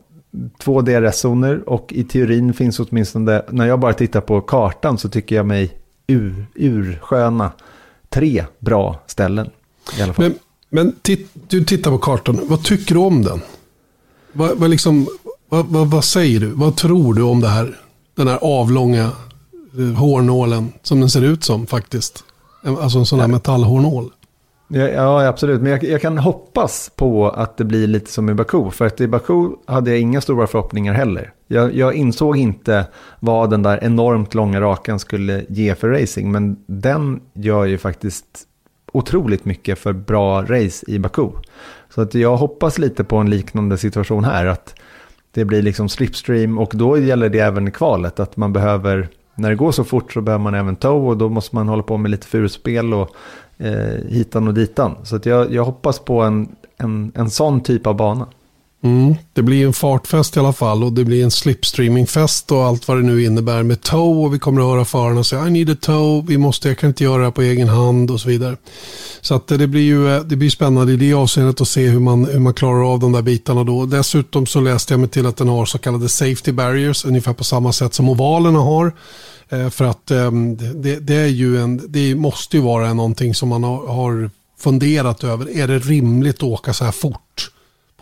två 0.59 0.81
DRS-zoner 0.81 1.69
och 1.69 1.93
i 1.93 2.05
teorin 2.05 2.55
finns 2.55 2.81
åtminstone, 2.81 3.43
när 3.51 3.67
jag 3.67 3.81
bara 3.81 3.93
tittar 3.93 4.21
på 4.21 4.41
kartan 4.41 4.99
så 4.99 5.09
tycker 5.09 5.37
jag 5.37 5.47
mig 5.47 5.79
ur, 6.07 6.47
ursköna 6.55 7.53
tre 8.09 8.45
bra 8.59 9.01
ställen. 9.07 9.51
I 9.99 10.03
alla 10.03 10.13
fall. 10.13 10.25
Men, 10.25 10.35
men 10.69 10.93
titt, 11.03 11.31
du 11.49 11.65
tittar 11.65 11.91
på 11.91 11.99
kartan, 11.99 12.41
vad 12.43 12.65
tycker 12.65 12.95
du 12.95 13.01
om 13.01 13.23
den? 13.23 13.41
Vad, 14.33 14.59
vad, 14.59 14.71
liksom, 14.71 15.07
vad, 15.53 15.67
vad, 15.67 15.91
vad, 15.91 16.05
säger 16.05 16.41
du? 16.41 16.47
Vad 16.47 16.77
tror 16.77 17.15
du 17.15 17.23
om 17.23 17.41
det 17.41 17.49
här? 17.49 17.77
Den 18.15 18.29
här 18.29 18.39
avlånga 18.43 19.11
eh, 19.79 19.99
hårnålen 19.99 20.73
som 20.83 21.01
den 21.01 21.11
ser 21.11 21.23
ut 21.23 21.45
som 21.45 21.67
faktiskt. 21.67 22.25
Alltså 22.65 22.99
en 22.99 23.07
sån 23.07 23.21
här 23.21 23.29
metallhårnål. 23.29 24.11
Ja, 24.69 24.89
ja, 24.89 25.27
absolut. 25.27 25.61
Men 25.61 25.73
jag, 25.73 25.85
jag, 25.85 26.01
kan 26.01 26.19
hoppas 26.19 26.91
på 26.97 27.31
att 27.31 27.57
det 27.57 27.65
blir 27.65 27.87
lite 27.87 28.13
som 28.13 28.31
i 28.31 28.35
Baku. 28.35 28.71
För 28.71 28.87
att 28.87 29.01
i 29.01 29.09
Baku 29.09 29.49
hade 29.67 29.91
jag 29.91 30.01
inga 30.01 30.21
stora 30.21 30.47
förhoppningar 30.47 30.95
heller. 30.95 31.33
Jag, 31.49 31.75
jag 31.75 31.95
insåg 31.95 32.37
inte 32.37 32.87
vad 33.21 33.51
den 33.51 33.63
där 33.63 33.85
enormt 33.85 34.35
långa 34.35 34.61
rakan 34.61 34.99
skulle 34.99 35.45
ge 35.49 35.75
för 35.75 35.89
racing. 35.89 36.33
Men 36.33 36.57
den 36.67 37.21
gör 37.35 37.65
ju 37.65 37.79
faktiskt 37.79 38.27
otroligt 38.93 39.45
mycket 39.45 39.79
för 39.79 39.93
bra 39.93 40.43
race 40.43 40.91
i 40.91 40.99
Baku. 40.99 41.29
Så 41.95 42.01
att 42.01 42.15
jag 42.15 42.37
hoppas 42.37 42.79
lite 42.79 43.05
på 43.05 43.17
en 43.17 43.31
liknande 43.31 43.79
situation 43.79 44.25
här. 44.25 44.47
Att 44.47 44.75
det 45.33 45.45
blir 45.45 45.63
liksom 45.63 45.89
slipstream 45.89 46.59
och 46.59 46.73
då 46.75 46.99
gäller 46.99 47.29
det 47.29 47.39
även 47.39 47.71
kvalet. 47.71 48.21
Att 48.21 48.37
man 48.37 48.53
behöver, 48.53 49.09
när 49.35 49.51
det 49.51 49.57
går 49.57 49.73
så 49.73 49.85
fort 49.85 50.13
så 50.13 50.21
behöver 50.21 50.45
man 50.45 50.55
även 50.55 50.77
tow 50.77 51.09
och 51.09 51.17
då 51.17 51.29
måste 51.29 51.57
man 51.57 51.69
hålla 51.69 51.83
på 51.83 51.97
med 51.97 52.11
lite 52.11 52.27
furuspel 52.27 52.95
och 52.95 53.11
eh, 53.59 54.07
hitan 54.09 54.49
och 54.49 54.55
ditan. 54.55 54.97
Så 55.03 55.17
att 55.17 55.27
jag, 55.27 55.53
jag 55.53 55.65
hoppas 55.65 55.99
på 55.99 56.23
en, 56.23 56.57
en, 56.77 57.13
en 57.15 57.31
sån 57.31 57.61
typ 57.61 57.87
av 57.87 57.97
bana. 57.97 58.27
Mm, 58.85 59.15
det 59.33 59.43
blir 59.43 59.67
en 59.67 59.73
fartfest 59.73 60.37
i 60.37 60.41
alla 60.41 60.53
fall 60.53 60.85
och 60.85 60.93
det 60.93 61.05
blir 61.05 61.25
en 61.25 61.31
slipstreamingfest 61.31 62.53
och 62.53 62.65
allt 62.65 62.89
vad 62.89 62.97
det 62.97 63.03
nu 63.03 63.25
innebär 63.25 63.63
med 63.63 63.83
tow 63.83 64.25
och 64.25 64.35
vi 64.35 64.39
kommer 64.39 64.61
att 64.61 64.67
höra 64.67 64.85
förarna 64.85 65.25
säga 65.25 65.47
I 65.47 65.51
need 65.51 65.71
a 65.71 65.77
tow, 65.81 66.27
vi 66.27 66.39
måste, 66.39 66.69
jag 66.69 66.79
kan 66.79 66.89
inte 66.89 67.05
göra 67.05 67.19
det 67.19 67.25
här 67.25 67.31
på 67.31 67.43
egen 67.43 67.69
hand 67.69 68.11
och 68.11 68.21
så 68.21 68.29
vidare. 68.29 68.57
Så 69.21 69.35
att 69.35 69.51
eh, 69.51 69.59
det 69.59 69.67
blir 69.67 69.83
ju 69.83 70.17
eh, 70.17 70.23
det 70.23 70.37
blir 70.37 70.51
spännande 70.51 70.93
i 70.93 70.97
det 70.97 71.15
avseendet 71.15 71.61
att 71.61 71.69
se 71.69 71.89
hur 71.89 72.01
man, 72.01 72.25
hur 72.25 72.39
man 72.39 72.55
klarar 72.55 72.93
av 72.93 72.99
de 72.99 73.13
där 73.13 73.23
bitarna 73.23 73.65
då. 73.65 73.87
Dessutom 73.87 74.47
så 74.47 74.61
läste 74.61 74.93
jag 74.93 75.01
mig 75.01 75.09
till 75.09 75.27
att 75.27 75.37
den 75.37 75.49
har 75.49 75.67
så 75.67 75.79
kallade 75.79 76.09
safety 76.09 76.53
barriers 76.53 77.05
ungefär 77.05 77.33
på 77.33 77.45
samma 77.45 77.73
sätt 77.73 77.95
som 77.95 78.09
ovalerna 78.09 78.59
har. 78.59 78.93
Eh, 79.49 79.71
för 79.71 79.85
att 79.85 80.11
ehm, 80.11 80.57
det, 80.57 81.01
det, 81.01 81.15
är 81.15 81.27
ju 81.27 81.63
en, 81.63 81.81
det 81.89 82.15
måste 82.15 82.57
ju 82.57 82.63
vara 82.63 82.95
någonting 82.95 83.35
som 83.35 83.49
man 83.49 83.65
har 83.65 84.31
funderat 84.59 85.25
över. 85.25 85.57
Är 85.57 85.69
det 85.69 85.79
rimligt 85.79 86.37
att 86.37 86.43
åka 86.43 86.73
så 86.73 86.85
här 86.85 86.93
fort? 86.93 87.52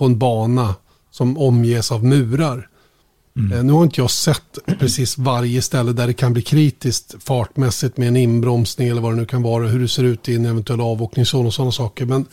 På 0.01 0.07
en 0.07 0.19
bana 0.19 0.75
som 1.11 1.39
omges 1.39 1.93
av 1.93 2.05
murar. 2.05 2.69
Mm. 3.37 3.53
Eh, 3.53 3.65
nu 3.65 3.73
har 3.73 3.85
inte 3.85 4.01
jag 4.01 4.11
sett 4.11 4.59
precis 4.79 5.19
varje 5.19 5.63
ställe 5.63 5.93
där 5.93 6.07
det 6.07 6.13
kan 6.13 6.33
bli 6.33 6.43
kritiskt 6.43 7.15
fartmässigt 7.23 7.97
med 7.97 8.09
en 8.09 8.17
inbromsning 8.17 8.89
eller 8.89 9.01
vad 9.01 9.13
det 9.13 9.17
nu 9.17 9.27
kan 9.27 9.43
vara. 9.43 9.67
Hur 9.67 9.81
det 9.81 9.89
ser 9.89 10.05
ut 10.05 10.29
i 10.29 10.35
en 10.35 10.47
eventuell 10.47 10.81
avåkningszon 10.81 11.47
och 11.47 11.55
sådana 11.55 11.73
saker. 11.73 12.07
Men, 12.07 12.27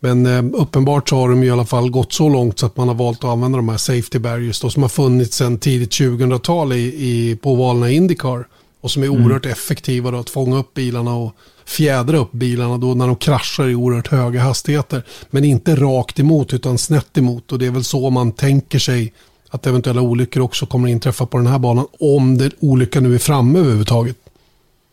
men 0.00 0.26
eh, 0.26 0.60
uppenbart 0.60 1.08
så 1.08 1.16
har 1.16 1.28
de 1.28 1.42
i 1.42 1.50
alla 1.50 1.66
fall 1.66 1.90
gått 1.90 2.12
så 2.12 2.28
långt 2.28 2.58
så 2.58 2.66
att 2.66 2.76
man 2.76 2.88
har 2.88 2.94
valt 2.94 3.24
att 3.24 3.30
använda 3.30 3.56
de 3.56 3.68
här 3.68 3.76
safety 3.76 4.18
barriers 4.18 4.60
då, 4.60 4.70
som 4.70 4.82
har 4.82 4.90
funnits 4.90 5.36
sedan 5.36 5.58
tidigt 5.58 5.90
2000-tal 5.90 6.72
i, 6.72 6.76
i, 6.78 7.36
på 7.36 7.54
valarna 7.54 7.90
Indycar. 7.90 8.46
Och 8.80 8.90
som 8.90 9.02
är 9.02 9.06
mm. 9.06 9.24
oerhört 9.24 9.46
effektiva 9.46 10.10
då, 10.10 10.18
att 10.18 10.30
fånga 10.30 10.58
upp 10.58 10.74
bilarna 10.74 11.14
och 11.14 11.34
fjädra 11.70 12.18
upp 12.18 12.32
bilarna 12.32 12.78
då 12.78 12.94
när 12.94 13.06
de 13.06 13.16
kraschar 13.16 13.68
i 13.68 13.74
oerhört 13.74 14.08
höga 14.08 14.40
hastigheter. 14.40 15.02
Men 15.30 15.44
inte 15.44 15.76
rakt 15.76 16.20
emot 16.20 16.54
utan 16.54 16.78
snett 16.78 17.18
emot. 17.18 17.52
Och 17.52 17.58
det 17.58 17.66
är 17.66 17.70
väl 17.70 17.84
så 17.84 18.10
man 18.10 18.32
tänker 18.32 18.78
sig 18.78 19.12
att 19.50 19.66
eventuella 19.66 20.00
olyckor 20.00 20.42
också 20.42 20.66
kommer 20.66 20.88
att 20.88 20.92
inträffa 20.92 21.26
på 21.26 21.38
den 21.38 21.46
här 21.46 21.58
banan. 21.58 21.86
Om 22.00 22.38
det, 22.38 22.50
olyckan 22.60 23.02
nu 23.02 23.14
är 23.14 23.18
framme 23.18 23.58
överhuvudtaget. 23.58 24.16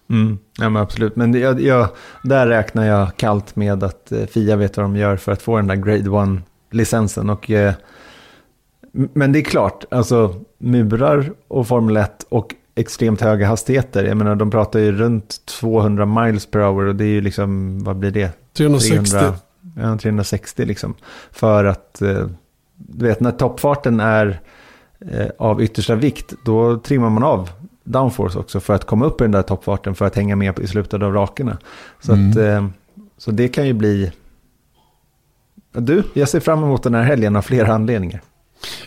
Mm, 0.09 0.37
ja 0.57 0.69
men 0.69 0.81
absolut, 0.81 1.15
men 1.15 1.33
jag, 1.33 1.61
jag, 1.61 1.87
där 2.23 2.47
räknar 2.47 2.85
jag 2.85 3.17
kallt 3.17 3.55
med 3.55 3.83
att 3.83 4.11
eh, 4.11 4.25
Fia 4.25 4.55
vet 4.55 4.77
vad 4.77 4.83
de 4.83 4.95
gör 4.95 5.17
för 5.17 5.31
att 5.31 5.41
få 5.41 5.57
den 5.57 5.67
där 5.67 5.75
Grade 5.75 6.09
1-licensen. 6.09 7.29
Och, 7.29 7.51
eh, 7.51 7.73
men 8.91 9.31
det 9.31 9.39
är 9.39 9.43
klart, 9.43 9.85
alltså 9.91 10.35
murar 10.57 11.31
och 11.47 11.67
Formel 11.67 11.97
1 11.97 12.25
och 12.29 12.55
extremt 12.77 13.21
höga 13.21 13.47
hastigheter. 13.47 14.03
Jag 14.03 14.17
menar, 14.17 14.35
de 14.35 14.51
pratar 14.51 14.79
ju 14.79 14.91
runt 14.91 15.45
200 15.45 16.05
miles 16.05 16.45
per 16.45 16.59
hour 16.59 16.85
och 16.85 16.95
det 16.95 17.03
är 17.03 17.09
ju 17.09 17.21
liksom, 17.21 17.83
vad 17.83 17.95
blir 17.95 18.11
det? 18.11 18.31
360. 18.57 19.09
300, 19.09 19.37
ja, 19.75 19.97
360 19.97 20.65
liksom. 20.65 20.95
För 21.31 21.65
att, 21.65 22.01
eh, 22.01 22.27
du 22.75 23.05
vet, 23.05 23.19
när 23.19 23.31
toppfarten 23.31 23.99
är 23.99 24.41
eh, 24.99 25.27
av 25.37 25.61
yttersta 25.61 25.95
vikt, 25.95 26.33
då 26.45 26.79
trimmar 26.79 27.09
man 27.09 27.23
av 27.23 27.49
downforce 27.83 28.39
också 28.39 28.59
för 28.59 28.73
att 28.73 28.85
komma 28.85 29.05
upp 29.05 29.21
i 29.21 29.23
den 29.23 29.31
där 29.31 29.41
toppfarten 29.41 29.95
för 29.95 30.05
att 30.05 30.15
hänga 30.15 30.35
med 30.35 30.59
i 30.59 30.67
slutet 30.67 31.03
av 31.03 31.13
rakerna. 31.13 31.57
Så, 31.99 32.13
mm. 32.13 32.29
att, 32.29 32.37
eh, 32.37 32.67
så 33.17 33.31
det 33.31 33.47
kan 33.47 33.67
ju 33.67 33.73
bli... 33.73 34.11
Du, 35.71 36.03
jag 36.13 36.29
ser 36.29 36.39
fram 36.39 36.63
emot 36.63 36.83
den 36.83 36.95
här 36.95 37.03
helgen 37.03 37.35
av 37.35 37.41
flera 37.41 37.73
anledningar. 37.73 38.21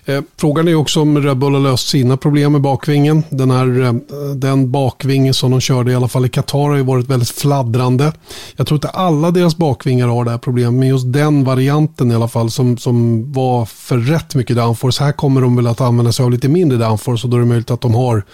Eh, 0.04 0.22
frågan 0.36 0.68
är 0.68 0.74
också 0.74 1.00
om 1.00 1.22
Red 1.22 1.38
Bull 1.38 1.54
har 1.54 1.60
löst 1.60 1.88
sina 1.88 2.16
problem 2.16 2.52
med 2.52 2.60
bakvingen. 2.60 3.22
Den, 3.30 3.50
här, 3.50 3.82
eh, 3.82 3.92
den 4.34 4.70
bakvingen 4.70 5.34
som 5.34 5.50
de 5.50 5.60
körde 5.60 5.92
i 5.92 5.94
alla 5.94 6.08
fall 6.08 6.26
i 6.26 6.28
Qatar 6.28 6.68
har 6.68 6.76
ju 6.76 6.82
varit 6.82 7.08
väldigt 7.08 7.30
fladdrande. 7.30 8.12
Jag 8.56 8.66
tror 8.66 8.76
inte 8.76 8.88
alla 8.88 9.30
deras 9.30 9.56
bakvingar 9.56 10.08
har 10.08 10.24
det 10.24 10.30
här 10.30 10.38
problemet, 10.38 10.72
men 10.72 10.88
just 10.88 11.12
den 11.12 11.44
varianten 11.44 12.10
i 12.12 12.14
alla 12.14 12.28
fall 12.28 12.50
som, 12.50 12.78
som 12.78 13.24
var 13.32 13.64
för 13.64 13.98
rätt 13.98 14.34
mycket 14.34 14.56
downforce. 14.56 15.04
Här 15.04 15.12
kommer 15.12 15.40
de 15.40 15.56
väl 15.56 15.66
att 15.66 15.80
använda 15.80 16.12
sig 16.12 16.24
av 16.24 16.30
lite 16.30 16.48
mindre 16.48 16.78
downforce 16.78 17.26
och 17.26 17.30
då 17.30 17.36
är 17.36 17.40
det 17.40 17.46
möjligt 17.46 17.70
att 17.70 17.80
de 17.80 17.94
har 17.94 18.24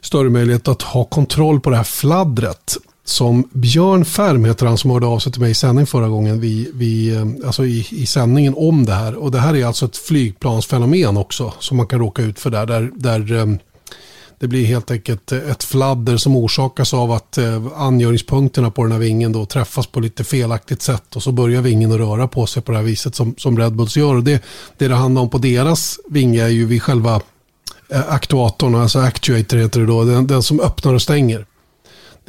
större 0.00 0.30
möjlighet 0.30 0.68
att 0.68 0.82
ha 0.82 1.04
kontroll 1.04 1.60
på 1.60 1.70
det 1.70 1.76
här 1.76 1.84
fladdret 1.84 2.76
som 3.04 3.48
Björn 3.52 4.04
Färm 4.04 4.44
heter 4.44 4.66
han 4.66 4.78
som 4.78 4.90
hörde 4.90 5.06
av 5.06 5.18
sig 5.18 5.32
till 5.32 5.40
mig 5.40 5.50
i 5.50 5.54
sändning 5.54 5.86
förra 5.86 6.08
gången 6.08 6.40
vi, 6.40 6.70
vi, 6.74 7.14
eh, 7.14 7.46
alltså 7.46 7.66
i, 7.66 7.86
i 7.90 8.06
sändningen 8.06 8.54
om 8.56 8.86
det 8.86 8.94
här. 8.94 9.14
Och 9.14 9.30
det 9.30 9.38
här 9.38 9.56
är 9.56 9.66
alltså 9.66 9.86
ett 9.86 9.96
flygplansfenomen 9.96 11.16
också 11.16 11.52
som 11.58 11.76
man 11.76 11.86
kan 11.86 11.98
råka 11.98 12.22
ut 12.22 12.38
för 12.38 12.50
där. 12.50 12.66
där, 12.66 12.90
där 12.94 13.32
eh, 13.32 13.46
det 14.38 14.48
blir 14.48 14.66
helt 14.66 14.90
enkelt 14.90 15.32
ett 15.32 15.64
fladder 15.64 16.16
som 16.16 16.36
orsakas 16.36 16.94
av 16.94 17.12
att 17.12 17.38
eh, 17.38 17.66
angöringspunkterna 17.76 18.70
på 18.70 18.82
den 18.82 18.92
här 18.92 18.98
vingen 18.98 19.32
då 19.32 19.46
träffas 19.46 19.86
på 19.86 20.00
lite 20.00 20.24
felaktigt 20.24 20.82
sätt 20.82 21.16
och 21.16 21.22
så 21.22 21.32
börjar 21.32 21.62
vingen 21.62 21.92
att 21.92 21.98
röra 21.98 22.28
på 22.28 22.46
sig 22.46 22.62
på 22.62 22.72
det 22.72 22.78
här 22.78 22.84
viset 22.84 23.14
som, 23.14 23.34
som 23.38 23.58
Red 23.58 23.76
Bulls 23.76 23.96
gör. 23.96 24.14
Och 24.14 24.24
det, 24.24 24.42
det 24.78 24.88
det 24.88 24.94
handlar 24.94 25.22
om 25.22 25.30
på 25.30 25.38
deras 25.38 25.98
vinge 26.08 26.42
är 26.42 26.48
ju 26.48 26.66
vid 26.66 26.82
själva 26.82 27.20
aktuatorn, 28.08 28.74
alltså 28.74 28.98
actuator 28.98 29.56
heter 29.56 29.80
det 29.80 29.86
då, 29.86 30.04
den, 30.04 30.26
den 30.26 30.42
som 30.42 30.60
öppnar 30.60 30.94
och 30.94 31.02
stänger. 31.02 31.46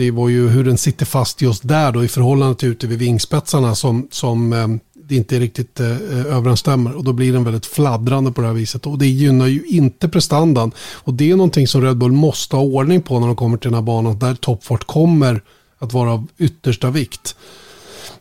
Det 0.02 0.12
var 0.12 0.30
ju 0.30 0.50
hur 0.50 0.64
den 0.64 0.78
sitter 0.78 1.06
fast 1.06 1.42
just 1.42 1.68
där 1.68 1.92
då 1.92 2.04
i 2.04 2.08
förhållande 2.08 2.56
till 2.56 2.70
ute 2.70 2.88
vid 2.88 3.00
vingspetsarna 3.00 3.76
som, 3.76 4.08
som 4.12 4.54
eh, 4.54 4.68
det 5.08 5.16
inte 5.16 5.40
riktigt 5.40 5.80
eh, 5.80 6.26
överensstämmer. 6.36 6.96
Och 6.98 7.04
då 7.04 7.14
blir 7.14 7.34
den 7.34 7.44
väldigt 7.44 7.66
fladdrande 7.66 8.32
på 8.32 8.42
det 8.42 8.48
här 8.48 8.54
viset. 8.54 8.86
Och 8.86 8.98
det 8.98 9.08
gynnar 9.08 9.48
ju 9.48 9.64
inte 9.66 10.10
prestandan. 10.10 10.72
Och 10.80 11.14
det 11.14 11.32
är 11.32 11.36
någonting 11.36 11.68
som 11.68 11.82
Red 11.82 11.98
Bull 11.98 12.12
måste 12.12 12.56
ha 12.56 12.64
ordning 12.64 13.02
på 13.02 13.20
när 13.20 13.28
de 13.28 13.36
kommer 13.36 13.58
till 13.58 13.70
den 13.70 13.76
här 13.76 13.82
banan. 13.82 14.20
Där 14.20 14.36
toppfart 14.36 14.84
kommer 14.84 15.42
att 15.80 15.94
vara 15.94 16.12
av 16.12 16.28
yttersta 16.38 16.90
vikt. 16.90 17.36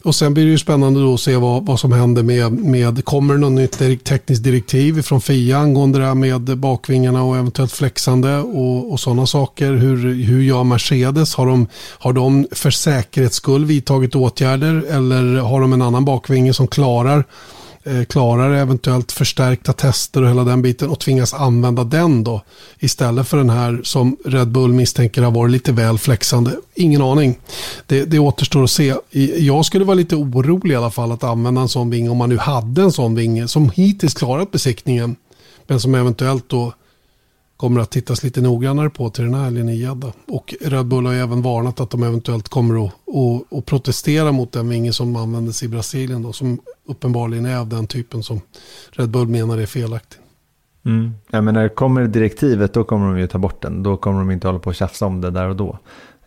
Och 0.02 0.14
sen 0.14 0.34
blir 0.34 0.44
det 0.44 0.50
ju 0.50 0.58
spännande 0.58 1.00
då 1.00 1.14
att 1.14 1.20
se 1.20 1.36
vad, 1.36 1.66
vad 1.66 1.80
som 1.80 1.92
händer 1.92 2.22
med, 2.22 2.52
med, 2.52 3.04
kommer 3.04 3.34
det 3.34 3.40
något 3.40 3.52
nytt 3.52 4.04
tekniskt 4.04 4.42
direktiv 4.42 5.02
från 5.02 5.20
FIA 5.20 5.58
angående 5.58 5.98
det 5.98 6.06
här 6.06 6.14
med 6.14 6.58
bakvingarna 6.58 7.22
och 7.22 7.36
eventuellt 7.36 7.72
flexande 7.72 8.36
och, 8.36 8.92
och 8.92 9.00
sådana 9.00 9.26
saker. 9.26 9.72
Hur, 9.72 10.24
hur 10.24 10.42
gör 10.42 10.64
Mercedes? 10.64 11.34
Har 11.34 11.46
de, 11.46 11.66
har 11.98 12.12
de 12.12 12.46
för 12.52 12.70
säkerhets 12.70 13.36
skull 13.36 13.64
vidtagit 13.64 14.14
åtgärder 14.14 14.84
eller 14.90 15.40
har 15.40 15.60
de 15.60 15.72
en 15.72 15.82
annan 15.82 16.04
bakvinge 16.04 16.54
som 16.54 16.68
klarar 16.68 17.24
Eh, 17.84 18.04
klarar 18.04 18.52
eventuellt 18.52 19.12
förstärkta 19.12 19.72
tester 19.72 20.22
och 20.22 20.28
hela 20.28 20.44
den 20.44 20.62
biten 20.62 20.88
och 20.88 20.98
tvingas 20.98 21.34
använda 21.34 21.84
den 21.84 22.24
då 22.24 22.42
istället 22.78 23.28
för 23.28 23.36
den 23.36 23.50
här 23.50 23.80
som 23.84 24.16
Red 24.24 24.48
Bull 24.48 24.72
misstänker 24.72 25.22
har 25.22 25.30
varit 25.30 25.52
lite 25.52 25.72
väl 25.72 25.98
flexande. 25.98 26.50
Ingen 26.74 27.02
aning. 27.02 27.38
Det, 27.86 28.04
det 28.04 28.18
återstår 28.18 28.64
att 28.64 28.70
se. 28.70 28.94
Jag 29.38 29.64
skulle 29.64 29.84
vara 29.84 29.94
lite 29.94 30.16
orolig 30.16 30.74
i 30.74 30.76
alla 30.76 30.90
fall 30.90 31.12
att 31.12 31.24
använda 31.24 31.60
en 31.60 31.68
sån 31.68 31.90
vinge 31.90 32.08
om 32.08 32.16
man 32.16 32.28
nu 32.28 32.38
hade 32.38 32.82
en 32.82 32.92
sån 32.92 33.14
vinge 33.14 33.48
som 33.48 33.70
hittills 33.70 34.14
klarat 34.14 34.50
besiktningen 34.50 35.16
men 35.66 35.80
som 35.80 35.94
eventuellt 35.94 36.48
då 36.48 36.72
kommer 37.60 37.80
att 37.80 37.90
tittas 37.90 38.22
lite 38.22 38.40
noggrannare 38.40 38.90
på 38.90 39.10
till 39.10 39.24
den 39.24 39.34
här 39.34 39.44
helgen 39.44 39.68
i 39.68 39.76
Gädda. 39.76 40.12
Och 40.28 40.54
Red 40.60 40.86
Bull 40.86 41.06
har 41.06 41.14
även 41.14 41.42
varnat 41.42 41.80
att 41.80 41.90
de 41.90 42.02
eventuellt 42.02 42.48
kommer 42.48 42.86
att, 42.86 42.92
att, 42.92 43.58
att 43.58 43.66
protestera 43.66 44.32
mot 44.32 44.52
den 44.52 44.68
vingen 44.68 44.92
som 44.92 45.16
användes 45.16 45.62
i 45.62 45.68
Brasilien 45.68 46.22
då, 46.22 46.32
som 46.32 46.60
uppenbarligen 46.88 47.46
är 47.46 47.56
av 47.56 47.68
den 47.68 47.86
typen 47.86 48.22
som 48.22 48.40
Red 48.90 49.10
Bull 49.10 49.28
menar 49.28 49.58
är 49.58 49.66
felaktig. 49.66 50.18
Mm. 50.84 51.14
Ja, 51.30 51.40
men 51.40 51.54
när 51.54 51.62
det 51.62 51.68
kommer 51.68 52.06
direktivet 52.06 52.74
då 52.74 52.84
kommer 52.84 53.06
de 53.06 53.18
ju 53.18 53.26
ta 53.26 53.38
bort 53.38 53.62
den. 53.62 53.82
Då 53.82 53.96
kommer 53.96 54.18
de 54.18 54.30
inte 54.30 54.46
hålla 54.46 54.58
på 54.58 54.70
och 54.70 54.74
tjafsa 54.76 55.06
om 55.06 55.20
det 55.20 55.30
där 55.30 55.48
och 55.48 55.56
då. 55.56 55.78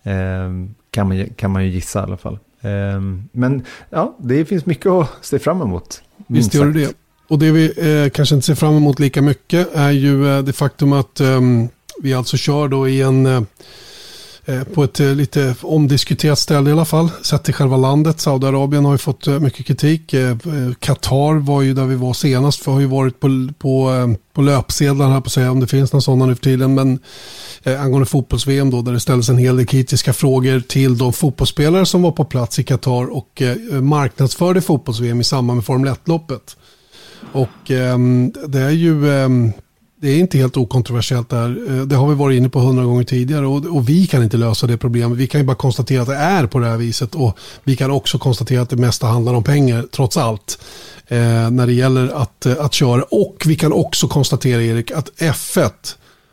Eh, 0.04 0.50
kan, 0.92 1.08
man, 1.08 1.30
kan 1.36 1.52
man 1.52 1.64
ju 1.64 1.70
gissa 1.70 2.00
i 2.00 2.04
alla 2.04 2.18
fall. 2.18 2.40
Eh, 2.62 3.02
men 3.32 3.64
ja, 3.90 4.16
det 4.20 4.46
finns 4.46 4.66
mycket 4.66 4.92
att 4.92 5.10
se 5.22 5.40
fram 5.40 5.62
emot. 5.62 6.02
Visst 6.28 6.54
gör 6.54 6.66
det 6.66 6.74
det. 6.74 6.94
Och 7.34 7.40
det 7.40 7.52
vi 7.52 7.66
eh, 7.66 8.10
kanske 8.10 8.36
inte 8.36 8.48
ser 8.48 8.56
fram 8.56 8.78
emot 8.78 9.00
lika 9.00 9.22
mycket 9.22 9.76
är 9.76 9.92
ju 9.92 10.38
eh, 10.38 10.44
det 10.44 10.54
faktum 10.54 10.94
att 10.94 11.20
eh, 11.20 11.42
vi 12.02 12.14
alltså 12.14 12.38
kör 12.38 12.68
då 12.68 12.88
i 12.88 13.02
en 13.02 13.26
eh, 13.26 13.42
eh 14.46 14.64
på 14.64 14.84
ett 14.84 15.00
eh, 15.00 15.16
lite 15.16 15.56
omdiskuterat 15.62 16.40
ställe 16.40 16.70
i 16.70 16.74
alla 16.74 16.86
fall. 16.86 17.10
Sett 17.22 17.44
till 17.44 17.54
själva 17.54 17.78
landet. 17.78 18.20
Saudiarabien 18.20 18.86
har 18.86 18.92
ju 18.92 18.98
fått 18.98 19.28
eh, 19.28 19.40
mycket 19.40 19.66
kritik. 19.66 20.16
Qatar 20.80 21.34
var 21.40 21.62
ju 21.62 21.74
där 21.74 21.86
vi 21.86 21.96
var 21.96 22.14
senast. 22.14 22.64
För 22.64 22.72
har 22.72 22.80
ju 22.80 22.86
varit 22.86 23.20
på, 23.20 23.50
på, 23.58 24.16
på 24.34 24.42
löpsedlarna 24.42 25.14
här 25.14 25.22
på 25.22 25.26
att 25.26 25.32
säga 25.32 25.52
om 25.52 25.60
det 25.60 25.68
finns 25.68 25.94
några 25.94 26.02
sådana 26.02 26.26
nu 26.26 26.36
för 26.36 26.44
tiden. 26.44 26.74
Men 26.76 27.00
eh, 27.64 27.82
angående 27.82 28.06
fotbolls-VM 28.06 28.70
då 28.70 28.82
där 28.82 28.92
det 28.94 29.00
ställdes 29.00 29.30
en 29.30 29.38
hel 29.38 29.58
del 29.58 29.66
kritiska 29.66 30.14
frågor 30.14 30.60
till 30.60 30.98
de 30.98 31.14
fotbollsspelare 31.14 31.86
som 31.86 32.02
var 32.02 32.12
på 32.12 32.26
plats 32.26 32.60
i 32.60 32.64
Qatar 32.64 33.14
och 33.14 33.42
eh, 33.42 33.82
marknadsförde 33.82 34.62
fotbolls-VM 34.62 35.22
i 35.22 35.24
samband 35.24 35.58
med 35.58 35.66
Formel 35.66 35.94
1-loppet. 35.94 36.58
Och 37.32 37.72
eh, 37.72 37.98
det 38.48 38.60
är 38.60 38.70
ju 38.70 39.22
eh, 39.22 39.30
det 40.04 40.10
är 40.10 40.20
inte 40.20 40.38
helt 40.38 40.58
okontroversiellt 40.58 41.30
där. 41.30 41.58
Eh, 41.70 41.86
det 41.86 41.96
har 41.96 42.08
vi 42.08 42.16
varit 42.16 42.38
inne 42.38 42.50
på 42.50 42.60
hundra 42.60 42.84
gånger 42.84 43.04
tidigare 43.04 43.46
och, 43.46 43.66
och, 43.66 43.90
vi 43.90 44.08
kan 44.08 44.24
inte 44.24 44.38
lösa 44.38 44.68
det 44.68 44.78
problemet. 44.78 45.18
Vi 45.18 45.28
kan 45.28 45.42
ju 45.42 45.48
bara 45.48 45.56
konstatera 45.56 46.02
att 46.02 46.08
det 46.08 46.16
är 46.16 46.48
på 46.48 46.60
det 46.60 46.68
här 46.68 46.78
viset 46.78 47.16
och 47.16 47.38
vi 47.64 47.76
kan 47.76 47.92
också 47.92 48.18
konstatera 48.18 48.62
att 48.62 48.70
det 48.70 48.76
mesta 48.76 49.08
handlar 49.08 49.34
om 49.34 49.44
pengar 49.44 49.86
trots 49.92 50.18
allt. 50.18 50.60
Eh, 51.08 51.50
när 51.50 51.68
det 51.68 51.74
gäller 51.74 52.08
att, 52.08 52.46
eh, 52.46 52.56
att 52.60 52.74
köra 52.74 53.04
och 53.04 53.44
vi 53.46 53.56
kan 53.56 53.74
också 53.74 54.08
konstatera 54.08 54.62
Erik 54.62 54.92
att 54.92 55.10
F1 55.18 55.72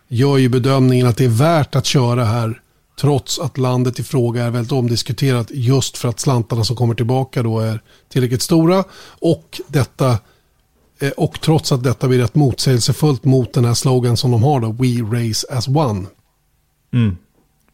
gör 0.09 0.36
ju 0.36 0.49
bedömningen 0.49 1.07
att 1.07 1.16
det 1.16 1.24
är 1.24 1.28
värt 1.28 1.76
att 1.76 1.86
köra 1.86 2.24
här 2.24 2.61
trots 3.01 3.38
att 3.38 3.59
landet 3.59 3.99
i 3.99 4.03
fråga 4.03 4.45
är 4.45 4.51
väldigt 4.51 4.72
omdiskuterat 4.72 5.47
just 5.51 5.99
för 5.99 6.09
att 6.09 6.20
slantarna 6.20 6.64
som 6.64 6.76
kommer 6.76 6.95
tillbaka 6.95 7.43
då 7.43 7.61
är 7.61 7.80
tillräckligt 8.12 8.43
stora 8.43 8.84
och 9.20 9.61
detta 9.68 10.18
Eh, 11.01 11.11
och 11.11 11.40
trots 11.40 11.72
att 11.72 11.82
detta 11.82 12.09
blir 12.09 12.18
rätt 12.18 12.34
motsägelsefullt 12.34 13.24
mot 13.24 13.53
den 13.53 13.64
här 13.64 13.74
slogan 13.74 14.16
som 14.16 14.30
de 14.30 14.42
har 14.42 14.61
då, 14.61 14.72
We 14.72 15.16
Race 15.18 15.46
As 15.51 15.68
One. 15.68 16.07
Mm. 16.92 17.16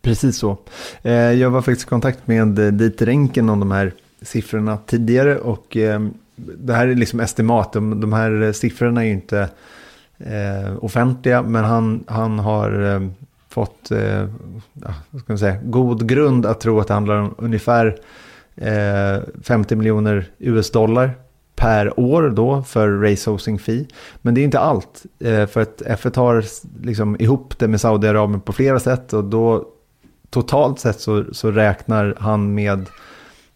Precis 0.03 0.39
så. 0.39 0.59
Eh, 1.03 1.13
jag 1.13 1.51
var 1.51 1.63
faktiskt 1.63 1.87
i 1.87 1.89
kontakt 1.89 2.27
med 2.27 2.59
eh, 2.59 2.67
Dieter 2.67 3.09
Enken 3.09 3.49
om 3.49 3.61
de 3.61 3.71
här 3.71 3.93
siffrorna 4.23 4.79
tidigare 4.87 5.39
och 5.39 5.77
det 6.37 6.75
här 6.75 6.89
är 6.89 6.95
liksom 6.95 7.21
estimat. 7.21 7.73
De, 7.73 8.13
här 8.13 8.53
siffrorna 8.53 9.01
är 9.01 9.07
ju 9.07 9.13
inte 9.13 9.49
offentliga 10.81 11.43
men 11.43 11.65
han, 11.65 12.05
han 12.07 12.39
har 12.39 13.11
fått 13.49 13.91
vad 15.11 15.23
ska 15.23 15.33
man 15.33 15.39
säga, 15.39 15.59
god 15.65 16.09
grund 16.09 16.47
att 16.47 16.61
tro 16.61 16.81
att 16.81 16.89
det 16.89 16.95
handlar 16.95 17.17
om 17.17 17.35
ungefär 17.39 17.97
50 19.43 19.77
miljoner 19.77 20.31
US-dollar 20.39 21.15
per 21.57 22.01
år 22.01 22.31
då 22.31 22.63
för 22.63 22.89
race 22.89 23.31
hosting 23.31 23.59
fee. 23.59 23.87
Men 24.23 24.35
det 24.35 24.41
är 24.41 24.45
inte 24.45 24.59
allt. 24.59 25.07
Eh, 25.19 25.47
för 25.47 25.61
att 25.61 25.83
F1 25.83 26.17
har 26.17 26.45
liksom 26.83 27.17
ihop 27.21 27.59
det 27.59 27.69
med 27.69 27.81
Saudiarabien 27.81 28.41
på 28.41 28.53
flera 28.53 28.81
sätt. 28.81 29.13
Och 29.13 29.25
då 29.25 29.69
totalt 30.31 30.81
sett 30.81 31.01
så, 31.01 31.25
så 31.33 31.51
räknar 31.51 32.15
han 32.19 32.55
med 32.55 32.87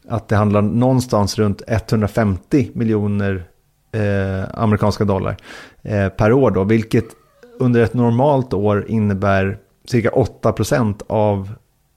att 0.09 0.29
det 0.29 0.37
handlar 0.37 0.63
någonstans 0.63 1.39
runt 1.39 1.63
150 1.67 2.71
miljoner 2.75 3.45
eh, 3.93 4.45
amerikanska 4.55 5.05
dollar 5.05 5.37
eh, 5.83 6.09
per 6.09 6.33
år 6.33 6.51
då. 6.51 6.65
Vilket 6.65 7.05
under 7.59 7.83
ett 7.83 7.95
normalt 7.95 8.53
år 8.55 8.85
innebär 8.89 9.59
cirka 9.85 10.11
8% 10.11 11.03
av 11.07 11.51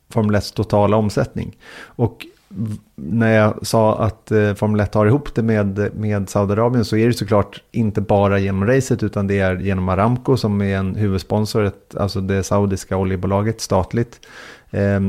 Formel 0.10 0.36
1 0.36 0.54
totala 0.54 0.98
omsättning. 0.98 1.58
Och 1.86 2.26
när 2.96 3.36
jag 3.36 3.68
sa 3.68 4.00
att 4.00 4.32
eh, 4.32 4.54
Formel 4.54 4.80
1 4.80 4.94
har 4.94 5.06
ihop 5.06 5.36
det 5.36 5.44
med, 5.44 5.90
med 5.96 6.30
Saudiarabien 6.30 6.86
så 6.86 6.98
är 6.98 7.08
det 7.08 7.14
såklart 7.14 7.64
inte 7.72 8.02
bara 8.02 8.40
genom 8.40 8.68
racet 8.68 9.04
utan 9.04 9.28
det 9.28 9.40
är 9.40 9.56
genom 9.56 9.90
Aramco 9.90 10.38
som 10.38 10.62
är 10.62 10.78
en 10.78 10.96
huvudsponsor, 10.96 11.64
ett, 11.64 11.96
alltså 11.96 12.22
det 12.22 12.44
saudiska 12.44 12.98
oljebolaget 12.98 13.62
statligt. 13.62 14.20
Eh, 14.72 15.00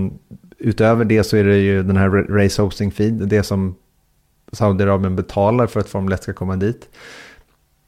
utöver 0.59 1.05
det 1.05 1.25
så 1.25 1.37
är 1.37 1.45
det 1.45 1.57
ju 1.57 1.83
den 1.83 1.97
här 1.97 2.09
race 2.11 2.63
hosting 2.63 2.93
feed, 2.93 3.29
det 3.29 3.43
som 3.43 3.75
Saudiarabien 4.53 5.17
betalar 5.17 5.67
för 5.67 5.81
att 5.81 5.89
Formel 5.89 6.13
1 6.13 6.23
ska 6.23 6.33
komma 6.33 6.57
dit. 6.57 6.89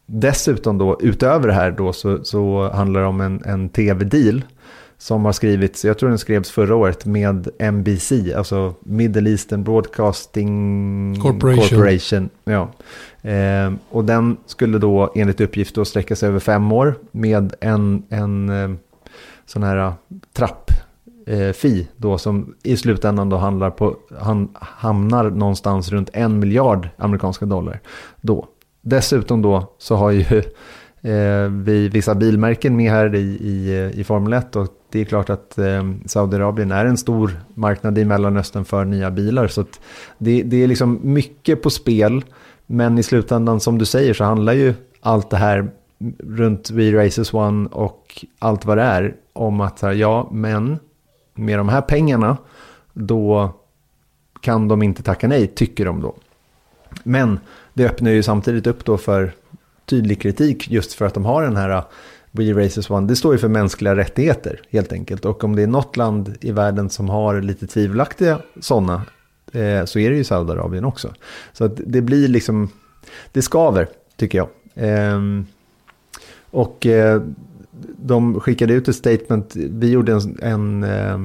Dessutom 0.06 0.78
då, 0.78 0.98
utöver 1.00 1.48
det 1.48 1.54
här 1.54 1.70
då, 1.70 1.92
så, 1.92 2.24
så 2.24 2.70
handlar 2.70 3.00
det 3.00 3.06
om 3.06 3.20
en, 3.20 3.42
en 3.44 3.68
tv-deal 3.68 4.44
som 4.98 5.24
har 5.24 5.32
skrivits, 5.32 5.84
jag 5.84 5.98
tror 5.98 6.08
den 6.08 6.18
skrevs 6.18 6.50
förra 6.50 6.76
året, 6.76 7.06
med 7.06 7.48
NBC, 7.72 8.12
alltså 8.36 8.74
Middle 8.80 9.30
Eastern 9.30 9.64
Broadcasting 9.64 11.20
Corporation. 11.22 11.68
Corporation 11.68 12.30
ja. 12.44 12.70
Eh, 13.30 13.72
och 13.90 14.04
den 14.04 14.36
skulle 14.46 14.78
då 14.78 15.12
enligt 15.14 15.40
uppgift 15.40 15.74
då 15.74 15.84
sträcka 15.84 16.16
sig 16.16 16.28
över 16.28 16.38
fem 16.38 16.72
år 16.72 16.94
med 17.10 17.54
en, 17.60 18.02
en 18.08 18.48
eh, 18.48 18.70
sån 19.46 19.62
här 19.62 19.76
uh, 19.76 19.92
trapp 20.32 20.70
eh, 21.26 21.52
fi 21.52 21.88
då 21.96 22.18
som 22.18 22.54
i 22.62 22.76
slutändan 22.76 23.28
då 23.28 23.36
handlar 23.36 23.70
på, 23.70 23.96
han, 24.20 24.48
hamnar 24.54 25.30
någonstans 25.30 25.88
runt 25.88 26.10
en 26.12 26.38
miljard 26.38 26.88
amerikanska 26.96 27.46
dollar 27.46 27.80
då. 28.20 28.48
Dessutom 28.82 29.42
då 29.42 29.72
så 29.78 29.96
har 29.96 30.10
ju 30.10 30.42
eh, 31.06 31.50
vi 31.50 31.88
vissa 31.88 32.14
bilmärken 32.14 32.76
med 32.76 32.90
här 32.90 33.14
i, 33.14 33.18
i, 33.18 33.90
i 33.94 34.04
Formel 34.04 34.32
1 34.32 34.56
och 34.56 34.68
det 34.90 35.00
är 35.00 35.04
klart 35.04 35.30
att 35.30 35.58
eh, 35.58 35.82
Saudiarabien 36.06 36.72
är 36.72 36.84
en 36.84 36.96
stor 36.96 37.40
marknad 37.54 37.98
i 37.98 38.04
Mellanöstern 38.04 38.64
för 38.64 38.84
nya 38.84 39.10
bilar. 39.10 39.48
Så 39.48 39.64
det, 40.18 40.42
det 40.42 40.62
är 40.62 40.66
liksom 40.66 41.00
mycket 41.02 41.62
på 41.62 41.70
spel. 41.70 42.24
Men 42.66 42.98
i 42.98 43.02
slutändan 43.02 43.60
som 43.60 43.78
du 43.78 43.84
säger 43.84 44.14
så 44.14 44.24
handlar 44.24 44.52
ju 44.52 44.74
allt 45.00 45.30
det 45.30 45.36
här 45.36 45.70
runt 46.18 46.70
We 46.70 47.04
Races 47.04 47.34
One 47.34 47.68
och 47.72 48.24
allt 48.38 48.64
vad 48.64 48.78
det 48.78 48.82
är 48.82 49.14
om 49.32 49.60
att 49.60 49.82
ja, 49.96 50.28
men 50.32 50.78
med 51.34 51.58
de 51.58 51.68
här 51.68 51.80
pengarna 51.80 52.36
då 52.92 53.50
kan 54.40 54.68
de 54.68 54.82
inte 54.82 55.02
tacka 55.02 55.28
nej, 55.28 55.46
tycker 55.46 55.84
de 55.84 56.00
då. 56.00 56.14
Men 57.02 57.40
det 57.74 57.86
öppnar 57.86 58.10
ju 58.10 58.22
samtidigt 58.22 58.66
upp 58.66 58.84
då 58.84 58.96
för 58.96 59.32
tydlig 59.86 60.20
kritik 60.20 60.70
just 60.70 60.92
för 60.92 61.04
att 61.06 61.14
de 61.14 61.24
har 61.24 61.42
den 61.42 61.56
här 61.56 61.76
uh, 61.76 61.84
We 62.36 62.52
Races 62.52 62.90
One. 62.90 63.06
Det 63.06 63.16
står 63.16 63.32
ju 63.32 63.38
för 63.38 63.48
mänskliga 63.48 63.96
rättigheter 63.96 64.60
helt 64.70 64.92
enkelt. 64.92 65.24
Och 65.24 65.44
om 65.44 65.56
det 65.56 65.62
är 65.62 65.66
något 65.66 65.96
land 65.96 66.36
i 66.40 66.52
världen 66.52 66.90
som 66.90 67.08
har 67.08 67.42
lite 67.42 67.66
tvivelaktiga 67.66 68.40
sådana 68.60 69.02
eh, 69.52 69.84
så 69.84 69.98
är 69.98 70.10
det 70.10 70.16
ju 70.16 70.24
Saudiarabien 70.24 70.84
också. 70.84 71.14
Så 71.52 71.64
att 71.64 71.80
det 71.86 72.00
blir 72.00 72.28
liksom, 72.28 72.68
det 73.32 73.42
skaver 73.42 73.88
tycker 74.16 74.38
jag. 74.38 74.48
Eh, 74.74 75.20
och 76.50 76.86
eh, 76.86 77.22
de 77.96 78.40
skickade 78.40 78.74
ut 78.74 78.88
ett 78.88 78.96
statement, 78.96 79.56
vi 79.56 79.90
gjorde 79.90 80.12
en, 80.12 80.38
en 80.42 80.84
eh, 80.84 81.18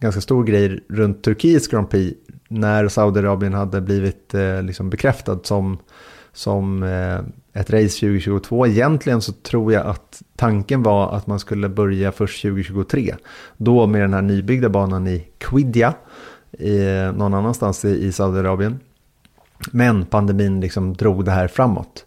ganska 0.00 0.20
stor 0.20 0.44
grej 0.44 0.80
runt 0.88 1.22
Turkiets 1.22 1.68
Grand 1.68 1.90
Prix 1.90 2.18
när 2.48 2.88
Saudiarabien 2.88 3.54
hade 3.54 3.80
blivit 3.80 4.34
eh, 4.34 4.62
liksom 4.62 4.90
bekräftad 4.90 5.38
som, 5.42 5.78
som 6.32 6.82
eh, 6.82 7.20
ett 7.52 7.70
race 7.70 8.00
2022. 8.00 8.66
Egentligen 8.66 9.20
så 9.20 9.32
tror 9.32 9.72
jag 9.72 9.86
att 9.86 10.22
tanken 10.36 10.82
var 10.82 11.16
att 11.16 11.26
man 11.26 11.38
skulle 11.38 11.68
börja 11.68 12.12
först 12.12 12.42
2023. 12.42 13.14
Då 13.56 13.86
med 13.86 14.00
den 14.00 14.14
här 14.14 14.22
nybyggda 14.22 14.68
banan 14.68 15.06
i 15.06 15.28
Qidja, 15.38 15.94
eh, 16.58 17.12
någon 17.14 17.34
annanstans 17.34 17.84
i, 17.84 18.06
i 18.06 18.12
Saudiarabien. 18.12 18.80
Men 19.70 20.06
pandemin 20.06 20.60
liksom 20.60 20.94
drog 20.94 21.24
det 21.24 21.30
här 21.30 21.48
framåt. 21.48 22.04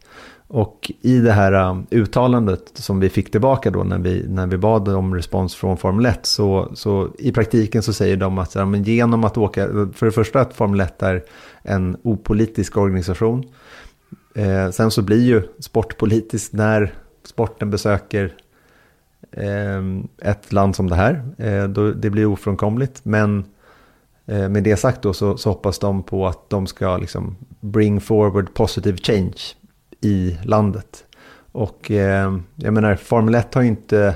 Och 0.47 0.91
i 1.01 1.17
det 1.17 1.31
här 1.31 1.53
eh, 1.53 1.77
uttalandet 1.91 2.71
som 2.73 2.99
vi 2.99 3.09
fick 3.09 3.31
tillbaka 3.31 3.71
då 3.71 3.83
när 3.83 3.99
vi, 3.99 4.25
när 4.27 4.47
vi 4.47 4.57
bad 4.57 4.89
om 4.89 5.15
respons 5.15 5.55
från 5.55 5.77
Formel 5.77 6.05
1 6.05 6.25
så, 6.25 6.71
så 6.73 7.09
i 7.19 7.31
praktiken 7.31 7.83
så 7.83 7.93
säger 7.93 8.17
de 8.17 8.37
att 8.37 8.55
ja, 8.55 8.65
men 8.65 8.83
genom 8.83 9.23
att 9.23 9.37
åka, 9.37 9.67
för 9.93 10.05
det 10.05 10.11
första 10.11 10.41
att 10.41 10.53
Formel 10.53 10.79
1 10.79 11.03
är 11.03 11.23
en 11.63 11.97
opolitisk 12.03 12.77
organisation. 12.77 13.43
Eh, 14.35 14.71
sen 14.71 14.91
så 14.91 15.01
blir 15.01 15.23
ju 15.23 15.41
sportpolitiskt 15.59 16.53
när 16.53 16.93
sporten 17.23 17.71
besöker 17.71 18.33
eh, 19.31 19.81
ett 20.21 20.53
land 20.53 20.75
som 20.75 20.89
det 20.89 20.95
här. 20.95 21.23
Eh, 21.37 21.63
då, 21.67 21.91
det 21.91 22.09
blir 22.09 22.25
ofrånkomligt. 22.25 23.05
Men 23.05 23.45
eh, 24.25 24.49
med 24.49 24.63
det 24.63 24.77
sagt 24.77 25.01
då 25.01 25.13
så, 25.13 25.37
så, 25.37 25.49
hoppas 25.49 25.79
de 25.79 26.03
på 26.03 26.27
att 26.27 26.49
de 26.49 26.67
ska 26.67 26.97
liksom 26.97 27.35
bring 27.59 28.01
forward 28.01 28.53
positive 28.53 28.97
change 28.97 29.41
i 30.01 30.37
landet. 30.43 31.05
Och 31.51 31.91
eh, 31.91 32.37
jag 32.55 32.73
menar, 32.73 32.95
Formel 32.95 33.35
1 33.35 33.53
har 33.53 33.61
ju 33.61 33.67
inte... 33.67 34.15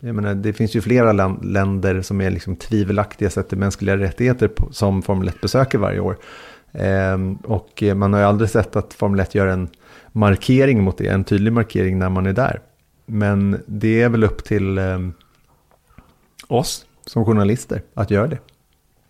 Jag 0.00 0.14
menar, 0.14 0.34
det 0.34 0.52
finns 0.52 0.76
ju 0.76 0.80
flera 0.80 1.12
länder 1.42 2.02
som 2.02 2.20
är 2.20 2.30
liksom 2.30 2.56
tvivelaktiga 2.56 3.30
sett 3.30 3.48
till 3.48 3.58
mänskliga 3.58 3.96
rättigheter 3.96 4.48
på, 4.48 4.72
som 4.72 5.02
Formel 5.02 5.28
1 5.28 5.40
besöker 5.40 5.78
varje 5.78 6.00
år. 6.00 6.16
Eh, 6.74 7.18
och 7.44 7.82
man 7.96 8.12
har 8.12 8.20
ju 8.20 8.26
aldrig 8.26 8.50
sett 8.50 8.76
att 8.76 8.94
Formel 8.94 9.20
1 9.20 9.34
gör 9.34 9.46
en 9.46 9.68
markering 10.12 10.82
mot 10.82 10.98
det, 10.98 11.06
en 11.06 11.24
tydlig 11.24 11.52
markering 11.52 11.98
när 11.98 12.08
man 12.08 12.26
är 12.26 12.32
där. 12.32 12.60
Men 13.06 13.60
det 13.66 14.02
är 14.02 14.08
väl 14.08 14.24
upp 14.24 14.44
till 14.44 14.78
eh, 14.78 14.98
oss 16.48 16.86
som 17.06 17.24
journalister 17.24 17.82
att 17.94 18.10
göra 18.10 18.26
det. 18.26 18.38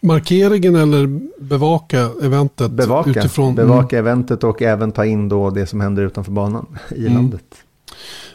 Markeringen 0.02 0.76
eller 0.76 1.20
bevaka 1.42 2.10
eventet? 2.22 2.70
Bevaka, 2.70 3.10
utifrån, 3.10 3.54
bevaka 3.54 3.98
mm. 3.98 4.06
eventet 4.06 4.44
och 4.44 4.62
även 4.62 4.92
ta 4.92 5.04
in 5.04 5.28
då 5.28 5.50
det 5.50 5.66
som 5.66 5.80
händer 5.80 6.02
utanför 6.02 6.32
banan 6.32 6.66
i 6.90 7.00
mm. 7.00 7.14
landet. 7.14 7.44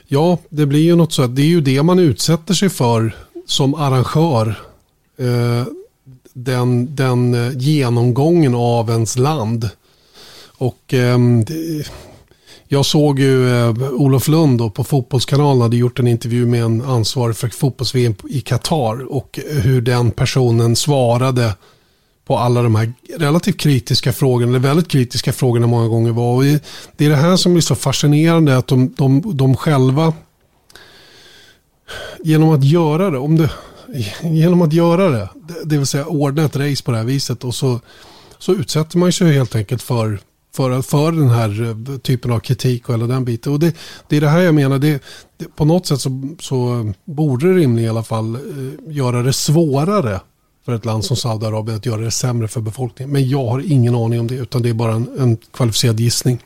Ja, 0.05 0.37
det 0.49 0.65
blir 0.65 0.79
ju 0.79 0.95
något 0.95 1.13
så 1.13 1.23
att 1.23 1.35
det 1.35 1.41
är 1.41 1.45
ju 1.45 1.61
det 1.61 1.83
man 1.83 1.99
utsätter 1.99 2.53
sig 2.53 2.69
för 2.69 3.15
som 3.45 3.75
arrangör. 3.75 4.47
Eh, 5.17 5.67
den, 6.43 6.95
den 6.95 7.33
eh, 7.33 7.57
genomgången 7.57 8.55
av 8.55 8.89
ens 8.89 9.17
land. 9.17 9.69
Och 10.57 10.93
eh, 10.93 11.17
jag 12.67 12.85
såg 12.85 13.19
ju 13.19 13.49
eh, 13.49 13.69
Olof 13.91 14.27
Lund 14.27 14.73
på 14.73 14.83
Fotbollskanalen 14.83 15.61
hade 15.61 15.77
gjort 15.77 15.99
en 15.99 16.07
intervju 16.07 16.45
med 16.45 16.63
en 16.63 16.81
ansvarig 16.81 17.35
för 17.35 17.47
fotbolls-VM 17.47 18.15
i 18.29 18.41
Qatar 18.41 19.11
och 19.11 19.39
hur 19.47 19.81
den 19.81 20.11
personen 20.11 20.75
svarade 20.75 21.55
på 22.25 22.37
alla 22.37 22.61
de 22.61 22.75
här 22.75 22.93
relativt 23.17 23.57
kritiska 23.57 24.13
frågorna, 24.13 24.49
eller 24.49 24.59
väldigt 24.59 24.87
kritiska 24.87 25.33
frågorna 25.33 25.67
många 25.67 25.87
gånger 25.87 26.11
var. 26.11 26.35
Och 26.35 26.43
det 26.97 27.05
är 27.05 27.09
det 27.09 27.15
här 27.15 27.35
som 27.35 27.55
är 27.55 27.61
så 27.61 27.75
fascinerande 27.75 28.57
att 28.57 28.67
de, 28.67 28.93
de, 28.97 29.37
de 29.37 29.55
själva 29.55 30.13
genom 32.23 32.49
att 32.49 32.63
göra 32.63 33.09
det, 33.09 33.17
om 33.17 33.37
det, 33.37 33.49
genom 34.21 34.61
att 34.61 34.73
göra 34.73 35.09
det, 35.09 35.29
det 35.65 35.77
vill 35.77 35.85
säga 35.85 36.05
ordna 36.05 36.45
ett 36.45 36.55
race 36.55 36.83
på 36.83 36.91
det 36.91 36.97
här 36.97 37.05
viset 37.05 37.43
och 37.43 37.55
så, 37.55 37.79
så 38.37 38.53
utsätter 38.53 38.97
man 38.97 39.11
sig 39.11 39.33
helt 39.33 39.55
enkelt 39.55 39.81
för 39.81 40.19
för, 40.55 40.81
för 40.81 41.11
den 41.11 41.29
här 41.29 41.63
eh, 41.63 41.97
typen 41.97 42.31
av 42.31 42.39
kritik 42.39 42.89
och 42.89 42.95
hela 42.95 43.07
den 43.07 43.25
biten. 43.25 43.53
Och 43.53 43.59
det, 43.59 43.75
det 44.07 44.17
är 44.17 44.21
det 44.21 44.29
här 44.29 44.39
jag 44.39 44.55
menar, 44.55 44.79
det, 44.79 45.03
det, 45.37 45.55
på 45.55 45.65
något 45.65 45.85
sätt 45.85 46.01
så, 46.01 46.35
så 46.39 46.91
borde 47.05 47.47
det 47.47 47.53
rimligen 47.53 47.87
i 47.87 47.89
alla 47.89 48.03
fall 48.03 48.35
eh, 48.35 48.95
göra 48.95 49.23
det 49.23 49.33
svårare 49.33 50.19
för 50.69 50.75
ett 50.75 50.85
land 50.85 51.05
som 51.05 51.17
Saudiarabien 51.17 51.77
att 51.77 51.85
göra 51.85 52.01
det 52.01 52.11
sämre 52.11 52.47
för 52.47 52.61
befolkningen. 52.61 53.11
Men 53.11 53.29
jag 53.29 53.45
har 53.45 53.71
ingen 53.71 53.95
aning 53.95 54.19
om 54.19 54.27
det, 54.27 54.35
utan 54.35 54.61
det 54.61 54.69
är 54.69 54.73
bara 54.73 54.93
en, 54.93 55.09
en 55.19 55.37
kvalificerad 55.37 55.99
gissning. 55.99 56.43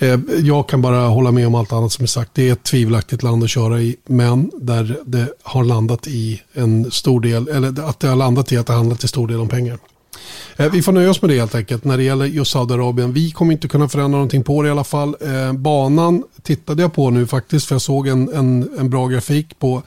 Eh, 0.00 0.20
jag 0.42 0.68
kan 0.68 0.82
bara 0.82 0.96
hålla 0.96 1.32
med 1.32 1.46
om 1.46 1.54
allt 1.54 1.72
annat 1.72 1.92
som 1.92 2.02
är 2.02 2.06
sagt. 2.06 2.30
Det 2.34 2.48
är 2.48 2.52
ett 2.52 2.62
tvivelaktigt 2.64 3.22
land 3.22 3.44
att 3.44 3.50
köra 3.50 3.80
i, 3.80 3.96
men 4.06 4.50
där 4.54 4.96
det 5.04 5.28
har 5.42 5.64
landat 5.64 6.06
i 6.06 6.42
en 6.52 6.90
stor 6.90 7.20
del, 7.20 7.48
eller 7.48 7.88
att 7.88 8.00
det 8.00 8.08
har 8.08 8.16
landat 8.16 8.52
i 8.52 8.56
att 8.56 8.66
det 8.66 8.72
handlar 8.72 8.96
till 8.96 9.08
stor 9.08 9.28
del 9.28 9.40
om 9.40 9.48
pengar. 9.48 9.78
Eh, 10.56 10.70
vi 10.72 10.82
får 10.82 10.92
nöja 10.92 11.10
oss 11.10 11.22
med 11.22 11.30
det 11.30 11.38
helt 11.38 11.54
enkelt 11.54 11.84
när 11.84 11.96
det 11.96 12.02
gäller 12.02 12.26
just 12.26 12.52
Saudiarabien. 12.52 13.12
Vi 13.12 13.30
kommer 13.30 13.52
inte 13.52 13.68
kunna 13.68 13.88
förändra 13.88 14.16
någonting 14.16 14.44
på 14.44 14.62
det 14.62 14.68
i 14.68 14.70
alla 14.70 14.84
fall. 14.84 15.16
Eh, 15.20 15.52
banan 15.52 16.22
tittade 16.42 16.82
jag 16.82 16.92
på 16.94 17.10
nu 17.10 17.26
faktiskt 17.26 17.66
för 17.66 17.74
jag 17.74 17.82
såg 17.82 18.08
en, 18.08 18.32
en, 18.34 18.68
en 18.78 18.90
bra 18.90 19.06
grafik 19.06 19.58
på. 19.58 19.82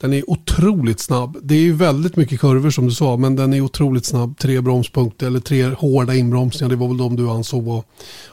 Den 0.00 0.12
är 0.12 0.30
otroligt 0.30 1.00
snabb. 1.00 1.36
Det 1.42 1.54
är 1.54 1.60
ju 1.60 1.72
väldigt 1.72 2.16
mycket 2.16 2.40
kurvor 2.40 2.70
som 2.70 2.86
du 2.86 2.92
sa 2.92 3.16
men 3.16 3.36
den 3.36 3.52
är 3.52 3.60
otroligt 3.60 4.06
snabb. 4.06 4.38
Tre 4.38 4.60
bromspunkter 4.60 5.26
eller 5.26 5.40
tre 5.40 5.64
hårda 5.64 6.14
inbromsningar. 6.14 6.70
Det 6.70 6.76
var 6.76 6.88
väl 6.88 6.96
de 6.96 7.16
du 7.16 7.30
ansåg 7.30 7.64
var 7.64 7.82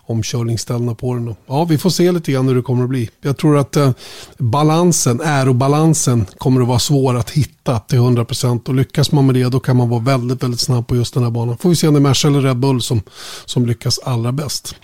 omkörningsställena 0.05 0.95
på 0.95 1.13
den. 1.13 1.35
Ja, 1.47 1.65
vi 1.65 1.77
får 1.77 1.89
se 1.89 2.11
lite 2.11 2.31
grann 2.31 2.47
hur 2.47 2.55
det 2.55 2.61
kommer 2.61 2.83
att 2.83 2.89
bli. 2.89 3.09
Jag 3.21 3.37
tror 3.37 3.57
att 3.57 3.75
eh, 3.75 3.91
balansen, 4.37 5.21
ärobalansen 5.21 6.25
kommer 6.37 6.61
att 6.61 6.67
vara 6.67 6.79
svår 6.79 7.17
att 7.17 7.29
hitta 7.29 7.79
till 7.79 7.99
100% 7.99 8.67
och 8.67 8.75
lyckas 8.75 9.11
man 9.11 9.25
med 9.25 9.35
det 9.35 9.49
då 9.49 9.59
kan 9.59 9.77
man 9.77 9.89
vara 9.89 10.01
väldigt, 10.01 10.43
väldigt 10.43 10.59
snabb 10.59 10.87
på 10.87 10.95
just 10.95 11.13
den 11.13 11.23
här 11.23 11.31
banan. 11.31 11.57
Får 11.57 11.69
vi 11.69 11.75
se 11.75 11.87
om 11.87 11.93
det 11.93 11.99
är 11.99 12.01
Merca 12.01 12.27
eller 12.27 12.41
Red 12.41 12.57
Bull 12.57 12.81
som, 12.81 13.01
som 13.45 13.65
lyckas 13.65 13.99
allra 13.99 14.31
bäst. 14.31 14.75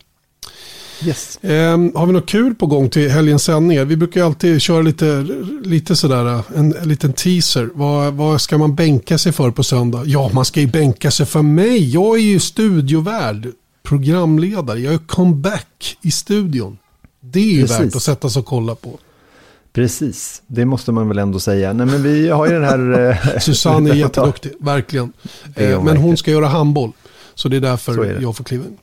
Yes. 1.05 1.37
Eh, 1.43 1.77
har 1.95 2.05
vi 2.05 2.13
något 2.13 2.29
kul 2.29 2.55
på 2.55 2.65
gång 2.65 2.89
till 2.89 3.09
helgens 3.09 3.43
sändningar? 3.43 3.85
Vi 3.85 3.97
brukar 3.97 4.23
alltid 4.23 4.61
köra 4.61 4.81
lite, 4.81 5.27
lite 5.63 5.95
sådär, 5.95 6.41
en, 6.55 6.75
en 6.75 6.89
liten 6.89 7.13
teaser. 7.13 7.69
Vad, 7.73 8.13
vad 8.13 8.41
ska 8.41 8.57
man 8.57 8.75
bänka 8.75 9.17
sig 9.17 9.31
för 9.31 9.51
på 9.51 9.63
söndag? 9.63 10.03
Ja, 10.05 10.29
man 10.33 10.45
ska 10.45 10.59
ju 10.59 10.67
bänka 10.67 11.11
sig 11.11 11.25
för 11.25 11.41
mig. 11.41 11.89
Jag 11.89 12.15
är 12.15 12.21
ju 12.21 12.39
studiovärd, 12.39 13.47
programledare. 13.83 14.79
Jag 14.79 14.93
är 14.93 14.97
comeback 14.97 15.97
i 16.01 16.11
studion. 16.11 16.77
Det 17.19 17.39
är 17.39 17.53
ju 17.53 17.61
Precis. 17.61 17.79
värt 17.79 17.95
att 17.95 18.03
sätta 18.03 18.29
sig 18.29 18.39
och 18.39 18.45
kolla 18.45 18.75
på. 18.75 18.99
Precis, 19.73 20.41
det 20.47 20.65
måste 20.65 20.91
man 20.91 21.07
väl 21.07 21.17
ändå 21.19 21.39
säga. 21.39 21.73
Nej, 21.73 21.85
men 21.85 22.03
vi 22.03 22.29
har 22.29 22.47
ju 22.47 22.53
den 22.53 22.63
här... 22.63 23.09
eh, 23.35 23.39
Susanne 23.39 23.89
är 23.89 23.93
jätteduktig, 23.95 24.51
verkligen. 24.59 25.13
Eh, 25.55 25.75
hon 25.75 25.85
men 25.85 25.97
hon 25.97 26.17
ska 26.17 26.31
göra 26.31 26.47
handboll. 26.47 26.91
Så 27.35 27.49
det 27.49 27.57
är 27.57 27.61
därför 27.61 28.05
är 28.05 28.21
jag 28.21 28.37
får 28.37 28.43
kliva 28.43 28.65
in. 28.65 28.77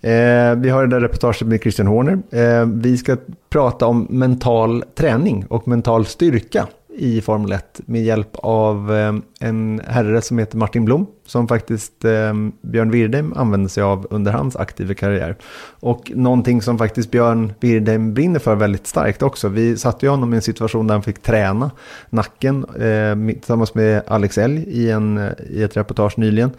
Eh, 0.00 0.54
vi 0.54 0.70
har 0.70 0.86
det 0.86 0.96
där 0.96 1.00
reportaget 1.00 1.40
med 1.40 1.60
Christian 1.60 1.86
Horner. 1.86 2.18
Eh, 2.30 2.66
vi 2.66 2.98
ska 2.98 3.16
prata 3.50 3.86
om 3.86 4.06
mental 4.10 4.84
träning 4.94 5.46
och 5.46 5.68
mental 5.68 6.06
styrka 6.06 6.66
i 6.98 7.20
Formel 7.20 7.52
1 7.52 7.80
med 7.86 8.02
hjälp 8.04 8.36
av 8.36 8.94
eh, 8.94 9.14
en 9.40 9.80
herre 9.86 10.22
som 10.22 10.38
heter 10.38 10.58
Martin 10.58 10.84
Blom 10.84 11.06
som 11.26 11.48
faktiskt 11.48 12.04
eh, 12.04 12.34
Björn 12.62 12.90
Wirdheim 12.90 13.32
använde 13.36 13.68
sig 13.68 13.82
av 13.82 14.06
under 14.10 14.32
hans 14.32 14.56
aktiva 14.56 14.94
karriär. 14.94 15.36
Och 15.80 16.12
någonting 16.14 16.62
som 16.62 16.78
faktiskt 16.78 17.10
Björn 17.10 17.52
Wirdheim 17.60 18.14
brinner 18.14 18.38
för 18.38 18.54
väldigt 18.54 18.86
starkt 18.86 19.22
också. 19.22 19.48
Vi 19.48 19.76
satte 19.76 20.06
ju 20.06 20.10
honom 20.10 20.32
i 20.32 20.36
en 20.36 20.42
situation 20.42 20.86
där 20.86 20.94
han 20.94 21.02
fick 21.02 21.22
träna 21.22 21.70
nacken 22.10 22.64
eh, 22.64 23.34
tillsammans 23.34 23.74
med 23.74 24.02
Alex 24.06 24.38
Elg 24.38 24.64
i, 24.68 24.90
en, 24.90 25.30
i 25.50 25.62
ett 25.62 25.76
reportage 25.76 26.18
nyligen. 26.18 26.50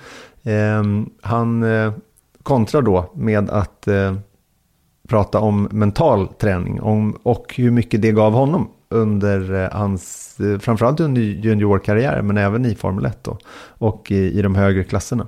Ehm, 0.44 1.10
han 1.22 1.66
kontrar 2.44 2.82
då 2.82 3.12
med 3.16 3.50
att 3.50 3.88
prata 5.08 5.40
om 5.40 5.68
mental 5.72 6.28
träning 6.28 6.82
om, 6.82 7.18
och 7.24 7.54
hur 7.58 7.72
mycket 7.72 8.02
det 8.02 8.12
gav 8.12 8.34
honom 8.34 8.70
under 8.90 9.64
eh, 9.64 9.70
hans, 9.72 10.36
eh, 10.40 10.60
framförallt 10.60 11.00
under 11.00 11.22
juniorkarriär 11.22 12.22
men 12.22 12.38
även 12.38 12.66
i 12.66 12.76
Formel 12.76 13.06
1 13.06 13.24
då, 13.24 13.38
och 13.68 14.12
i, 14.12 14.40
i 14.40 14.42
de 14.42 14.56
högre 14.56 14.84
klasserna. 14.84 15.28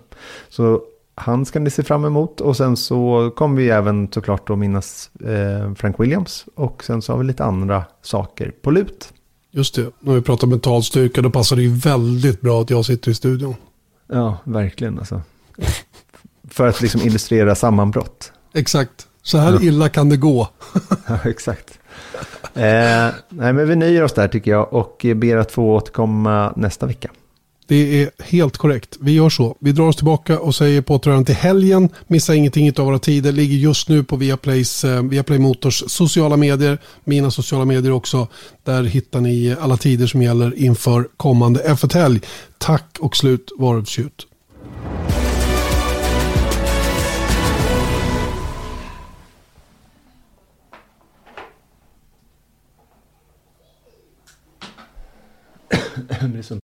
Så 0.49 0.81
han 1.15 1.45
ska 1.45 1.59
ni 1.59 1.69
se 1.69 1.83
fram 1.83 2.05
emot 2.05 2.41
och 2.41 2.57
sen 2.57 2.77
så 2.77 3.31
kommer 3.35 3.57
vi 3.57 3.69
även 3.69 4.11
såklart 4.11 4.47
då 4.47 4.55
minnas 4.55 5.11
eh, 5.25 5.73
Frank 5.73 5.99
Williams 5.99 6.45
och 6.55 6.83
sen 6.83 7.01
så 7.01 7.13
har 7.13 7.19
vi 7.19 7.25
lite 7.25 7.43
andra 7.43 7.85
saker 8.01 8.53
på 8.61 8.71
lut. 8.71 9.13
Just 9.51 9.75
det, 9.75 9.91
när 9.99 10.13
vi 10.13 10.21
pratar 10.21 10.47
mental 10.47 10.83
styrka 10.83 11.21
då 11.21 11.29
passar 11.29 11.55
det 11.55 11.61
ju 11.61 11.75
väldigt 11.75 12.41
bra 12.41 12.61
att 12.61 12.69
jag 12.69 12.85
sitter 12.85 13.11
i 13.11 13.13
studion. 13.13 13.55
Ja, 14.07 14.37
verkligen 14.43 14.99
alltså. 14.99 15.21
För 16.49 16.67
att 16.67 16.81
liksom 16.81 17.01
illustrera 17.01 17.55
sammanbrott. 17.55 18.31
Exakt, 18.53 19.07
så 19.21 19.37
här 19.37 19.63
illa 19.63 19.89
kan 19.89 20.09
det 20.09 20.17
gå. 20.17 20.47
Ja, 21.07 21.19
exakt. 21.25 21.79
Eh, 22.55 23.13
nej, 23.29 23.53
men 23.53 23.67
vi 23.67 23.75
nöjer 23.75 24.03
oss 24.03 24.13
där 24.13 24.27
tycker 24.27 24.51
jag 24.51 24.73
och 24.73 25.05
ber 25.15 25.37
att 25.37 25.51
få 25.51 25.75
återkomma 25.75 26.53
nästa 26.55 26.85
vecka. 26.85 27.09
Det 27.71 28.01
är 28.03 28.09
helt 28.19 28.57
korrekt. 28.57 28.97
Vi 29.01 29.11
gör 29.11 29.29
så. 29.29 29.55
Vi 29.59 29.71
drar 29.71 29.87
oss 29.87 29.95
tillbaka 29.95 30.39
och 30.39 30.55
säger 30.55 30.81
på 30.81 30.95
återhörande 30.95 31.25
till 31.25 31.35
helgen. 31.35 31.89
Missa 32.07 32.35
ingenting 32.35 32.79
av 32.79 32.85
våra 32.85 32.99
tider. 32.99 33.31
Ligger 33.31 33.57
just 33.57 33.89
nu 33.89 34.03
på 34.03 34.15
Viaplays, 34.15 34.83
eh, 34.83 35.03
Viaplay 35.03 35.39
Motors 35.39 35.83
sociala 35.87 36.37
medier. 36.37 36.77
Mina 37.03 37.31
sociala 37.31 37.65
medier 37.65 37.91
också. 37.91 38.27
Där 38.63 38.83
hittar 38.83 39.21
ni 39.21 39.55
alla 39.61 39.77
tider 39.77 40.07
som 40.07 40.21
gäller 40.21 40.57
inför 40.57 41.07
kommande 41.17 41.63
F1-helg. 41.63 42.21
Tack 42.57 42.97
och 42.99 43.15
slut 43.15 43.51
varvsljut. 43.57 44.27
Liksom 56.37 56.59